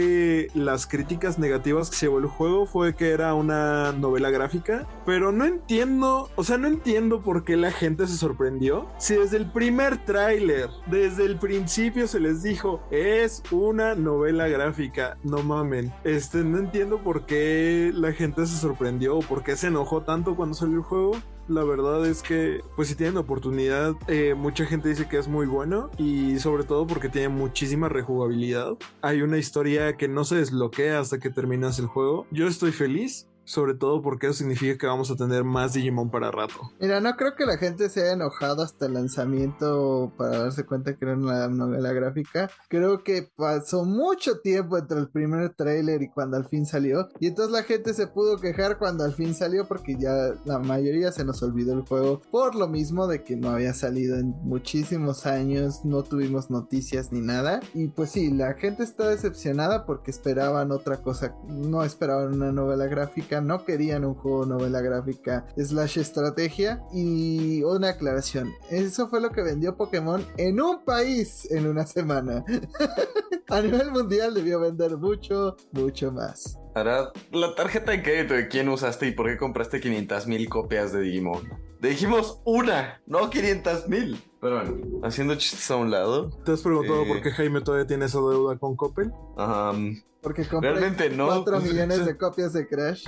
[0.55, 5.33] las críticas negativas que se llevó el juego fue que era una novela gráfica, pero
[5.33, 8.89] no entiendo, o sea, no entiendo por qué la gente se sorprendió.
[8.99, 15.19] Si desde el primer tráiler, desde el principio se les dijo, es una novela gráfica,
[15.23, 15.93] no mamen.
[16.05, 20.37] Este, no entiendo por qué la gente se sorprendió o por qué se enojó tanto
[20.37, 21.13] cuando salió el juego.
[21.49, 25.47] La verdad es que, pues si tienen oportunidad, eh, mucha gente dice que es muy
[25.47, 28.77] bueno y sobre todo porque tiene muchísima rejugabilidad.
[29.01, 32.27] Hay una historia que no se desbloquea hasta que terminas el juego.
[32.33, 36.31] Yo estoy feliz sobre todo porque eso significa que vamos a tener más Digimon para
[36.31, 36.55] rato.
[36.81, 40.97] Mira, no creo que la gente se haya enojado hasta el lanzamiento para darse cuenta
[40.97, 42.51] que era una novela gráfica.
[42.69, 47.09] Creo que pasó mucho tiempo entre el primer tráiler y cuando al fin salió.
[47.21, 51.13] Y entonces la gente se pudo quejar cuando al fin salió porque ya la mayoría
[51.13, 52.21] se nos olvidó el juego.
[52.33, 57.21] Por lo mismo de que no había salido en muchísimos años, no tuvimos noticias ni
[57.21, 57.61] nada.
[57.75, 61.37] Y pues sí, la gente está decepcionada porque esperaban otra cosa.
[61.47, 66.83] No esperaban una novela gráfica no querían un juego novela gráfica slash estrategia.
[66.93, 72.45] Y una aclaración, eso fue lo que vendió Pokémon en un país en una semana.
[73.49, 76.59] A nivel mundial debió vender mucho, mucho más.
[76.75, 80.93] Ahora, la tarjeta de crédito de quién usaste y por qué compraste 500 mil copias
[80.93, 81.49] de Digimon.
[81.81, 84.21] Dijimos una, no 500 mil.
[84.47, 86.31] Pero bueno, haciendo chistes a un lado.
[86.45, 87.07] ¿Te has preguntado Eh.
[87.09, 89.11] por qué Jaime todavía tiene esa deuda con Coppel?
[89.37, 91.27] um, Porque compré Realmente no.
[91.27, 93.07] 4 millones de copias de Crash.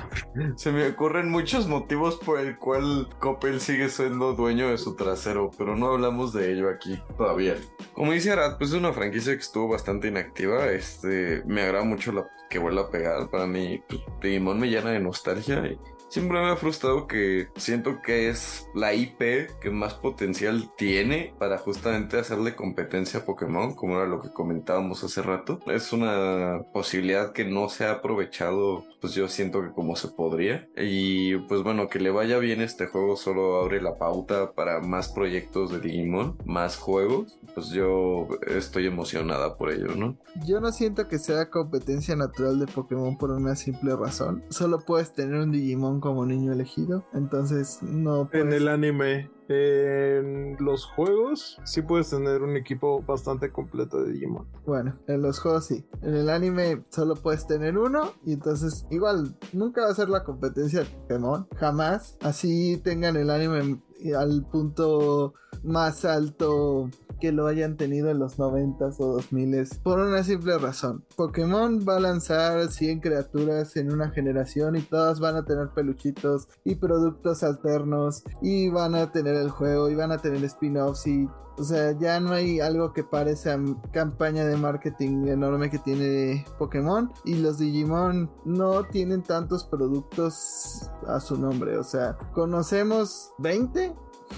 [0.57, 5.53] se me ocurren muchos motivos por el cual Coppel sigue siendo dueño de su trasero,
[5.57, 7.55] pero no hablamos de ello aquí todavía.
[7.95, 10.67] Como dice Arad, pues es una franquicia que estuvo bastante inactiva.
[10.67, 13.31] Este, me agrada mucho la que vuelva a pegar.
[13.31, 15.79] Para mí, pues, Digimon me llena de nostalgia y
[16.09, 21.59] Siempre me ha frustrado que siento que es la IP que más potencial tiene para
[21.59, 25.61] justamente hacerle competencia a Pokémon, como era lo que comentábamos hace rato.
[25.67, 30.67] Es una posibilidad que no se ha aprovechado, pues yo siento que como se podría.
[30.79, 35.11] Y pues bueno, que le vaya bien este juego solo abre la pauta para más
[35.11, 37.39] proyectos de Digimon, más juegos.
[37.55, 40.17] Pues yo estoy emocionada por ello, ¿no?
[40.47, 44.43] Yo no siento que sea competencia natural de Pokémon por una simple razón.
[44.49, 47.05] Solo puedes tener un Digimon como niño elegido.
[47.13, 48.55] Entonces no En puedes...
[48.55, 54.47] el anime, en los juegos, sí puedes tener un equipo bastante completo de Digimon.
[54.67, 55.85] Bueno, en los juegos sí.
[56.03, 58.13] En el anime solo puedes tener uno.
[58.25, 61.47] Y entonces igual nunca va a ser la competencia de Pokémon.
[61.57, 62.17] Jamás.
[62.21, 63.81] Así tengan el anime
[64.17, 65.35] al punto
[65.65, 66.89] más alto
[67.19, 71.05] que lo hayan tenido en los 90s o 2000s por una simple razón.
[71.17, 76.49] Pokémon va a lanzar 100 criaturas en una generación y todas van a tener peluchitos
[76.65, 81.29] y productos alternos y van a tener el juego y van a tener spin-offs y
[81.59, 83.59] o sea, ya no hay algo que pare esa
[83.93, 87.13] campaña de marketing enorme que tiene Pokémon.
[87.25, 91.77] Y los Digimon no tienen tantos productos a su nombre.
[91.77, 93.93] O sea, conocemos 20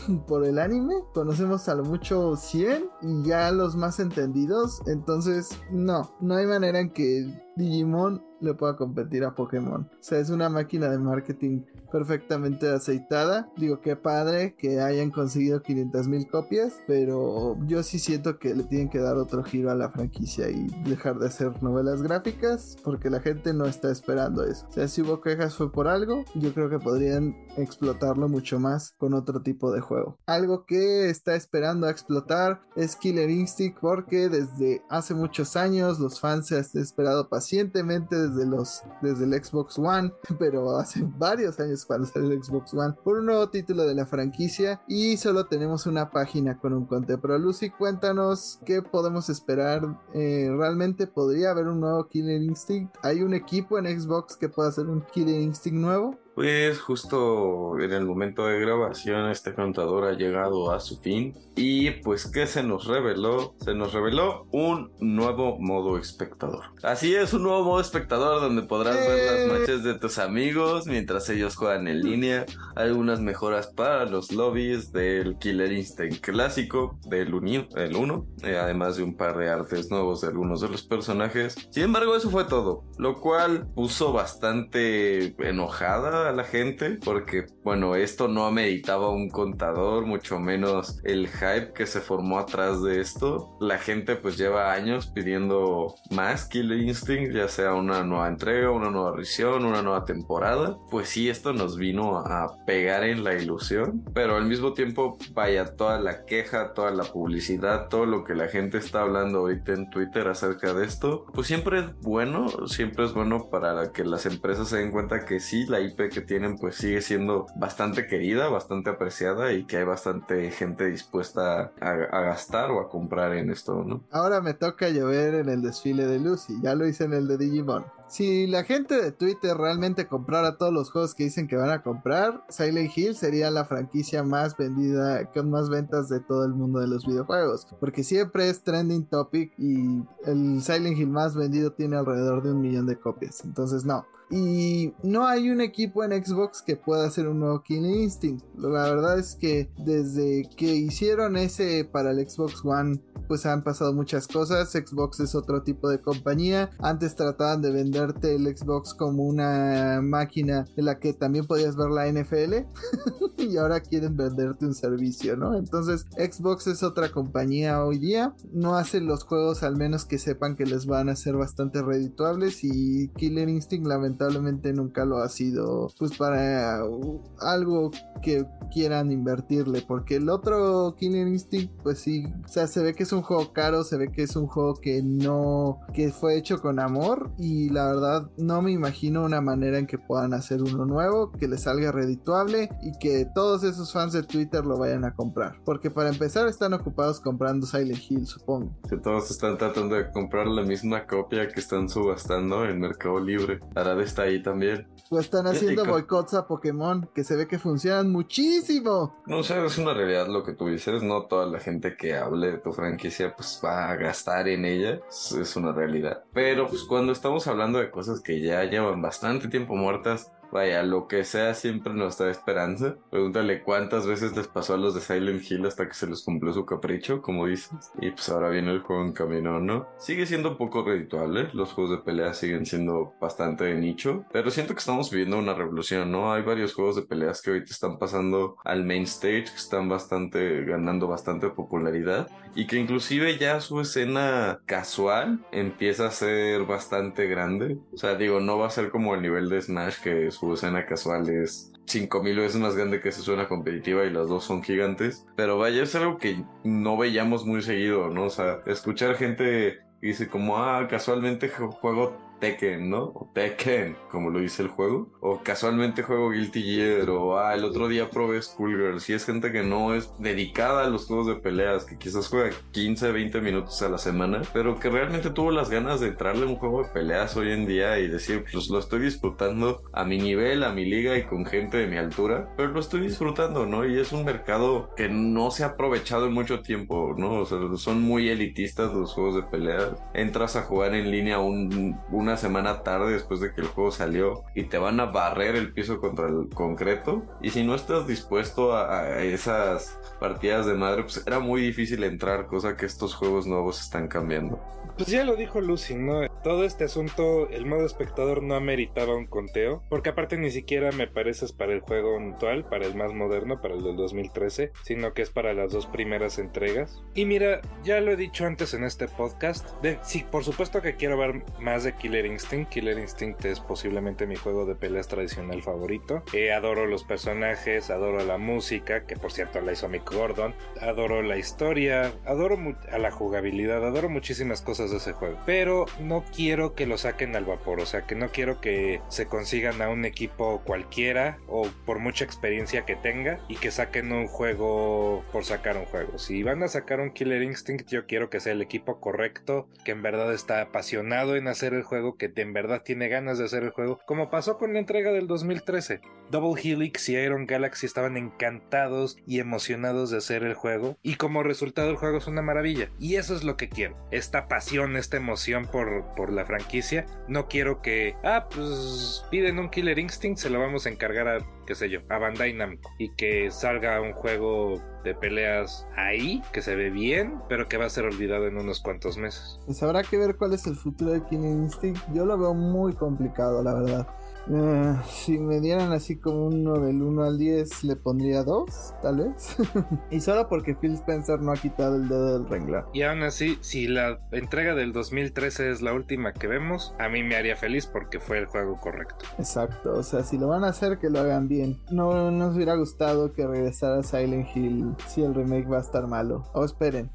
[0.27, 0.95] por el anime.
[1.15, 4.83] Conocemos a lo mucho 100 y ya los más entendidos.
[4.87, 7.27] Entonces, no, no hay manera en que
[7.61, 9.83] Digimon le pueda competir a Pokémon.
[9.83, 11.63] O sea, es una máquina de marketing
[11.93, 13.51] perfectamente aceitada.
[13.57, 18.63] Digo, qué padre que hayan conseguido 500 mil copias, pero yo sí siento que le
[18.65, 23.11] tienen que dar otro giro a la franquicia y dejar de hacer novelas gráficas porque
[23.11, 24.67] la gente no está esperando eso.
[24.69, 28.95] O sea, si hubo quejas fue por algo, yo creo que podrían explotarlo mucho más
[28.97, 30.19] con otro tipo de juego.
[30.27, 36.21] Algo que está esperando a explotar es Killer Instinct porque desde hace muchos años los
[36.21, 41.85] fans se han esperado pacientemente desde los desde el Xbox One, pero hace varios años
[41.85, 45.87] cuando salió el Xbox One por un nuevo título de la franquicia y solo tenemos
[45.87, 47.19] una página con un conte.
[47.19, 49.83] Pero Lucy, cuéntanos qué podemos esperar.
[50.15, 52.95] Eh, ¿Realmente podría haber un nuevo Killer Instinct?
[53.03, 56.19] ¿Hay un equipo en Xbox que pueda hacer un Killer Instinct nuevo?
[56.41, 61.91] Pues justo en el momento de grabación este contador ha llegado a su fin y
[61.91, 63.55] pues ¿qué se nos reveló?
[63.63, 66.65] Se nos reveló un nuevo modo espectador.
[66.83, 71.29] Así es, un nuevo modo espectador donde podrás ver las matches de tus amigos mientras
[71.29, 77.69] ellos juegan en línea, algunas mejoras para los lobbies del Killer Instinct clásico del 1,
[77.77, 81.55] el uno, eh, además de un par de artes nuevos de algunos de los personajes.
[81.71, 87.95] Sin embargo, eso fue todo, lo cual puso bastante enojada a la gente porque, bueno,
[87.95, 93.57] esto no ameritaba un contador, mucho menos el hype que se formó atrás de esto.
[93.61, 98.91] La gente pues lleva años pidiendo más Killer Instinct, ya sea una nueva entrega, una
[98.91, 100.79] nueva edición, una nueva temporada.
[100.91, 105.77] Pues sí, esto nos vino a pegar en la ilusión, pero al mismo tiempo, vaya,
[105.77, 109.91] toda la queja, toda la publicidad, todo lo que la gente está hablando ahorita en
[109.91, 114.69] Twitter acerca de esto, pues siempre es bueno, siempre es bueno para que las empresas
[114.69, 118.91] se den cuenta que sí, la IP que tienen pues sigue siendo bastante querida, bastante
[118.91, 124.05] apreciada y que hay bastante gente dispuesta a, gastar o a comprar en esto, ¿no?
[124.11, 127.39] Ahora me toca llover en el desfile de Lucy, ya lo hice en el de
[127.39, 127.85] Digimon.
[128.11, 131.85] Si la gente de Twitter realmente comprara todos los juegos que dicen que van a
[131.85, 136.81] comprar, Silent Hill sería la franquicia más vendida, con más ventas de todo el mundo
[136.81, 137.69] de los videojuegos.
[137.79, 142.61] Porque siempre es trending topic y el Silent Hill más vendido tiene alrededor de un
[142.61, 143.45] millón de copias.
[143.45, 144.05] Entonces no.
[144.31, 148.45] Y no hay un equipo en Xbox que pueda hacer un nuevo Killing Instinct.
[148.57, 153.93] La verdad es que desde que hicieron ese para el Xbox One, pues han pasado
[153.93, 154.71] muchas cosas.
[154.71, 156.71] Xbox es otro tipo de compañía.
[156.79, 161.91] Antes trataban de venderte el Xbox como una máquina en la que también podías ver
[161.91, 162.67] la NFL.
[163.39, 165.57] y ahora quieren venderte un servicio, ¿no?
[165.57, 168.35] Entonces Xbox es otra compañía hoy día.
[168.53, 172.63] No hacen los juegos al menos que sepan que les van a ser bastante redituables.
[172.63, 177.91] Y Killer Instinct lamentablemente lamentablemente nunca lo ha sido pues para uh, algo
[178.23, 183.05] que quieran invertirle porque el otro Killer Instinct pues sí o sea se ve que
[183.05, 186.61] es un juego caro se ve que es un juego que no que fue hecho
[186.61, 190.85] con amor y la verdad no me imagino una manera en que puedan hacer uno
[190.85, 195.15] nuevo que le salga redituable y que todos esos fans de Twitter lo vayan a
[195.15, 198.71] comprar porque para empezar están ocupados comprando Silent Hill supongo.
[198.89, 203.61] Que todos están tratando de comprar la misma copia que están subastando en Mercado Libre
[203.75, 204.87] para está ahí también.
[205.09, 209.17] O están haciendo boicots a Pokémon, que se ve que funcionan muchísimo.
[209.27, 212.53] No sé, es una realidad lo que tú dices, no toda la gente que hable
[212.53, 216.25] de tu franquicia pues va a gastar en ella, es una realidad.
[216.33, 221.07] Pero pues cuando estamos hablando de cosas que ya llevan bastante tiempo muertas, Vaya, lo
[221.07, 222.97] que sea siempre nos da esperanza.
[223.11, 226.53] Pregúntale cuántas veces les pasó a los de Silent Hill hasta que se les cumplió
[226.53, 227.93] su capricho, como dices.
[228.01, 229.87] Y pues ahora viene el juego en camino, ¿no?
[229.99, 231.51] Sigue siendo poco redituable.
[231.53, 234.25] Los juegos de pelea siguen siendo bastante de nicho.
[234.33, 236.33] Pero siento que estamos viviendo una revolución, ¿no?
[236.33, 240.65] Hay varios juegos de peleas que ahorita están pasando al main stage, que están bastante,
[240.65, 242.29] ganando bastante popularidad.
[242.57, 247.79] Y que inclusive ya su escena casual empieza a ser bastante grande.
[247.93, 250.55] O sea, digo, no va a ser como el nivel de Smash que es su
[250.55, 254.63] escena casual es 5000 veces más grande que su escena competitiva y las dos son
[254.63, 255.27] gigantes.
[255.37, 258.25] Pero vaya, es algo que no veíamos muy seguido, ¿no?
[258.25, 263.05] O sea, escuchar gente dice como, ah, casualmente juego Tekken, ¿no?
[263.05, 265.09] O Tekken, como lo dice el juego.
[265.21, 267.11] O casualmente juego Guilty Gear.
[267.11, 269.01] O ah, el otro día probé Schoolgirl.
[269.01, 272.51] Si es gente que no es dedicada a los juegos de peleas, que quizás juega
[272.73, 276.49] 15, 20 minutos a la semana, pero que realmente tuvo las ganas de entrarle a
[276.49, 280.19] un juego de peleas hoy en día y decir, pues lo estoy disfrutando a mi
[280.19, 283.87] nivel, a mi liga y con gente de mi altura, pero lo estoy disfrutando, ¿no?
[283.87, 287.41] Y es un mercado que no se ha aprovechado en mucho tiempo, ¿no?
[287.41, 289.93] O sea, son muy elitistas los juegos de peleas.
[290.15, 294.45] Entras a jugar en línea un, una semana tarde después de que el juego salió
[294.55, 297.23] y te van a barrer el piso contra el concreto.
[297.41, 302.47] Y si no estás dispuesto a, esas partidas de madre, pues era muy difícil entrar,
[302.47, 304.61] cosa que estos juegos nuevos están cambiando.
[304.97, 306.29] Pues ya lo dijo Lucy, ¿no?
[306.43, 311.07] Todo este asunto, el modo espectador no ameritaba un conteo, porque aparte ni siquiera me
[311.07, 315.23] pareces para el juego actual, para el más moderno, para el del 2013, sino que
[315.23, 317.03] es para las dos primeras entregas.
[317.15, 320.97] Y mira, ya lo he dicho antes en este podcast, de, sí, por supuesto que
[320.97, 322.71] quiero ver más de Killer Instinct.
[322.71, 326.23] Killer Instinct es posiblemente mi juego de peleas tradicional favorito.
[326.33, 330.55] Eh, adoro los personajes, adoro la música, que por cierto la hizo Mick Gordon.
[330.81, 332.59] Adoro la historia, adoro
[332.91, 335.39] a la jugabilidad, adoro muchísimas cosas de ese juego.
[335.47, 339.27] Pero no quiero que lo saquen al vapor, o sea, que no quiero que se
[339.27, 344.27] consigan a un equipo cualquiera o por mucha experiencia que tenga y que saquen un
[344.27, 346.19] juego por sacar un juego.
[346.19, 349.93] Si van a sacar un Killer Instinct, yo quiero que sea el equipo correcto, que
[349.93, 353.63] en verdad está apasionado en hacer el juego que en verdad tiene ganas de hacer
[353.63, 356.01] el juego, como pasó con la entrega del 2013.
[356.31, 361.43] Double Helix y Iron Galaxy estaban encantados y emocionados de hacer el juego, y como
[361.43, 362.91] resultado el juego es una maravilla.
[362.99, 367.07] Y eso es lo que quiero, esta pasión, esta emoción por, por la franquicia.
[367.29, 371.39] No quiero que, ah, pues piden un Killer Instinct, se lo vamos a encargar a
[371.71, 376.63] qué sé yo, a Bandai Namco y que salga un juego de peleas ahí, que
[376.63, 379.61] se ve bien, pero que va a ser olvidado en unos cuantos meses.
[379.67, 382.03] Pues habrá que ver cuál es el futuro de Killing Instinct.
[382.13, 384.09] Yo lo veo muy complicado, la verdad.
[384.49, 389.17] Eh, si me dieran así como uno del 1 al 10, le pondría 2, tal
[389.19, 389.57] vez.
[390.11, 392.85] y solo porque Phil Spencer no ha quitado el dedo del renglón.
[392.93, 397.23] Y aún así, si la entrega del 2013 es la última que vemos, a mí
[397.23, 399.25] me haría feliz porque fue el juego correcto.
[399.39, 401.79] Exacto, o sea, si lo van a hacer, que lo hagan bien.
[401.91, 406.45] No nos hubiera gustado que regresara Silent Hill si el remake va a estar malo.
[406.53, 407.11] O esperen.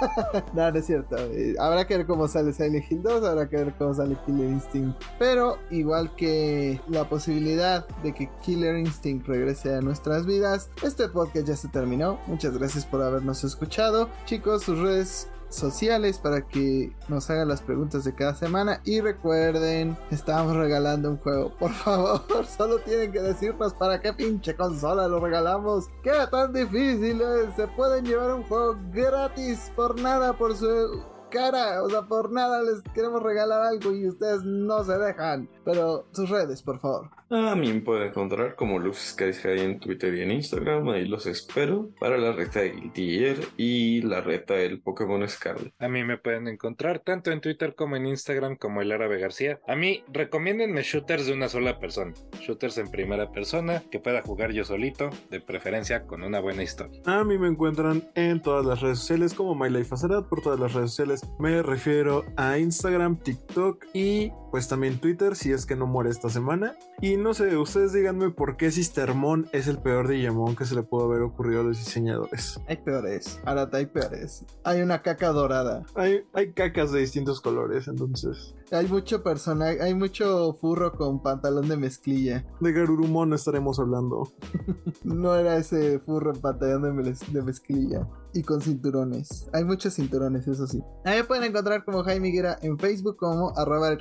[0.54, 1.16] no, no es cierto.
[1.16, 4.50] Eh, habrá que ver cómo sale Silent Hill 2, habrá que ver cómo sale Killer
[4.50, 5.00] Instinct.
[5.18, 11.46] Pero igual que la posibilidad de que Killer Instinct regrese a nuestras vidas, este podcast
[11.46, 12.18] ya se terminó.
[12.26, 14.08] Muchas gracias por habernos escuchado.
[14.26, 19.96] Chicos, sus redes sociales para que nos hagan las preguntas de cada semana y recuerden
[20.10, 22.22] estamos regalando un juego por favor
[22.58, 27.22] solo tienen que decirnos para qué pinche consola lo regalamos qué tan difícil
[27.56, 31.82] se pueden llevar un juego gratis por nada por su cara.
[31.82, 35.48] O sea, por nada les queremos regalar algo y ustedes no se dejan.
[35.64, 37.10] Pero sus redes, por favor.
[37.30, 40.88] A mí me pueden encontrar como Luz Skies High en Twitter y en Instagram.
[40.90, 45.74] Ahí los espero para la reta de Guilty Gear y la reta del Pokémon Scarlet.
[45.78, 49.58] A mí me pueden encontrar tanto en Twitter como en Instagram como el Árabe García.
[49.66, 52.12] A mí, recomiéndenme shooters de una sola persona.
[52.40, 57.00] Shooters en primera persona que pueda jugar yo solito, de preferencia con una buena historia.
[57.06, 60.90] A mí me encuentran en todas las redes sociales como MyLifeAcerat por todas las redes
[60.90, 61.23] sociales.
[61.38, 66.30] Me refiero a Instagram, TikTok y pues también Twitter si es que no muere esta
[66.30, 66.76] semana.
[67.00, 70.82] Y no sé, ustedes díganme por qué Sistermon es el peor Digimon que se le
[70.82, 72.60] pudo haber ocurrido a los diseñadores.
[72.68, 73.40] Hay peores.
[73.44, 74.44] Arata, hay peores.
[74.62, 75.82] Hay una caca dorada.
[75.94, 78.54] Hay, hay cacas de distintos colores, entonces.
[78.70, 82.44] Hay mucho personaje, hay mucho furro con pantalón de mezclilla.
[82.60, 84.32] De Garurumon estaremos hablando.
[85.04, 88.08] no era ese furro en pantalón de, mez de, mezclilla.
[88.32, 89.48] Y con cinturones.
[89.52, 90.82] Hay muchos cinturones, eso sí.
[91.04, 93.96] Ahí pueden encontrar como Jaime Higuera en Facebook, como arroba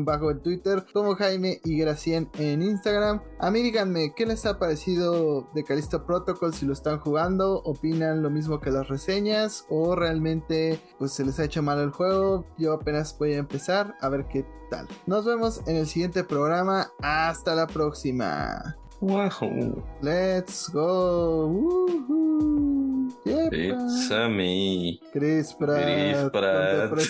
[0.00, 3.22] bajo en Twitter, como Jaime Higuera 100 en Instagram.
[3.38, 6.52] A mí díganme, ¿qué les ha parecido de Calisto Protocol?
[6.52, 9.66] Si lo están jugando, ¿opinan lo mismo que las reseñas?
[9.68, 12.46] ¿O realmente pues se les ha hecho mal el juego?
[12.58, 14.86] Yo apenas voy a empezar a ver qué tal.
[15.06, 16.90] Nos vemos en el siguiente programa.
[17.02, 18.76] Hasta la próxima.
[19.00, 19.82] Wow.
[20.02, 21.48] Let's go.
[21.48, 23.08] Woohoo.
[23.24, 25.00] It's a me.
[25.12, 25.82] Chris Pratt.
[25.82, 26.92] Chris Pratt.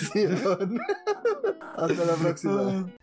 [1.77, 2.91] Hasta la próxima.